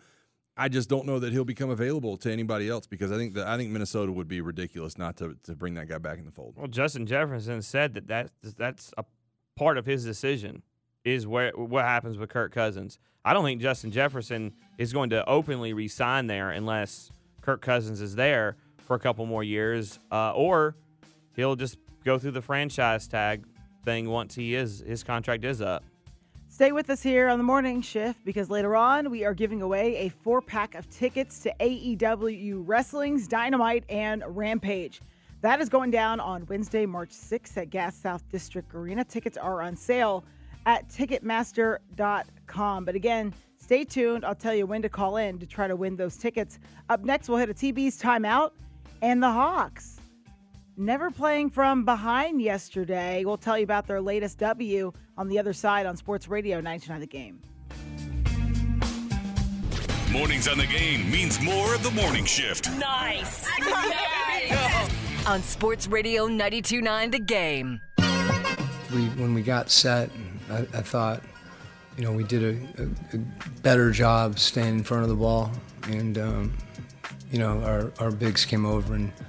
I 0.57 0.69
just 0.69 0.89
don't 0.89 1.05
know 1.05 1.19
that 1.19 1.35
he'll 1.35 1.45
become 1.45 1.69
available 1.69 2.17
to 2.19 2.33
anybody 2.33 2.71
else 2.71 2.87
because 2.87 3.13
I 3.13 3.17
think 3.17 3.35
that 3.35 3.47
I 3.47 3.59
think 3.59 3.71
Minnesota 3.71 4.11
would 4.11 4.29
be 4.29 4.41
ridiculous 4.41 4.97
not 4.97 5.17
to, 5.19 5.37
to 5.45 5.55
bring 5.55 5.75
that 5.75 5.87
guy 5.87 5.99
back 5.99 6.19
in 6.19 6.25
the 6.25 6.31
fold. 6.31 6.55
Well, 6.57 6.67
Justin 6.67 7.05
Jefferson 7.05 7.61
said 7.61 7.93
that 7.95 8.09
that's, 8.09 8.55
that's 8.55 8.95
a 8.97 9.05
part 9.55 9.77
of 9.77 9.85
his 9.85 10.05
decision 10.05 10.63
is 11.05 11.27
where 11.27 11.53
what 11.53 11.85
happens 11.85 12.17
with 12.17 12.31
Kirk 12.31 12.53
Cousins. 12.53 12.99
I 13.23 13.35
don't 13.35 13.45
think 13.45 13.61
Justin 13.61 13.91
Jefferson 13.91 14.55
is 14.79 14.95
going 14.95 15.11
to 15.11 15.29
openly 15.29 15.75
resign 15.75 16.27
there 16.27 16.51
unless 16.51 17.11
Kirk 17.43 17.61
Cousins 17.61 18.01
is 18.01 18.15
there 18.15 18.57
for 18.87 18.97
a 18.97 18.99
couple 18.99 19.27
more 19.27 19.45
years, 19.45 19.99
uh, 20.11 20.33
or 20.33 20.75
he'll 21.35 21.57
just 21.57 21.77
go 22.07 22.19
through 22.21 22.31
the 22.31 22.41
franchise 22.41 23.09
tag 23.09 23.45
thing 23.85 24.09
once 24.09 24.37
he 24.37 24.55
is 24.55 24.83
his 24.87 25.03
contract 25.03 25.45
is 25.45 25.61
up. 25.61 25.83
Stay 26.49 26.71
with 26.71 26.89
us 26.89 27.03
here 27.03 27.29
on 27.29 27.37
the 27.37 27.45
morning 27.45 27.83
shift 27.83 28.25
because 28.25 28.49
later 28.49 28.77
on 28.77 29.11
we 29.11 29.25
are 29.25 29.35
giving 29.35 29.61
away 29.61 29.97
a 29.97 30.09
four 30.09 30.41
pack 30.41 30.77
of 30.77 30.89
tickets 30.89 31.41
to 31.41 31.53
AEW 31.61 32.63
Wrestling's 32.65 33.27
Dynamite 33.27 33.85
and 33.89 34.23
Rampage. 34.29 35.03
That 35.43 35.61
is 35.61 35.69
going 35.69 35.91
down 35.91 36.21
on 36.21 36.47
Wednesday, 36.47 36.87
March 36.87 37.11
6th 37.11 37.57
at 37.59 37.71
Gas 37.71 37.97
South 37.97 38.27
District 38.31 38.73
Arena. 38.73 39.05
Tickets 39.05 39.37
are 39.37 39.61
on 39.61 39.77
sale 39.77 40.25
at 40.65 40.89
Ticketmaster.com. 40.89 42.85
But 42.85 42.95
again, 42.95 43.35
stay 43.59 43.85
tuned. 43.85 44.25
I'll 44.25 44.35
tell 44.35 44.55
you 44.55 44.67
when 44.67 44.81
to 44.83 44.89
call 44.89 45.17
in 45.19 45.39
to 45.41 45.47
try 45.47 45.67
to 45.69 45.77
win 45.77 45.97
those 45.97 46.17
tickets. 46.17 46.61
Up 46.89 47.05
next, 47.05 47.29
we'll 47.29 47.39
hit 47.39 47.51
a 47.51 47.55
TB's 47.55 48.01
timeout 48.01 48.53
and 49.03 49.23
the 49.23 49.31
Hawks 49.31 49.96
never 50.77 51.11
playing 51.11 51.51
from 51.51 51.85
behind 51.85 52.41
yesterday. 52.41 53.25
We'll 53.25 53.37
tell 53.37 53.59
you 53.59 53.65
about 53.65 53.87
their 53.87 54.01
latest 54.01 54.39
W 54.39 54.93
on 55.17 55.29
the 55.29 55.39
other 55.39 55.53
side 55.53 55.87
on 55.87 55.97
Sports 55.97 56.29
Radio 56.29 56.61
99 56.61 57.01
The 57.01 57.07
Game. 57.07 57.41
Mornings 60.13 60.49
on 60.49 60.57
the 60.59 60.67
game 60.67 61.11
means 61.11 61.41
more 61.43 61.75
of 61.75 61.83
the 61.83 61.91
morning 61.91 62.25
shift. 62.25 62.71
Nice. 62.79 63.49
on 65.27 65.43
Sports 65.43 65.89
Radio 65.89 66.29
92.9 66.29 67.13
The 67.13 67.19
Game. 67.19 67.81
We, 68.95 69.07
when 69.21 69.35
we 69.35 69.43
got 69.43 69.71
set, 69.71 70.11
I, 70.51 70.59
I 70.59 70.83
thought, 70.83 71.23
you 71.99 72.05
know, 72.05 72.13
we 72.13 72.25
did 72.25 72.43
a, 72.43 72.83
a, 72.83 73.17
a, 73.17 73.19
better 73.63 73.91
job 73.91 74.39
staying 74.39 74.79
in 74.79 74.85
front 74.85 75.03
of 75.03 75.09
the 75.09 75.17
ball. 75.17 75.51
And, 75.89 76.17
um, 76.19 76.57
you 77.31 77.39
know, 77.39 77.61
our, 77.63 77.93
our 77.99 78.11
bigs 78.11 78.45
came 78.45 78.65
over 78.65 78.95
and– 78.95 79.13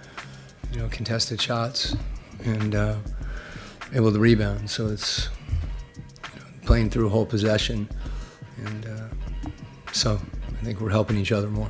you 0.71 0.79
know, 0.79 0.87
contested 0.89 1.41
shots 1.41 1.95
and 2.43 2.75
uh, 2.75 2.95
able 3.93 4.11
to 4.11 4.19
rebound. 4.19 4.69
So 4.69 4.87
it's 4.87 5.29
you 6.33 6.39
know, 6.39 6.45
playing 6.65 6.89
through 6.89 7.09
whole 7.09 7.25
possession, 7.25 7.89
and 8.65 8.85
uh, 8.85 9.51
so 9.91 10.19
I 10.47 10.63
think 10.63 10.79
we're 10.79 10.89
helping 10.89 11.17
each 11.17 11.31
other 11.31 11.49
more. 11.49 11.69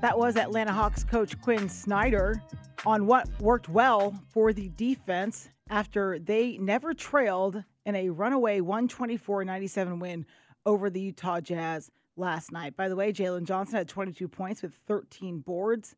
That 0.00 0.18
was 0.18 0.36
Atlanta 0.36 0.72
Hawks 0.72 1.04
coach 1.04 1.40
Quin 1.40 1.68
Snyder 1.68 2.42
on 2.84 3.06
what 3.06 3.28
worked 3.40 3.68
well 3.68 4.14
for 4.30 4.52
the 4.52 4.68
defense 4.70 5.48
after 5.70 6.18
they 6.18 6.58
never 6.58 6.92
trailed 6.92 7.62
in 7.86 7.94
a 7.94 8.08
runaway 8.10 8.60
124 8.60 9.44
97 9.44 9.98
win 9.98 10.26
over 10.66 10.90
the 10.90 11.00
Utah 11.00 11.40
Jazz 11.40 11.90
last 12.16 12.52
night. 12.52 12.76
By 12.76 12.88
the 12.88 12.96
way, 12.96 13.12
Jalen 13.12 13.44
Johnson 13.44 13.76
had 13.76 13.88
22 13.88 14.28
points 14.28 14.62
with 14.62 14.74
13 14.86 15.38
boards 15.38 15.94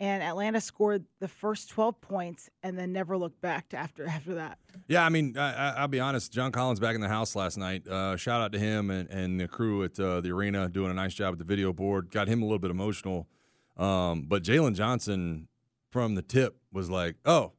and 0.00 0.22
Atlanta 0.22 0.60
scored 0.60 1.04
the 1.20 1.28
first 1.28 1.70
12 1.70 2.00
points 2.00 2.50
and 2.62 2.78
then 2.78 2.92
never 2.92 3.16
looked 3.16 3.40
back 3.40 3.72
after 3.72 4.06
after 4.08 4.34
that. 4.34 4.58
Yeah, 4.88 5.04
I 5.04 5.08
mean, 5.08 5.36
I, 5.38 5.80
will 5.82 5.88
be 5.88 6.00
honest. 6.00 6.32
John 6.32 6.52
Collins 6.52 6.80
back 6.80 6.94
in 6.94 7.00
the 7.00 7.08
house 7.08 7.36
last 7.36 7.56
night. 7.56 7.86
Uh, 7.86 8.16
shout 8.16 8.40
out 8.40 8.52
to 8.52 8.58
him 8.58 8.90
and, 8.90 9.08
and 9.08 9.40
the 9.40 9.48
crew 9.48 9.84
at 9.84 9.98
uh, 9.98 10.20
the 10.20 10.30
arena 10.30 10.68
doing 10.68 10.90
a 10.90 10.94
nice 10.94 11.14
job 11.14 11.32
at 11.32 11.38
the 11.38 11.44
video 11.44 11.72
board. 11.72 12.10
Got 12.10 12.28
him 12.28 12.42
a 12.42 12.44
little 12.44 12.58
bit 12.58 12.70
emotional. 12.70 13.28
Um, 13.76 14.22
but 14.28 14.42
Jalen 14.42 14.74
Johnson 14.74 15.48
from 15.90 16.14
the 16.14 16.22
tip 16.22 16.58
was 16.72 16.90
like, 16.90 17.16
"Oh, 17.24 17.52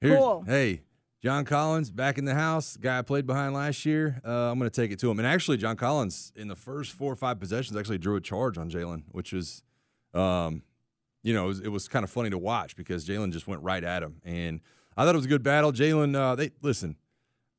here's 0.00 0.18
cool. 0.18 0.44
hey." 0.46 0.82
John 1.22 1.46
Collins 1.46 1.90
back 1.90 2.18
in 2.18 2.26
the 2.26 2.34
house, 2.34 2.76
guy 2.76 2.98
I 2.98 3.02
played 3.02 3.26
behind 3.26 3.54
last 3.54 3.86
year. 3.86 4.20
Uh, 4.22 4.50
I'm 4.50 4.58
going 4.58 4.70
to 4.70 4.80
take 4.80 4.90
it 4.90 4.98
to 4.98 5.10
him. 5.10 5.18
And 5.18 5.26
actually, 5.26 5.56
John 5.56 5.74
Collins 5.74 6.34
in 6.36 6.48
the 6.48 6.54
first 6.54 6.92
four 6.92 7.10
or 7.10 7.16
five 7.16 7.40
possessions 7.40 7.78
actually 7.78 7.96
drew 7.96 8.16
a 8.16 8.20
charge 8.20 8.58
on 8.58 8.68
Jalen, 8.68 9.04
which 9.10 9.32
was 9.32 9.62
um, 10.12 10.64
you 11.24 11.34
know, 11.34 11.46
it 11.46 11.48
was, 11.48 11.60
it 11.60 11.68
was 11.68 11.88
kind 11.88 12.04
of 12.04 12.10
funny 12.10 12.30
to 12.30 12.38
watch 12.38 12.76
because 12.76 13.04
Jalen 13.04 13.32
just 13.32 13.48
went 13.48 13.62
right 13.62 13.82
at 13.82 14.04
him, 14.04 14.20
and 14.24 14.60
I 14.96 15.04
thought 15.04 15.14
it 15.14 15.18
was 15.18 15.26
a 15.26 15.28
good 15.28 15.42
battle. 15.42 15.72
Jalen, 15.72 16.14
uh, 16.14 16.36
they 16.36 16.52
listen. 16.62 16.96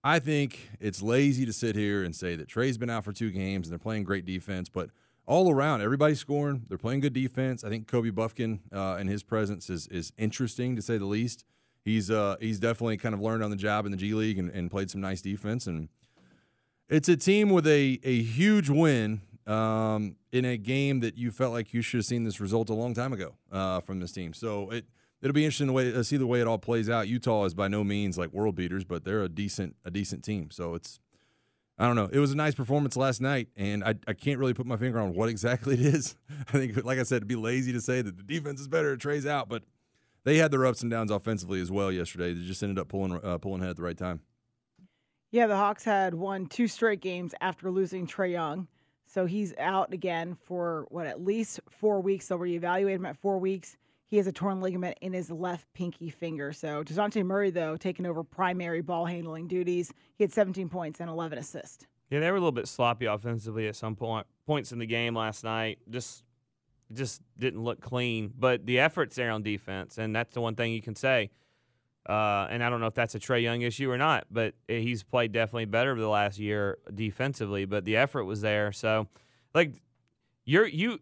I 0.04 0.19
think 0.19 0.69
it's 0.80 1.01
lazy 1.01 1.47
to 1.47 1.51
sit 1.51 1.75
here 1.75 2.04
and 2.04 2.15
say 2.15 2.36
that 2.36 2.47
Trae's 2.47 2.78
been 2.78 2.91
out 2.91 3.04
for 3.04 3.12
two 3.12 3.32
games 3.32 3.65
and 3.67 3.71
they're 3.71 3.80
playing 3.80 4.04
great 4.04 4.23
defense, 4.23 4.69
but 4.69 4.91
all 5.25 5.51
around, 5.51 5.82
everybody's 5.82 6.19
scoring. 6.19 6.62
They're 6.69 6.78
playing 6.78 6.99
good 6.99 7.13
defense. 7.13 7.63
I 7.63 7.69
think 7.69 7.88
Kobe 7.88 8.12
Bufkin 8.12 8.60
uh, 8.71 8.97
and 8.99 9.10
his 9.10 9.23
presence 9.23 9.67
is 9.69 9.88
is 9.88 10.13
interesting 10.15 10.75
to 10.75 10.82
say 10.84 10.99
the 10.99 11.06
least. 11.06 11.43
He's 11.84 12.12
uh, 12.12 12.36
he's 12.39 12.60
definitely 12.60 12.97
kind 12.97 13.15
of 13.15 13.21
learned 13.21 13.43
on 13.43 13.49
the 13.49 13.56
job 13.56 13.86
in 13.86 13.91
the 13.91 13.97
G 13.97 14.13
League 14.13 14.38
and, 14.38 14.51
and 14.51 14.69
played 14.69 14.91
some 14.91 15.01
nice 15.01 15.21
defense. 15.21 15.65
And 15.65 15.89
it's 16.88 17.10
a 17.10 17.17
team 17.17 17.49
with 17.49 17.65
a 17.65 17.99
a 18.04 18.21
huge 18.21 18.69
win 18.69 19.21
um, 19.47 20.15
in 20.31 20.45
a 20.45 20.58
game 20.58 20.99
that 21.01 21.17
you 21.17 21.31
felt 21.31 21.53
like 21.53 21.73
you 21.73 21.81
should 21.81 21.99
have 21.99 22.05
seen 22.05 22.23
this 22.23 22.39
result 22.39 22.69
a 22.69 22.73
long 22.73 22.93
time 22.93 23.13
ago 23.13 23.36
uh, 23.51 23.79
from 23.79 23.99
this 23.99 24.12
team. 24.12 24.34
So 24.34 24.69
it 24.69 24.86
it'll 25.21 25.34
be 25.34 25.45
interesting 25.45 25.67
to 25.67 25.73
way, 25.73 26.03
see 26.03 26.17
the 26.17 26.27
way 26.27 26.41
it 26.41 26.47
all 26.47 26.58
plays 26.58 26.89
out. 26.89 27.08
Utah 27.08 27.45
is 27.45 27.53
by 27.53 27.67
no 27.67 27.84
means 27.84 28.17
like 28.17 28.31
world 28.31 28.55
beaters, 28.55 28.84
but 28.84 29.03
they're 29.03 29.23
a 29.23 29.29
decent 29.29 29.75
a 29.86 29.91
decent 29.91 30.23
team. 30.23 30.51
So 30.51 30.75
it's 30.75 30.99
I 31.77 31.88
don't 31.88 31.95
know. 31.95 32.10
It 32.12 32.19
was 32.19 32.31
a 32.31 32.38
nice 32.38 32.55
performance 32.55 32.95
last 32.95 33.19
night, 33.19 33.49
and 33.58 33.84
I, 33.84 33.95
I 34.08 34.13
can't 34.13 34.39
really 34.39 34.53
put 34.53 34.65
my 34.65 34.77
finger 34.77 34.99
on 34.99 35.13
what 35.13 35.29
exactly 35.29 35.75
it 35.75 35.81
is. 35.81 36.15
I 36.47 36.51
think, 36.51 36.86
like 36.86 36.99
I 36.99 37.03
said, 37.03 37.17
it'd 37.17 37.27
be 37.27 37.36
lazy 37.36 37.73
to 37.73 37.81
say 37.81 38.01
that 38.01 38.17
the 38.17 38.23
defense 38.23 38.62
is 38.62 38.67
better. 38.67 38.95
Trae's 38.95 39.25
out, 39.25 39.49
but 39.49 39.63
they 40.23 40.38
had 40.38 40.51
their 40.51 40.65
ups 40.65 40.81
and 40.81 40.89
downs 40.89 41.12
offensively 41.12 41.62
as 41.62 41.71
well 41.71 41.91
yesterday. 41.91 42.34
They 42.34 42.45
just 42.45 42.63
ended 42.63 42.79
up 42.79 42.88
pulling 42.88 43.19
uh, 43.23 43.38
pulling 43.39 43.62
head 43.62 43.71
at 43.71 43.75
the 43.75 43.84
right 43.84 43.97
time. 43.97 44.21
Yeah, 45.31 45.47
the 45.47 45.58
Hawks 45.58 45.84
had 45.84 46.13
won 46.13 46.45
two 46.45 46.67
straight 46.67 47.01
games 47.01 47.36
after 47.41 47.69
losing 47.69 48.08
Trae 48.08 48.31
Young. 48.31 48.69
So 49.15 49.25
he's 49.25 49.54
out 49.58 49.93
again 49.93 50.36
for 50.36 50.88
what, 50.89 51.08
at 51.08 51.23
least 51.23 51.62
four 51.69 52.01
weeks. 52.01 52.28
They'll 52.28 52.38
reevaluate 52.38 52.95
him 52.95 53.06
at 53.06 53.15
four 53.15 53.39
weeks. 53.39 53.78
He 54.08 54.17
has 54.17 54.28
a 54.28 54.32
torn 54.34 54.60
ligament 54.60 54.97
in 54.99 55.13
his 55.13 55.32
left 55.32 55.65
pinky 55.73 56.10
finger. 56.10 56.51
So 56.51 56.84
Dejounte 56.84 57.25
Murray, 57.25 57.49
though, 57.49 57.78
taking 57.78 58.06
over 58.06 58.25
primary 58.25 58.82
ball 58.82 59.06
handling 59.06 59.47
duties. 59.47 59.89
He 60.17 60.25
had 60.25 60.34
17 60.34 60.67
points 60.67 60.99
and 60.99 61.10
11 61.10 61.38
assists. 61.38 61.88
Yeah, 62.10 62.19
they 62.19 62.30
were 62.30 62.36
a 62.36 62.41
little 62.41 62.51
bit 62.51 62.67
sloppy 62.67 63.06
offensively 63.06 63.69
at 63.69 63.78
some 63.78 63.95
point 63.95 64.28
points 64.45 64.73
in 64.73 64.80
the 64.80 64.86
game 64.86 65.15
last 65.15 65.45
night. 65.45 65.80
Just 65.89 66.25
just 66.91 67.21
didn't 67.39 67.63
look 67.63 67.80
clean. 67.80 68.34
But 68.38 68.65
the 68.65 68.80
effort's 68.80 69.15
there 69.15 69.32
on 69.32 69.43
defense, 69.43 69.97
and 69.97 70.13
that's 70.13 70.34
the 70.34 70.41
one 70.41 70.56
thing 70.56 70.73
you 70.73 70.82
can 70.82 70.95
say. 70.95 71.32
Uh, 72.08 72.48
and 72.52 72.63
I 72.63 72.70
don't 72.70 72.80
know 72.80 72.88
if 72.88 72.94
that's 72.94 73.15
a 73.15 73.20
Trae 73.20 73.41
Young 73.41 73.62
issue 73.62 73.89
or 73.89 73.98
not, 73.98 74.28
but 74.30 74.54
he's 74.68 75.02
played 75.02 75.32
definitely 75.32 75.65
better 75.65 75.91
over 75.91 76.02
the 76.02 76.10
last 76.10 76.38
year 76.38 76.78
defensively. 76.94 77.65
But 77.65 77.84
the 77.86 77.98
effort 77.98 78.26
was 78.26 78.41
there. 78.41 78.72
So, 78.72 79.08
like, 79.54 79.74
you're 80.46 80.68
you. 80.68 81.00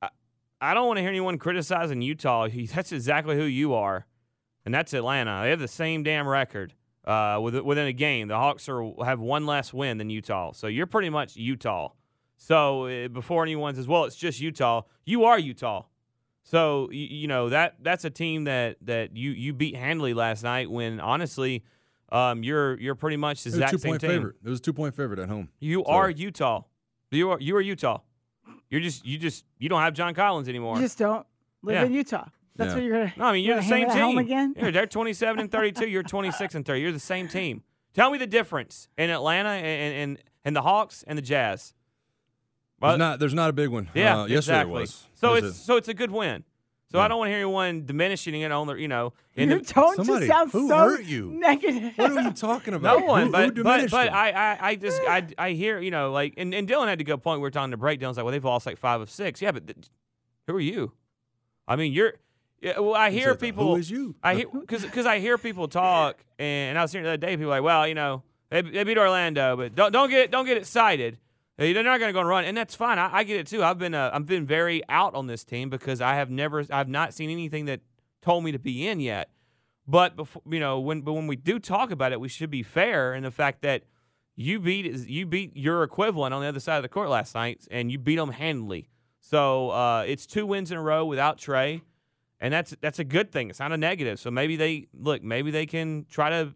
I, 0.00 0.08
I 0.60 0.74
don't 0.74 0.86
want 0.86 0.96
to 0.96 1.02
hear 1.02 1.10
anyone 1.10 1.38
criticizing 1.38 2.00
Utah. 2.00 2.48
That's 2.74 2.92
exactly 2.92 3.36
who 3.36 3.44
you 3.44 3.74
are, 3.74 4.06
and 4.64 4.74
that's 4.74 4.94
Atlanta. 4.94 5.40
They 5.42 5.50
have 5.50 5.60
the 5.60 5.68
same 5.68 6.02
damn 6.02 6.26
record 6.26 6.72
uh, 7.04 7.38
within 7.42 7.86
a 7.86 7.92
game. 7.92 8.28
The 8.28 8.36
Hawks 8.36 8.68
are 8.68 8.90
have 9.04 9.20
one 9.20 9.44
less 9.44 9.72
win 9.72 9.98
than 9.98 10.08
Utah, 10.08 10.52
so 10.52 10.66
you're 10.66 10.86
pretty 10.86 11.10
much 11.10 11.36
Utah. 11.36 11.90
So 12.36 12.86
uh, 12.86 13.08
before 13.08 13.42
anyone 13.42 13.74
says, 13.74 13.86
"Well, 13.86 14.04
it's 14.04 14.16
just 14.16 14.40
Utah," 14.40 14.82
you 15.04 15.24
are 15.24 15.38
Utah. 15.38 15.84
So 16.44 16.88
you, 16.90 17.06
you, 17.06 17.28
know 17.28 17.48
that 17.50 17.76
that's 17.80 18.04
a 18.04 18.10
team 18.10 18.44
that 18.44 18.76
that 18.82 19.16
you 19.16 19.30
you 19.30 19.52
beat 19.52 19.76
handily 19.76 20.12
last 20.12 20.42
night. 20.42 20.70
When 20.70 21.00
honestly, 21.00 21.64
um, 22.10 22.42
you're 22.42 22.78
you're 22.80 22.94
pretty 22.94 23.16
much 23.16 23.44
the 23.44 23.50
exact 23.50 23.80
same 23.80 23.98
team. 23.98 24.10
Favorite. 24.10 24.36
It 24.44 24.50
was 24.50 24.60
two 24.60 24.72
point 24.72 24.94
favorite 24.94 25.18
at 25.18 25.28
home. 25.28 25.48
You 25.60 25.84
so. 25.86 25.92
are 25.92 26.10
Utah. 26.10 26.62
You 27.10 27.30
are 27.30 27.40
you 27.40 27.56
are 27.56 27.60
Utah. 27.60 28.00
You're 28.70 28.80
just 28.80 29.06
you 29.06 29.18
just 29.18 29.44
you 29.58 29.68
don't 29.68 29.80
have 29.80 29.94
John 29.94 30.14
Collins 30.14 30.48
anymore. 30.48 30.76
You 30.76 30.82
just 30.82 30.98
don't 30.98 31.26
live 31.62 31.74
yeah. 31.74 31.84
in 31.84 31.92
Utah. 31.92 32.26
That's 32.56 32.70
yeah. 32.70 32.74
what 32.74 32.82
you're 32.84 32.98
gonna. 32.98 33.12
No, 33.16 33.24
I 33.26 33.32
mean 33.32 33.44
you're 33.44 33.56
the 33.56 33.62
same 33.62 33.88
team. 33.90 34.18
again. 34.18 34.54
You're, 34.58 34.72
they're 34.72 34.86
27 34.86 35.40
and 35.40 35.50
32. 35.50 35.88
You're 35.88 36.02
26 36.02 36.54
and 36.54 36.66
30. 36.66 36.80
You're 36.80 36.92
the 36.92 36.98
same 36.98 37.28
team. 37.28 37.62
Tell 37.94 38.10
me 38.10 38.18
the 38.18 38.26
difference 38.26 38.88
in 38.98 39.10
Atlanta 39.10 39.50
and 39.50 39.94
and, 39.94 40.18
and 40.44 40.56
the 40.56 40.62
Hawks 40.62 41.04
and 41.06 41.16
the 41.16 41.22
Jazz. 41.22 41.74
Well, 42.82 42.90
there's 42.90 42.98
not 42.98 43.20
there's 43.20 43.34
not 43.34 43.50
a 43.50 43.52
big 43.52 43.68
one. 43.68 43.88
Yeah, 43.94 44.22
uh, 44.22 44.24
exactly. 44.24 44.80
Was. 44.80 45.06
So 45.14 45.34
There's 45.34 45.44
it's 45.44 45.60
a, 45.60 45.60
so 45.62 45.76
it's 45.76 45.88
a 45.88 45.94
good 45.94 46.10
win. 46.10 46.44
So 46.90 46.98
yeah. 46.98 47.04
I 47.04 47.08
don't 47.08 47.18
want 47.18 47.28
to 47.28 47.30
hear 47.30 47.38
anyone 47.38 47.86
diminishing 47.86 48.38
it 48.38 48.52
on 48.52 48.66
the, 48.66 48.74
you 48.74 48.88
know. 48.88 49.14
In 49.34 49.48
Your 49.48 49.60
the, 49.60 49.64
tone 49.64 49.94
somebody, 49.94 50.26
just 50.26 50.38
sounds 50.38 50.52
who 50.52 50.68
so 50.68 50.76
hurt 50.76 51.04
you? 51.04 51.30
negative. 51.30 51.92
What 51.96 52.12
are 52.12 52.20
you 52.20 52.32
talking 52.32 52.74
about? 52.74 52.98
No 52.98 53.06
one, 53.06 53.26
who, 53.26 53.32
but 53.32 53.56
who 53.56 53.62
but, 53.62 53.90
but? 53.90 54.12
I, 54.12 54.30
I 54.30 54.58
I 54.68 54.74
just 54.74 55.00
I, 55.08 55.26
I 55.38 55.50
hear 55.52 55.80
you 55.80 55.90
know 55.90 56.12
like 56.12 56.34
and, 56.36 56.52
and 56.52 56.68
Dylan 56.68 56.88
had 56.88 56.98
to 56.98 57.04
go 57.04 57.16
point. 57.16 57.40
We 57.40 57.42
were 57.42 57.50
talking 57.50 57.70
to 57.70 57.78
break. 57.78 58.00
Dylan's 58.00 58.18
like, 58.18 58.24
well, 58.24 58.32
they've 58.32 58.44
lost 58.44 58.66
like 58.66 58.76
five 58.76 59.00
of 59.00 59.08
six. 59.08 59.40
Yeah, 59.40 59.52
but 59.52 59.66
th- 59.66 59.78
who 60.46 60.56
are 60.56 60.60
you? 60.60 60.92
I 61.66 61.76
mean, 61.76 61.92
you're. 61.92 62.14
Yeah, 62.60 62.78
well, 62.78 62.94
I 62.94 63.10
hear 63.10 63.34
people. 63.36 63.74
Who 63.74 63.80
is 63.80 63.90
you? 63.90 64.14
I 64.22 64.34
hear 64.34 64.46
because 64.60 64.82
because 64.82 65.06
I 65.06 65.18
hear 65.18 65.38
people 65.38 65.68
talk, 65.68 66.22
and 66.38 66.76
I 66.76 66.82
was 66.82 66.92
hearing 66.92 67.04
the 67.04 67.10
other 67.10 67.16
day 67.16 67.36
people 67.36 67.50
like, 67.50 67.62
well, 67.62 67.88
you 67.88 67.94
know, 67.94 68.22
they, 68.50 68.60
they 68.60 68.84
beat 68.84 68.98
Orlando, 68.98 69.56
but 69.56 69.74
don't 69.74 69.92
don't 69.92 70.10
get 70.10 70.30
don't 70.30 70.44
get 70.44 70.58
excited. 70.58 71.18
They're 71.62 71.84
not 71.84 72.00
going 72.00 72.08
to 72.08 72.12
go 72.12 72.20
and 72.20 72.28
run, 72.28 72.44
and 72.44 72.56
that's 72.56 72.74
fine. 72.74 72.98
I, 72.98 73.18
I 73.18 73.24
get 73.24 73.38
it 73.38 73.46
too. 73.46 73.62
I've 73.62 73.78
been 73.78 73.94
uh, 73.94 74.10
I've 74.12 74.26
been 74.26 74.46
very 74.46 74.82
out 74.88 75.14
on 75.14 75.28
this 75.28 75.44
team 75.44 75.70
because 75.70 76.00
I 76.00 76.14
have 76.14 76.30
never 76.30 76.64
I've 76.70 76.88
not 76.88 77.14
seen 77.14 77.30
anything 77.30 77.66
that 77.66 77.80
told 78.22 78.42
me 78.42 78.52
to 78.52 78.58
be 78.58 78.88
in 78.88 79.00
yet. 79.00 79.30
But 79.86 80.16
before, 80.16 80.42
you 80.48 80.60
know, 80.60 80.80
when 80.80 81.02
but 81.02 81.12
when 81.12 81.26
we 81.26 81.36
do 81.36 81.58
talk 81.58 81.90
about 81.90 82.12
it, 82.12 82.20
we 82.20 82.28
should 82.28 82.50
be 82.50 82.62
fair 82.62 83.14
in 83.14 83.22
the 83.22 83.30
fact 83.30 83.62
that 83.62 83.82
you 84.34 84.60
beat 84.60 84.86
you 85.08 85.26
beat 85.26 85.56
your 85.56 85.82
equivalent 85.82 86.32
on 86.32 86.40
the 86.40 86.48
other 86.48 86.60
side 86.60 86.76
of 86.76 86.82
the 86.82 86.88
court 86.88 87.08
last 87.08 87.34
night, 87.34 87.66
and 87.70 87.92
you 87.92 87.98
beat 87.98 88.16
them 88.16 88.30
handily. 88.30 88.88
So 89.20 89.70
uh, 89.70 90.04
it's 90.06 90.26
two 90.26 90.46
wins 90.46 90.72
in 90.72 90.78
a 90.78 90.82
row 90.82 91.04
without 91.04 91.38
Trae, 91.38 91.82
and 92.40 92.52
that's 92.52 92.74
that's 92.80 92.98
a 92.98 93.04
good 93.04 93.30
thing. 93.30 93.50
It's 93.50 93.60
not 93.60 93.72
a 93.72 93.76
negative. 93.76 94.18
So 94.18 94.30
maybe 94.30 94.56
they 94.56 94.88
look, 94.92 95.22
maybe 95.22 95.50
they 95.50 95.66
can 95.66 96.06
try 96.10 96.30
to, 96.30 96.54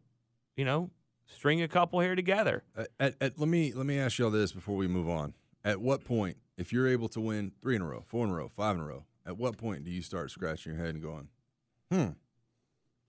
you 0.56 0.64
know, 0.64 0.90
string 1.26 1.62
a 1.62 1.68
couple 1.68 2.00
here 2.00 2.14
together. 2.14 2.62
At, 2.98 3.14
at, 3.20 3.38
let 3.38 3.48
me 3.48 3.72
let 3.72 3.86
me 3.86 3.98
ask 3.98 4.18
y'all 4.18 4.30
this 4.30 4.52
before 4.52 4.76
we 4.76 4.88
move 4.88 5.08
on. 5.08 5.34
At 5.64 5.80
what 5.80 6.04
point, 6.04 6.36
if 6.56 6.72
you're 6.72 6.86
able 6.86 7.08
to 7.10 7.20
win 7.20 7.52
three 7.60 7.76
in 7.76 7.82
a 7.82 7.86
row, 7.86 8.02
four 8.06 8.24
in 8.24 8.30
a 8.30 8.34
row, 8.34 8.48
five 8.48 8.76
in 8.76 8.82
a 8.82 8.86
row, 8.86 9.04
at 9.26 9.36
what 9.36 9.56
point 9.56 9.84
do 9.84 9.90
you 9.90 10.02
start 10.02 10.30
scratching 10.30 10.72
your 10.72 10.80
head 10.80 10.94
and 10.94 11.02
going, 11.02 11.28
"Hmm, 11.90 12.10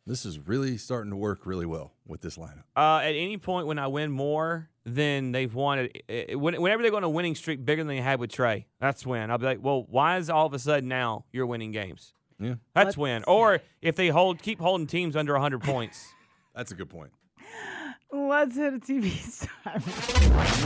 this 0.05 0.25
is 0.25 0.39
really 0.39 0.77
starting 0.77 1.11
to 1.11 1.17
work 1.17 1.45
really 1.45 1.65
well 1.65 1.93
with 2.05 2.21
this 2.21 2.37
lineup"? 2.37 2.63
Uh, 2.75 2.99
at 3.03 3.13
any 3.13 3.37
point 3.37 3.67
when 3.67 3.77
I 3.79 3.87
win 3.87 4.11
more 4.11 4.69
than 4.85 5.31
they've 5.33 5.53
won, 5.53 5.89
whenever 6.07 6.81
they 6.81 6.89
go 6.89 6.97
on 6.97 7.03
a 7.03 7.09
winning 7.09 7.35
streak 7.35 7.63
bigger 7.63 7.81
than 7.83 7.87
they 7.95 8.01
had 8.01 8.19
with 8.19 8.31
Trae, 8.31 8.65
that's 8.79 9.05
when 9.05 9.29
I'll 9.29 9.37
be 9.37 9.45
like, 9.45 9.59
"Well, 9.61 9.83
why 9.89 10.17
is 10.17 10.29
all 10.29 10.47
of 10.47 10.53
a 10.53 10.59
sudden 10.59 10.89
now 10.89 11.25
you're 11.31 11.45
winning 11.45 11.71
games?" 11.71 12.13
Yeah, 12.39 12.55
that's 12.73 12.95
when. 12.95 13.23
Or 13.23 13.61
if 13.81 13.95
they 13.95 14.09
hold, 14.09 14.41
keep 14.41 14.59
holding 14.59 14.87
teams 14.87 15.15
under 15.15 15.33
100 15.33 15.61
points. 15.63 16.13
That's 16.55 16.71
a 16.71 16.75
good 16.75 16.89
point. 16.89 17.11
Let's 18.17 18.55
hit 18.55 18.73
a 18.73 18.79
TV 18.79 19.47
time. 19.63 19.81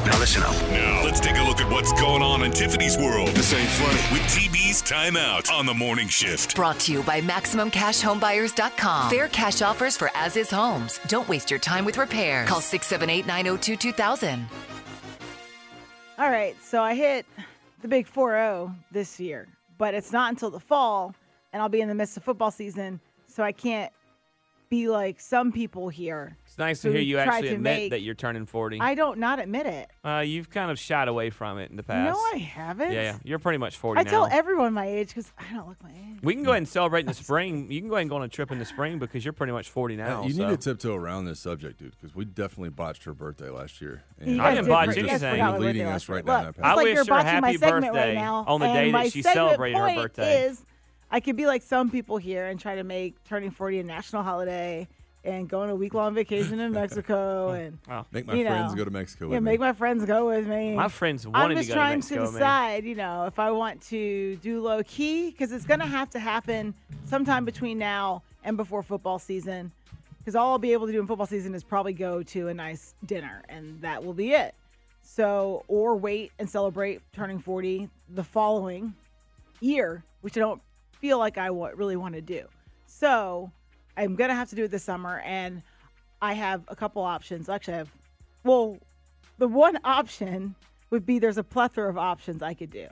Now 0.06 0.20
listen 0.20 0.42
up. 0.42 0.56
Now 0.72 1.04
let's 1.04 1.20
take 1.20 1.36
a 1.36 1.44
look 1.44 1.60
at 1.60 1.70
what's 1.70 1.92
going 2.00 2.22
on 2.22 2.44
in 2.44 2.52
Tiffany's 2.52 2.98
world. 2.98 3.28
This 3.30 3.54
ain't 3.54 3.68
funny. 3.68 4.00
With 4.14 4.22
TB's 4.32 4.82
Timeout 4.82 5.52
on 5.52 5.66
the 5.66 5.74
morning 5.74 6.08
shift. 6.08 6.56
Brought 6.56 6.80
to 6.82 6.94
you 6.94 7.04
by 7.04 7.20
MaximumCashHomeBuyers.com. 7.20 9.10
Fair 9.10 9.28
cash 9.28 9.62
offers 9.62 9.98
for 9.98 10.10
as 10.16 10.38
is 10.38 10.50
homes. 10.50 11.02
Don't 11.08 11.28
waste 11.28 11.52
your 11.52 11.60
time 11.60 11.84
with 11.84 11.98
repairs. 11.98 12.48
Call 12.48 12.62
678 12.62 13.28
902 13.28 13.76
2000. 13.76 14.48
All 16.18 16.30
right, 16.30 16.56
so 16.64 16.82
I 16.82 16.96
hit 16.96 17.26
the 17.82 17.90
big 17.90 18.08
4 18.08 18.32
0 18.32 18.76
this 18.92 19.20
year, 19.20 19.50
but 19.78 19.94
it's 19.94 20.14
not 20.14 20.30
until 20.30 20.52
the 20.52 20.60
fall, 20.60 21.14
and 21.52 21.62
I'll 21.62 21.68
be 21.70 21.82
in 21.82 21.90
the 21.90 21.96
midst 21.96 22.16
of 22.16 22.24
football 22.24 22.52
season, 22.52 23.02
so 23.28 23.44
I 23.44 23.52
can't 23.52 23.92
be 24.72 24.88
like 24.88 25.20
some 25.20 25.52
people 25.52 25.90
here 25.90 26.38
it's 26.46 26.58
nice 26.58 26.82
to 26.82 26.92
hear 26.92 27.02
you 27.02 27.18
actually 27.18 27.50
admit 27.50 27.78
make- 27.78 27.92
that 27.92 28.02
you're 28.02 28.16
turning 28.16 28.46
40. 28.46 28.80
I 28.80 28.96
don't 28.96 29.20
not 29.20 29.40
admit 29.40 29.66
it. 29.68 29.90
uh, 30.04 30.20
you've 30.26 30.50
kind 30.50 30.72
of 30.72 30.80
shied 30.80 31.08
away 31.08 31.30
from 31.30 31.60
it 31.60 31.70
in 31.70 31.76
the 31.78 31.84
past. 31.84 32.14
No, 32.14 32.20
I 32.34 32.38
haven't. 32.40 32.92
Yeah, 32.92 33.02
yeah. 33.02 33.18
You're 33.24 33.40
pretty 33.40 33.58
much 33.58 33.78
40 33.78 34.00
I 34.00 34.04
now. 34.04 34.10
tell 34.10 34.28
everyone 34.30 34.74
my 34.74 34.86
age 34.86 35.10
because 35.10 35.32
I 35.38 35.54
don't 35.54 35.68
look 35.68 35.82
my 35.84 35.92
age. 35.92 36.20
we 36.24 36.34
can 36.34 36.44
go 36.44 36.52
ahead 36.52 36.60
and 36.60 36.68
celebrate 36.68 37.02
in 37.02 37.06
the 37.08 37.14
spring. 37.14 37.72
You 37.72 37.80
can 37.80 37.90
go 37.90 37.96
ahead 37.96 38.02
and 38.02 38.10
go 38.10 38.16
on 38.18 38.24
a 38.24 38.28
trip 38.30 38.52
in 38.52 38.60
the 38.60 38.66
spring 38.66 38.98
because 38.98 39.26
you're 39.26 39.34
pretty 39.34 39.54
much 39.54 39.70
40 39.70 39.98
now. 39.98 40.24
you 40.24 40.34
so. 40.34 40.48
need 40.48 40.50
to 40.50 40.58
tiptoe 40.58 40.96
around 40.96 41.26
this 41.26 41.40
subject, 41.40 41.80
dude, 41.80 41.92
because 41.92 42.16
we 42.16 42.24
definitely 42.24 42.70
botched 42.70 43.04
her 43.04 43.14
birthday 43.14 43.50
last 43.50 43.82
year. 43.82 44.04
And 44.20 44.42
I 44.42 44.56
didn't 44.56 44.70
botch 44.70 44.94
for- 44.94 45.00
you 45.00 45.08
guys 45.08 45.24
anything. 45.24 45.46
You're 45.46 45.60
leading 45.60 45.88
us 45.88 46.08
right 46.08 46.24
night. 46.26 46.34
down 46.34 46.44
that 46.44 46.50
it's 46.58 46.60
I 46.64 46.74
like 46.74 46.84
wish 46.84 46.96
you're 46.96 47.04
her 47.04 47.10
botching 47.10 47.28
happy 47.28 47.58
birthday 47.58 47.90
right 47.90 48.16
now, 48.16 48.46
on 48.48 48.60
the 48.62 48.68
day 48.68 48.92
that 48.92 49.12
she 49.12 49.22
celebrated 49.22 49.78
her 49.78 49.96
birthday. 49.96 50.46
Is 50.46 50.66
I 51.12 51.20
could 51.20 51.36
be 51.36 51.46
like 51.46 51.62
some 51.62 51.90
people 51.90 52.18
here 52.18 52.48
and 52.48 52.60
try 52.60 52.76
to 52.76 52.84
make 52.84 53.22
turning 53.26 53.52
40 53.52 53.80
a 53.80 53.84
national 53.84 54.24
holiday 54.24 54.88
and 55.24 55.48
go 55.48 55.60
on 55.62 55.70
a 55.70 55.76
week 55.76 55.94
long 55.94 56.16
vacation 56.16 56.60
in 56.60 56.72
Mexico 56.72 57.50
oh, 57.50 57.54
and 57.54 57.78
Oh. 57.90 58.06
Make 58.12 58.26
my 58.26 58.34
you 58.34 58.46
friends 58.46 58.72
know, 58.72 58.78
go 58.78 58.86
to 58.86 58.92
Mexico 58.92 59.26
Yeah, 59.26 59.36
with 59.36 59.44
make 59.44 59.60
me. 59.60 59.66
my 59.68 59.74
friends 59.74 60.06
go 60.06 60.28
with 60.28 60.48
me. 60.48 60.74
My 60.74 60.88
friends 60.88 61.26
I'm 61.26 61.34
wanted 61.34 61.56
just 61.58 61.68
to 61.70 61.76
go 61.76 61.76
to 61.76 61.80
trying 61.80 61.98
Mexico, 62.00 62.16
to 62.26 62.32
man. 62.32 62.34
decide, 62.34 62.86
you 62.86 62.96
know, 62.96 63.26
if 63.26 63.38
I 63.38 63.52
want 63.52 63.82
to 63.90 64.38
do 64.38 64.62
low 64.62 64.82
key 64.84 65.30
because 65.30 65.52
it's 65.52 65.66
gonna 65.66 65.86
have 65.86 66.10
to 66.12 66.20
happen 66.20 66.74
sometime 67.06 67.46
between 67.46 67.78
now 67.78 68.24
and 68.44 68.58
before 68.58 68.82
football 68.82 69.20
season. 69.20 69.72
Because 70.20 70.36
all 70.36 70.52
I'll 70.52 70.60
be 70.60 70.72
able 70.74 70.86
to 70.86 70.92
do 70.94 71.00
in 71.02 71.08
football 71.08 71.26
season 71.28 71.54
is 71.56 71.64
probably 71.64 71.94
go 71.94 72.22
to 72.24 72.48
a 72.48 72.54
nice 72.54 72.94
dinner, 73.06 73.42
and 73.50 73.82
that 73.82 74.04
will 74.04 74.14
be 74.14 74.32
it. 74.32 74.54
So, 75.02 75.66
or 75.68 75.96
wait 75.96 76.32
and 76.38 76.48
celebrate 76.48 77.02
turning 77.12 77.40
40 77.40 77.90
the 78.08 78.24
following 78.24 78.94
year, 79.62 80.04
which 80.22 80.38
I 80.38 80.42
don't 80.42 80.62
feel 81.02 81.18
like 81.18 81.38
I 81.38 81.48
really 81.48 81.96
want 81.98 82.14
to 82.16 82.22
do. 82.22 82.46
So, 82.86 83.52
I'm 83.98 84.16
gonna 84.16 84.36
have 84.36 84.50
to 84.52 84.56
do 84.56 84.66
it 84.66 84.72
this 84.72 84.84
summer, 84.84 85.20
and 85.26 85.62
I 86.22 86.34
have 86.34 86.64
a 86.68 86.76
couple 86.76 87.02
options. 87.02 87.50
Actually, 87.50 87.74
I 87.74 87.78
have, 87.78 87.92
well, 88.44 88.78
the 89.40 89.48
one 89.48 89.80
option 89.84 90.56
would 90.92 91.06
be 91.06 91.18
there's 91.20 91.38
a 91.40 91.44
plethora 91.44 91.90
of 91.90 91.98
options 91.98 92.44
I 92.44 92.54
could 92.54 92.70
do. 92.70 92.88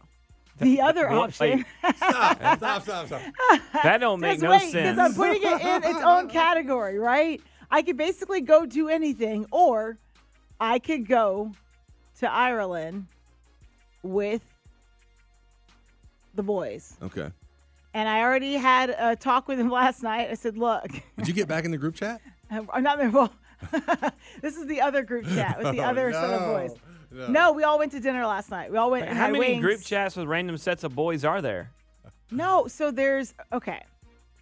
The 0.58 0.82
other 0.89 1.08
Well, 1.10 1.22
option. 1.22 1.63
Stop, 1.98 2.58
stop, 2.58 2.82
stop, 2.84 3.08
stop. 3.08 3.22
That 3.84 4.00
don't 4.00 4.19
make 4.19 4.39
Just 4.39 4.43
no 4.43 4.52
wait, 4.52 4.72
sense. 4.72 4.98
I'm 5.00 5.13
putting 5.13 5.43
it 5.43 5.62
in 5.62 5.84
its 5.84 6.02
own 6.04 6.28
category, 6.28 6.98
right? 6.98 7.39
I 7.72 7.82
could 7.84 7.98
basically 7.98 8.41
go 8.41 8.65
do 8.65 8.89
anything, 8.89 9.45
or 9.52 9.98
I 10.60 10.80
could 10.80 11.08
go 11.08 11.52
to 12.19 12.30
Ireland 12.32 13.06
with 14.02 14.41
the 16.34 16.43
boys. 16.43 16.98
Okay. 17.04 17.32
And 17.93 18.08
I 18.08 18.21
already 18.21 18.54
had 18.54 18.89
a 18.97 19.15
talk 19.15 19.47
with 19.47 19.60
him 19.60 19.69
last 19.82 20.04
night. 20.04 20.30
I 20.30 20.36
said, 20.36 20.58
look, 20.58 20.88
Did 21.17 21.28
you 21.28 21.34
get 21.34 21.47
back 21.47 21.65
in 21.65 21.71
the 21.71 21.78
group 21.78 21.95
chat? 21.95 22.21
I'm 22.52 22.84
not 22.84 22.97
there. 22.97 23.10
Well, 23.10 23.32
this 24.41 24.56
is 24.58 24.67
the 24.67 24.82
other 24.82 25.04
group 25.04 25.25
chat 25.25 25.58
with 25.58 25.75
the 25.75 25.82
Oh, 25.82 25.89
other 25.89 26.12
set 26.12 26.23
of 26.23 26.41
boys. 26.41 26.78
no. 27.12 27.28
No. 27.28 27.52
we 27.52 27.63
all 27.63 27.78
went 27.80 27.91
to 27.93 27.99
dinner 27.99 28.25
last 28.25 28.52
night. 28.52 28.71
We 28.71 28.78
all 28.78 28.91
went. 28.91 29.08
and 29.08 29.17
How 29.17 29.28
many 29.28 29.39
wings. 29.39 29.62
group 29.62 29.82
chats 29.82 30.15
with 30.15 30.28
random 30.28 30.58
sets 30.58 30.84
of 30.84 30.95
boys 30.95 31.25
are 31.25 31.41
there? 31.41 31.71
No, 32.32 32.67
so 32.67 32.91
there's 32.91 33.34
okay. 33.52 33.84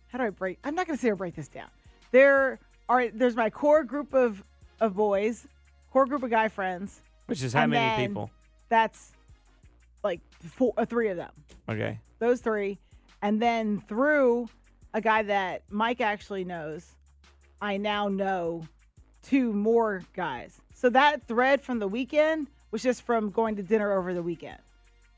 How 0.09 0.17
do 0.19 0.25
I 0.25 0.29
break? 0.29 0.59
I'm 0.63 0.75
not 0.75 0.87
going 0.87 0.97
to 0.97 1.01
say 1.01 1.09
or 1.09 1.15
break 1.15 1.35
this 1.35 1.47
down. 1.47 1.69
There 2.11 2.59
are 2.89 3.07
there's 3.09 3.35
my 3.35 3.49
core 3.49 3.83
group 3.83 4.13
of 4.13 4.43
of 4.81 4.93
boys, 4.95 5.47
core 5.91 6.05
group 6.05 6.23
of 6.23 6.29
guy 6.29 6.49
friends. 6.49 7.01
Which 7.27 7.41
is 7.43 7.53
how 7.53 7.65
many 7.65 8.05
people? 8.07 8.29
That's 8.69 9.11
like 10.03 10.19
four, 10.41 10.73
uh, 10.77 10.85
three 10.85 11.07
of 11.09 11.17
them. 11.17 11.31
Okay. 11.69 11.99
Those 12.19 12.41
three, 12.41 12.77
and 13.27 13.41
then 13.41 13.83
through 13.89 14.47
a 14.93 15.01
guy 15.01 15.21
that 15.21 15.63
Mike 15.69 15.99
actually 15.99 16.45
knows, 16.45 16.95
I 17.61 17.75
now 17.75 18.07
know 18.07 18.65
two 19.21 19.51
more 19.51 20.03
guys. 20.15 20.61
So 20.73 20.89
that 20.91 21.27
thread 21.27 21.61
from 21.61 21.79
the 21.79 21.89
weekend 21.89 22.47
was 22.71 22.81
just 22.81 23.01
from 23.01 23.29
going 23.31 23.57
to 23.57 23.63
dinner 23.63 23.91
over 23.91 24.13
the 24.13 24.23
weekend. 24.23 24.59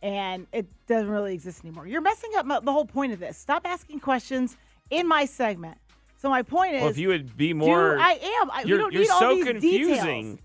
And 0.02 0.48
it 0.52 0.65
doesn't 0.88 1.08
really 1.08 1.36
exist 1.36 1.63
anymore. 1.63 1.86
You're 1.86 2.02
messing 2.02 2.32
up 2.36 2.48
the 2.65 2.72
whole 2.72 2.86
point 2.86 3.13
of 3.13 3.19
this. 3.19 3.38
Stop 3.38 3.67
asking 3.67 4.00
questions 4.00 4.58
in 4.89 5.08
my 5.08 5.26
segment. 5.26 5.78
So 6.17 6.32
my 6.32 6.41
point 6.41 6.74
is, 6.74 6.82
Well, 6.82 6.89
if 6.89 6.98
you 6.98 7.10
would 7.10 7.38
be 7.38 7.54
more, 7.54 7.95
do, 7.95 8.02
I 8.02 8.13
am. 8.41 8.50
I, 8.50 8.63
you're, 8.65 8.80
don't 8.80 8.91
you're 8.91 9.04
need 9.04 9.10
all 9.12 9.36
these 9.36 9.45
confusing. 9.45 9.91
details. 10.32 10.39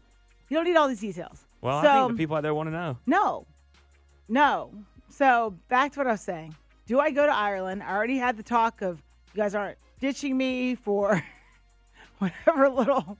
You 0.51 0.57
don't 0.59 0.65
need 0.67 0.77
all 0.77 0.89
these 0.89 1.01
details. 1.01 1.47
Well, 1.63 1.81
so, 1.81 1.89
I 1.89 1.99
think 2.01 2.19
the 2.19 2.23
people 2.25 2.37
out 2.37 2.43
there 2.43 2.53
want 2.55 2.67
to 2.67 2.73
know. 2.73 2.99
no, 3.07 3.47
no. 4.29 4.71
So 5.09 5.55
back 5.71 5.93
to 5.93 6.01
what 6.01 6.09
I 6.09 6.11
was 6.11 6.21
saying. 6.21 6.55
Do 6.87 7.01
I 7.01 7.11
go 7.11 7.25
to 7.27 7.35
Ireland? 7.35 7.83
I 7.83 7.93
already 7.95 8.19
had 8.19 8.37
the 8.37 8.43
talk 8.43 8.83
of 8.83 9.03
you 9.35 9.39
guys 9.43 9.55
aren't 9.55 9.79
ditching 10.01 10.37
me 10.37 10.75
for 10.75 11.23
whatever 12.19 12.69
little 12.69 13.17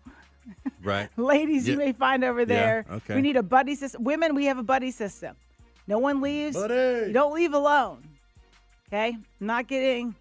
Right. 0.83 1.09
ladies 1.17 1.67
you 1.67 1.77
may 1.79 1.93
find 1.93 2.23
over 2.25 2.45
there. 2.45 2.85
okay. 2.91 3.15
We 3.15 3.23
need 3.23 3.37
a 3.37 3.43
buddy 3.43 3.75
system. 3.75 4.05
Women, 4.05 4.35
we 4.35 4.45
have 4.47 4.59
a 4.59 4.63
buddy 4.63 4.91
system. 4.91 5.37
No 5.87 5.99
one 5.99 6.21
leaves. 6.21 6.57
Buddy. 6.57 7.07
You 7.09 7.13
don't 7.13 7.35
leave 7.35 7.55
alone. 7.55 8.03
Okay? 8.89 9.17
I'm 9.41 9.47
not 9.47 9.67
getting, 9.69 10.15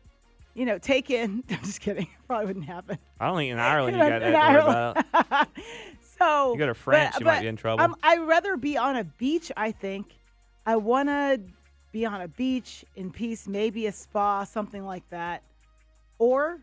you 0.53 0.65
know, 0.65 0.77
taken. 0.77 1.43
I'm 1.49 1.59
just 1.63 1.81
kidding. 1.81 2.07
Probably 2.27 2.45
wouldn't 2.47 2.65
happen. 2.65 2.97
I 3.19 3.27
don't 3.27 3.37
think 3.37 3.51
in 3.51 3.59
Ireland 3.59 3.97
you 3.97 4.01
got 4.03 4.09
that 4.09 4.19
to 4.19 4.25
worry 4.25 4.35
Ireland. 4.37 5.05
about. 5.21 5.47
So 6.19 6.53
You 6.53 6.59
go 6.59 6.67
to 6.67 6.73
France, 6.73 7.15
but- 7.15 7.19
you 7.19 7.25
might 7.25 7.35
but 7.35 7.41
be 7.41 7.47
in 7.47 7.55
trouble. 7.57 7.81
I'm- 7.81 7.95
I'd 8.01 8.21
rather 8.21 8.55
be 8.55 8.77
on 8.77 8.95
a 8.95 9.03
beach. 9.03 9.51
I 9.57 9.71
think 9.73 10.15
I 10.65 10.77
want 10.77 11.09
to 11.09 11.41
be 11.93 12.05
on 12.05 12.19
a 12.21 12.27
beach 12.27 12.83
in 12.97 13.09
peace, 13.11 13.47
maybe 13.47 13.85
a 13.87 13.91
spa, 13.91 14.43
something 14.43 14.83
like 14.83 15.07
that, 15.11 15.43
or 16.19 16.59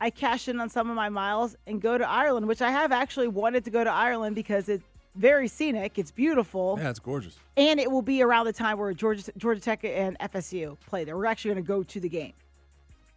I 0.00 0.08
cash 0.08 0.48
in 0.48 0.58
on 0.60 0.70
some 0.70 0.88
of 0.88 0.96
my 0.96 1.10
miles 1.10 1.56
and 1.66 1.82
go 1.82 1.98
to 1.98 2.08
Ireland, 2.08 2.46
which 2.46 2.62
I 2.62 2.70
have 2.70 2.92
actually 2.92 3.28
wanted 3.28 3.64
to 3.64 3.70
go 3.70 3.84
to 3.84 3.90
Ireland 3.90 4.34
because 4.36 4.68
it's 4.70 4.84
very 5.16 5.48
scenic, 5.48 5.98
it's 5.98 6.12
beautiful, 6.12 6.78
Yeah, 6.80 6.88
it's 6.88 7.00
gorgeous. 7.00 7.36
and 7.56 7.80
it 7.80 7.90
will 7.90 8.00
be 8.00 8.22
around 8.22 8.46
the 8.46 8.52
time 8.52 8.78
where 8.78 8.94
Georgia 8.94 9.30
Georgia 9.36 9.60
Tech 9.60 9.84
and 9.84 10.16
FSU 10.20 10.78
play 10.86 11.02
there. 11.04 11.16
We're 11.16 11.26
actually 11.26 11.54
going 11.54 11.64
to 11.64 11.68
go 11.68 11.82
to 11.82 12.00
the 12.00 12.08
game. 12.08 12.32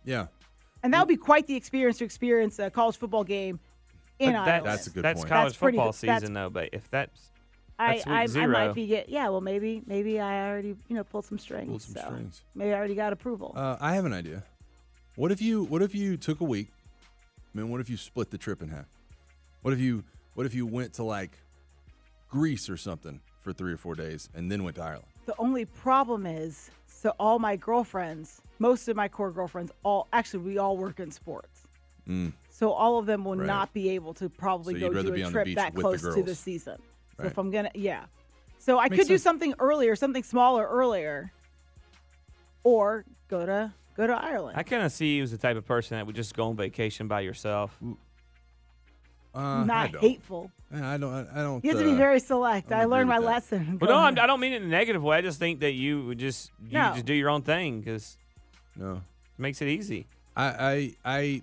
Yeah. 0.04 0.26
And 0.82 0.92
that 0.94 1.00
would 1.00 1.08
be 1.08 1.16
quite 1.16 1.46
the 1.48 1.56
experience 1.56 2.00
to 2.00 2.04
experience 2.04 2.58
a 2.60 2.70
college 2.72 2.98
football 2.98 3.24
game 3.24 3.60
in 4.20 4.34
But 4.34 4.40
Ireland. 4.40 4.66
that's, 4.66 4.78
That's 4.78 4.88
a 4.88 4.90
good 4.90 5.04
that's 5.06 5.20
point. 5.22 5.30
college 5.30 5.52
That's 5.54 5.58
pretty 5.60 5.78
football 5.78 5.92
good- 5.92 6.20
season, 6.22 6.34
though. 6.34 6.50
But 6.50 6.70
if 6.74 6.90
that's 6.90 7.30
I, 7.84 8.02
I, 8.08 8.28
I 8.36 8.46
might 8.48 8.74
be 8.74 8.88
get 8.88 9.10
yeah. 9.10 9.30
Well, 9.30 9.42
maybe 9.42 9.82
maybe 9.86 10.20
I 10.20 10.48
already 10.50 10.76
you 10.88 10.96
know 10.96 11.04
pulled 11.04 11.26
some 11.26 11.38
strings. 11.40 11.70
Pulled 11.70 11.82
some 11.82 11.96
so 11.96 12.02
strings. 12.02 12.44
Maybe 12.56 12.72
I 12.72 12.78
already 12.78 12.96
got 12.96 13.14
approval. 13.14 13.54
Uh, 13.56 13.78
I 13.80 13.96
have 13.96 14.06
an 14.06 14.14
idea. 14.14 14.44
What 15.16 15.32
if 15.32 15.42
you 15.42 15.64
What 15.66 15.82
if 15.82 15.94
you 15.94 16.18
took 16.18 16.42
a 16.42 16.46
week? 16.46 16.70
I 17.56 17.60
mean, 17.60 17.70
what 17.70 17.82
if 17.82 17.90
you 17.90 17.98
split 17.98 18.32
the 18.32 18.38
trip 18.38 18.62
in 18.62 18.70
half? 18.70 18.88
What 19.62 19.74
if 19.74 19.80
you 19.80 20.04
What 20.34 20.46
if 20.46 20.54
you 20.54 20.66
went 20.66 20.94
to 20.94 21.04
like 21.04 21.38
Greece 22.30 22.70
or 22.70 22.78
something 22.78 23.22
for 23.42 23.54
three 23.54 23.74
or 23.74 23.78
four 23.78 23.96
days 23.96 24.30
and 24.34 24.52
then 24.52 24.64
went 24.64 24.76
to 24.78 24.84
Ireland? 24.84 25.06
the 25.26 25.36
only 25.38 25.64
problem 25.64 26.26
is, 26.26 26.70
so 26.86 27.14
all 27.18 27.40
my 27.40 27.56
girlfriends, 27.56 28.42
most 28.60 28.90
of 28.90 28.98
my 28.98 29.08
core 29.08 29.32
girlfriends, 29.32 29.72
all 29.84 30.08
actually 30.12 30.44
we 30.44 30.58
all 30.58 30.76
work 30.76 31.00
in 31.00 31.12
sports. 31.12 31.62
Mm. 32.10 32.34
So 32.50 32.72
all 32.72 32.98
of 33.00 33.06
them 33.06 33.24
will 33.24 33.38
Right. 33.38 33.48
not 33.48 33.74
be 33.74 33.90
able 33.92 34.14
to 34.16 34.30
probably 34.30 34.74
So 34.80 34.90
go 34.90 35.02
do 35.02 35.14
a 35.14 35.30
trip 35.32 35.56
that 35.56 35.74
close 35.76 36.02
to 36.02 36.12
the 36.12 36.22
girls. 36.24 36.40
season. 36.40 36.78
So 37.18 37.24
Right. 37.24 37.32
if 37.32 37.38
I'm 37.38 37.52
gonna, 37.52 37.72
yeah. 37.76 38.06
So 38.58 38.80
I 38.80 38.84
Makes 38.90 38.96
could 39.04 39.08
do 39.08 39.14
sense. 39.16 39.24
something 39.24 39.54
earlier, 39.60 39.96
something 39.96 40.24
smaller 40.24 40.66
earlier, 40.68 41.32
or 42.64 43.06
go 43.28 43.46
to 43.46 43.74
go 43.96 44.08
to 44.08 44.14
Ireland. 44.14 44.58
I 44.58 44.64
kind 44.64 44.84
of 44.84 44.92
see 44.92 45.18
you 45.18 45.24
as 45.24 45.32
the 45.32 45.38
type 45.38 45.58
of 45.58 45.66
person 45.66 45.98
that 45.98 46.06
would 46.08 46.16
just 46.16 46.34
go 46.36 46.48
on 46.50 46.56
vacation 46.56 47.08
by 47.08 47.22
yourself. 47.22 47.78
Uh, 49.36 49.64
not 49.64 49.92
don't. 49.92 50.02
hateful. 50.02 50.52
I 50.72 50.98
don't. 50.98 51.28
I 51.34 51.42
don't. 51.42 51.64
You 51.64 51.72
have 51.72 51.80
to 51.80 51.86
be 51.86 51.92
uh, 51.94 51.96
very 51.96 52.20
select. 52.20 52.72
I 52.72 52.82
I 52.82 52.86
learned 52.86 53.10
my 53.10 53.20
that. 53.20 53.26
lesson. 53.26 53.78
Well, 53.82 53.90
no, 53.92 53.98
I'm, 53.98 54.18
I 54.20 54.28
don't 54.28 54.40
mean 54.40 54.54
it 54.54 54.58
in 54.58 54.64
a 54.64 54.68
negative 54.68 55.02
way. 55.04 55.18
I 55.18 55.22
just 55.22 55.40
think 55.40 55.60
that 55.62 55.74
you 55.74 56.06
would 56.06 56.20
just 56.20 56.52
you 56.68 56.74
No. 56.78 56.94
just 56.94 57.06
do 57.06 57.14
your 57.14 57.30
own 57.30 57.42
thing 57.42 57.80
because 57.82 58.18
No. 58.76 58.94
it 58.94 59.02
makes 59.40 59.62
it 59.62 59.68
easy. 59.68 60.08
I, 60.36 60.46
I, 60.46 60.96
I, 61.06 61.42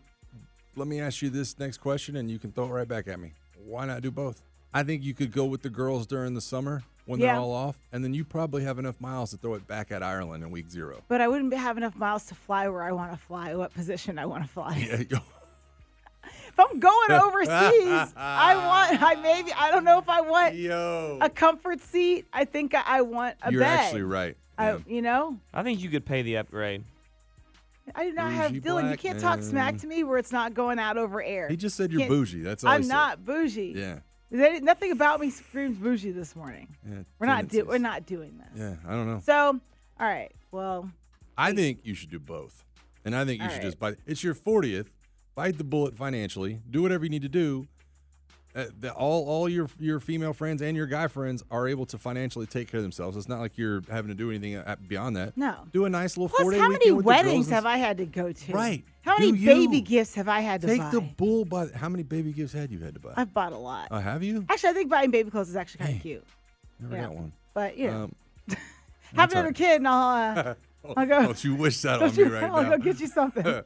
let 0.74 0.88
me 0.88 1.00
ask 1.00 1.20
you 1.22 1.30
this 1.30 1.58
next 1.60 1.78
question, 1.78 2.16
and 2.16 2.28
you 2.30 2.38
can 2.40 2.50
throw 2.52 2.64
it 2.66 2.70
right 2.70 2.88
back 2.88 3.06
at 3.08 3.20
me. 3.20 3.32
Why 3.64 3.86
not 3.86 4.02
do 4.02 4.10
both? 4.10 4.42
I 4.72 4.82
think 4.82 5.02
you 5.02 5.14
could 5.14 5.32
go 5.32 5.44
with 5.44 5.62
the 5.62 5.70
girls 5.70 6.06
during 6.06 6.34
the 6.34 6.40
summer 6.40 6.82
when 7.06 7.18
they're 7.18 7.34
all 7.34 7.52
off, 7.52 7.76
and 7.92 8.04
then 8.04 8.14
you 8.14 8.24
probably 8.24 8.62
have 8.62 8.78
enough 8.78 9.00
miles 9.00 9.30
to 9.30 9.36
throw 9.36 9.54
it 9.54 9.66
back 9.66 9.90
at 9.90 10.02
Ireland 10.02 10.44
in 10.44 10.50
week 10.50 10.70
zero. 10.70 11.02
But 11.08 11.20
I 11.20 11.26
wouldn't 11.28 11.52
have 11.54 11.76
enough 11.76 11.96
miles 11.96 12.24
to 12.26 12.34
fly 12.36 12.68
where 12.68 12.82
I 12.82 12.92
want 12.92 13.10
to 13.12 13.18
fly, 13.18 13.54
what 13.56 13.74
position 13.74 14.18
I 14.18 14.26
want 14.26 14.44
to 14.44 14.48
fly. 14.48 14.76
Yeah, 14.90 15.02
yo, 15.08 15.18
If 16.48 16.60
I'm 16.60 16.78
going 16.78 17.10
overseas, 17.10 18.12
I 18.16 18.54
want, 18.90 19.02
I 19.02 19.14
maybe, 19.16 19.52
I 19.52 19.70
don't 19.72 19.82
know 19.84 19.98
if 19.98 20.08
I 20.08 20.20
want 20.20 20.54
yo. 20.54 21.18
a 21.20 21.28
comfort 21.28 21.80
seat. 21.80 22.26
I 22.32 22.44
think 22.44 22.74
I, 22.74 22.82
I 22.86 23.00
want 23.02 23.36
a 23.42 23.50
You're 23.50 23.62
bed. 23.62 23.80
actually 23.80 24.02
right. 24.02 24.36
I, 24.56 24.72
yeah. 24.72 24.78
you 24.86 25.02
know, 25.02 25.36
I 25.52 25.62
think 25.64 25.80
you 25.80 25.88
could 25.88 26.04
pay 26.04 26.22
the 26.22 26.36
upgrade. 26.36 26.84
I 27.94 28.04
do 28.04 28.12
not 28.12 28.30
have 28.30 28.52
Bougie 28.52 28.60
Dylan. 28.60 28.90
You 28.90 28.96
can't 28.96 29.18
talk 29.18 29.42
smack 29.42 29.78
to 29.78 29.86
me 29.88 30.04
where 30.04 30.18
it's 30.18 30.30
not 30.30 30.54
going 30.54 30.78
out 30.78 30.96
over 30.96 31.20
air. 31.20 31.48
He 31.48 31.56
just 31.56 31.76
said 31.76 31.90
you're 31.90 32.00
Can't- 32.02 32.10
bougie. 32.10 32.42
That's 32.42 32.62
all 32.62 32.70
I'm 32.70 32.84
said. 32.84 32.88
not 32.92 33.24
bougie. 33.24 33.74
Yeah. 33.76 33.98
There- 34.30 34.60
Nothing 34.60 34.92
about 34.92 35.20
me 35.20 35.30
screams 35.30 35.76
bougie 35.78 36.12
this 36.12 36.36
morning. 36.36 36.76
yeah 36.88 37.02
We're 37.18 37.26
not 37.26 37.48
do, 37.48 37.64
we're 37.64 37.78
not 37.78 38.06
doing 38.06 38.38
this. 38.38 38.60
Yeah, 38.60 38.76
I 38.86 38.92
don't 38.92 39.06
know. 39.06 39.20
So, 39.24 39.60
all 39.98 40.06
right. 40.06 40.30
Well, 40.52 40.90
I 41.36 41.52
think 41.52 41.80
you 41.84 41.94
should 41.94 42.10
do 42.10 42.18
both, 42.20 42.64
and 43.04 43.14
I 43.16 43.24
think 43.24 43.42
you 43.42 43.48
should 43.48 43.56
right. 43.56 43.62
just 43.62 43.78
buy. 43.78 43.94
It's 44.06 44.22
your 44.22 44.34
40th. 44.34 44.86
Bite 45.34 45.58
the 45.58 45.64
bullet 45.64 45.96
financially. 45.96 46.60
Do 46.68 46.82
whatever 46.82 47.04
you 47.04 47.10
need 47.10 47.22
to 47.22 47.28
do. 47.28 47.66
Uh, 48.52 48.64
the, 48.80 48.92
all 48.92 49.28
all 49.28 49.48
your 49.48 49.68
your 49.78 50.00
female 50.00 50.32
friends 50.32 50.60
and 50.60 50.76
your 50.76 50.86
guy 50.86 51.06
friends 51.06 51.44
are 51.52 51.68
able 51.68 51.86
to 51.86 51.96
financially 51.96 52.46
take 52.46 52.66
care 52.68 52.78
of 52.78 52.82
themselves. 52.82 53.16
It's 53.16 53.28
not 53.28 53.38
like 53.38 53.56
you're 53.56 53.80
having 53.88 54.08
to 54.08 54.14
do 54.14 54.28
anything 54.30 54.56
uh, 54.56 54.74
beyond 54.88 55.14
that. 55.16 55.36
no. 55.36 55.54
Do 55.72 55.84
a 55.84 55.88
nice 55.88 56.16
little 56.16 56.28
Plus, 56.30 56.42
four 56.42 56.50
day 56.50 56.58
how 56.58 56.68
many 56.68 56.88
the 56.90 56.96
weddings 56.96 57.48
have 57.50 57.64
I 57.64 57.76
had 57.76 57.98
to 57.98 58.06
go 58.06 58.32
to? 58.32 58.52
Right. 58.52 58.84
How 59.02 59.16
many 59.18 59.32
baby 59.32 59.80
gifts 59.80 60.14
have 60.16 60.28
I 60.28 60.40
had 60.40 60.62
to 60.62 60.66
Take 60.66 60.80
buy? 60.80 60.90
the 60.90 61.00
bull 61.00 61.44
by. 61.44 61.68
How 61.68 61.88
many 61.88 62.02
baby 62.02 62.32
gifts 62.32 62.52
had 62.52 62.72
you 62.72 62.80
had 62.80 62.94
to 62.94 63.00
buy? 63.00 63.14
I've 63.16 63.32
bought 63.32 63.52
a 63.52 63.56
lot. 63.56 63.86
Oh, 63.92 63.98
have 64.00 64.22
you? 64.24 64.44
Actually, 64.48 64.70
I 64.70 64.72
think 64.72 64.90
buying 64.90 65.10
baby 65.12 65.30
clothes 65.30 65.48
is 65.48 65.54
actually 65.56 65.84
kind 65.84 65.96
of 65.96 66.02
cute. 66.02 66.24
Never 66.80 66.96
yeah. 66.96 67.02
got 67.02 67.14
one. 67.14 67.32
But 67.54 67.76
you 67.78 67.86
know, 67.86 68.02
Um, 68.02 68.14
have 69.14 69.30
another 69.30 69.52
kid, 69.52 69.76
and 69.76 69.86
I'll, 69.88 70.38
uh, 70.38 70.54
I'll 70.96 71.06
go. 71.06 71.22
Don't 71.22 71.44
you 71.44 71.54
wish 71.54 71.80
that 71.82 71.94
on 72.02 72.08
Don't 72.08 72.16
me 72.16 72.24
you- 72.24 72.34
right 72.34 72.42
I'll 72.50 72.62
now? 72.64 72.70
go 72.70 72.78
get 72.78 72.98
you 72.98 73.06
something. 73.06 73.62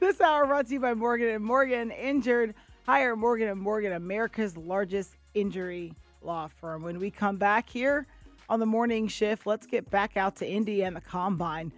this 0.00 0.20
hour 0.22 0.46
brought 0.46 0.66
to 0.68 0.72
you 0.72 0.80
by 0.80 0.94
Morgan 0.94 1.28
and 1.28 1.44
Morgan. 1.44 1.90
Injured, 1.90 2.54
hire 2.90 3.14
Morgan 3.14 3.46
and 3.46 3.60
Morgan, 3.60 3.92
America's 3.92 4.56
largest 4.56 5.16
injury 5.34 5.94
law 6.22 6.48
firm. 6.48 6.82
When 6.82 6.98
we 6.98 7.08
come 7.08 7.36
back 7.36 7.70
here 7.70 8.08
on 8.48 8.58
the 8.58 8.66
morning 8.66 9.06
shift, 9.06 9.46
let's 9.46 9.64
get 9.64 9.88
back 9.90 10.16
out 10.16 10.34
to 10.36 10.48
Indy 10.48 10.82
and 10.82 10.96
the 10.96 11.00
combine, 11.00 11.70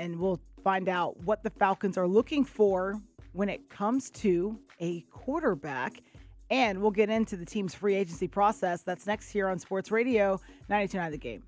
and 0.00 0.18
we'll 0.18 0.40
find 0.64 0.88
out 0.88 1.16
what 1.22 1.44
the 1.44 1.50
Falcons 1.50 1.96
are 1.96 2.08
looking 2.08 2.44
for 2.44 3.00
when 3.34 3.48
it 3.48 3.70
comes 3.70 4.10
to 4.10 4.58
a 4.80 5.02
quarterback. 5.12 6.02
And 6.50 6.80
we'll 6.80 6.90
get 6.90 7.08
into 7.08 7.36
the 7.36 7.46
team's 7.46 7.76
free 7.76 7.94
agency 7.94 8.26
process. 8.26 8.82
That's 8.82 9.06
next 9.06 9.30
here 9.30 9.46
on 9.46 9.60
Sports 9.60 9.92
Radio 9.92 10.40
929 10.68 11.12
The 11.12 11.18
Game. 11.18 11.44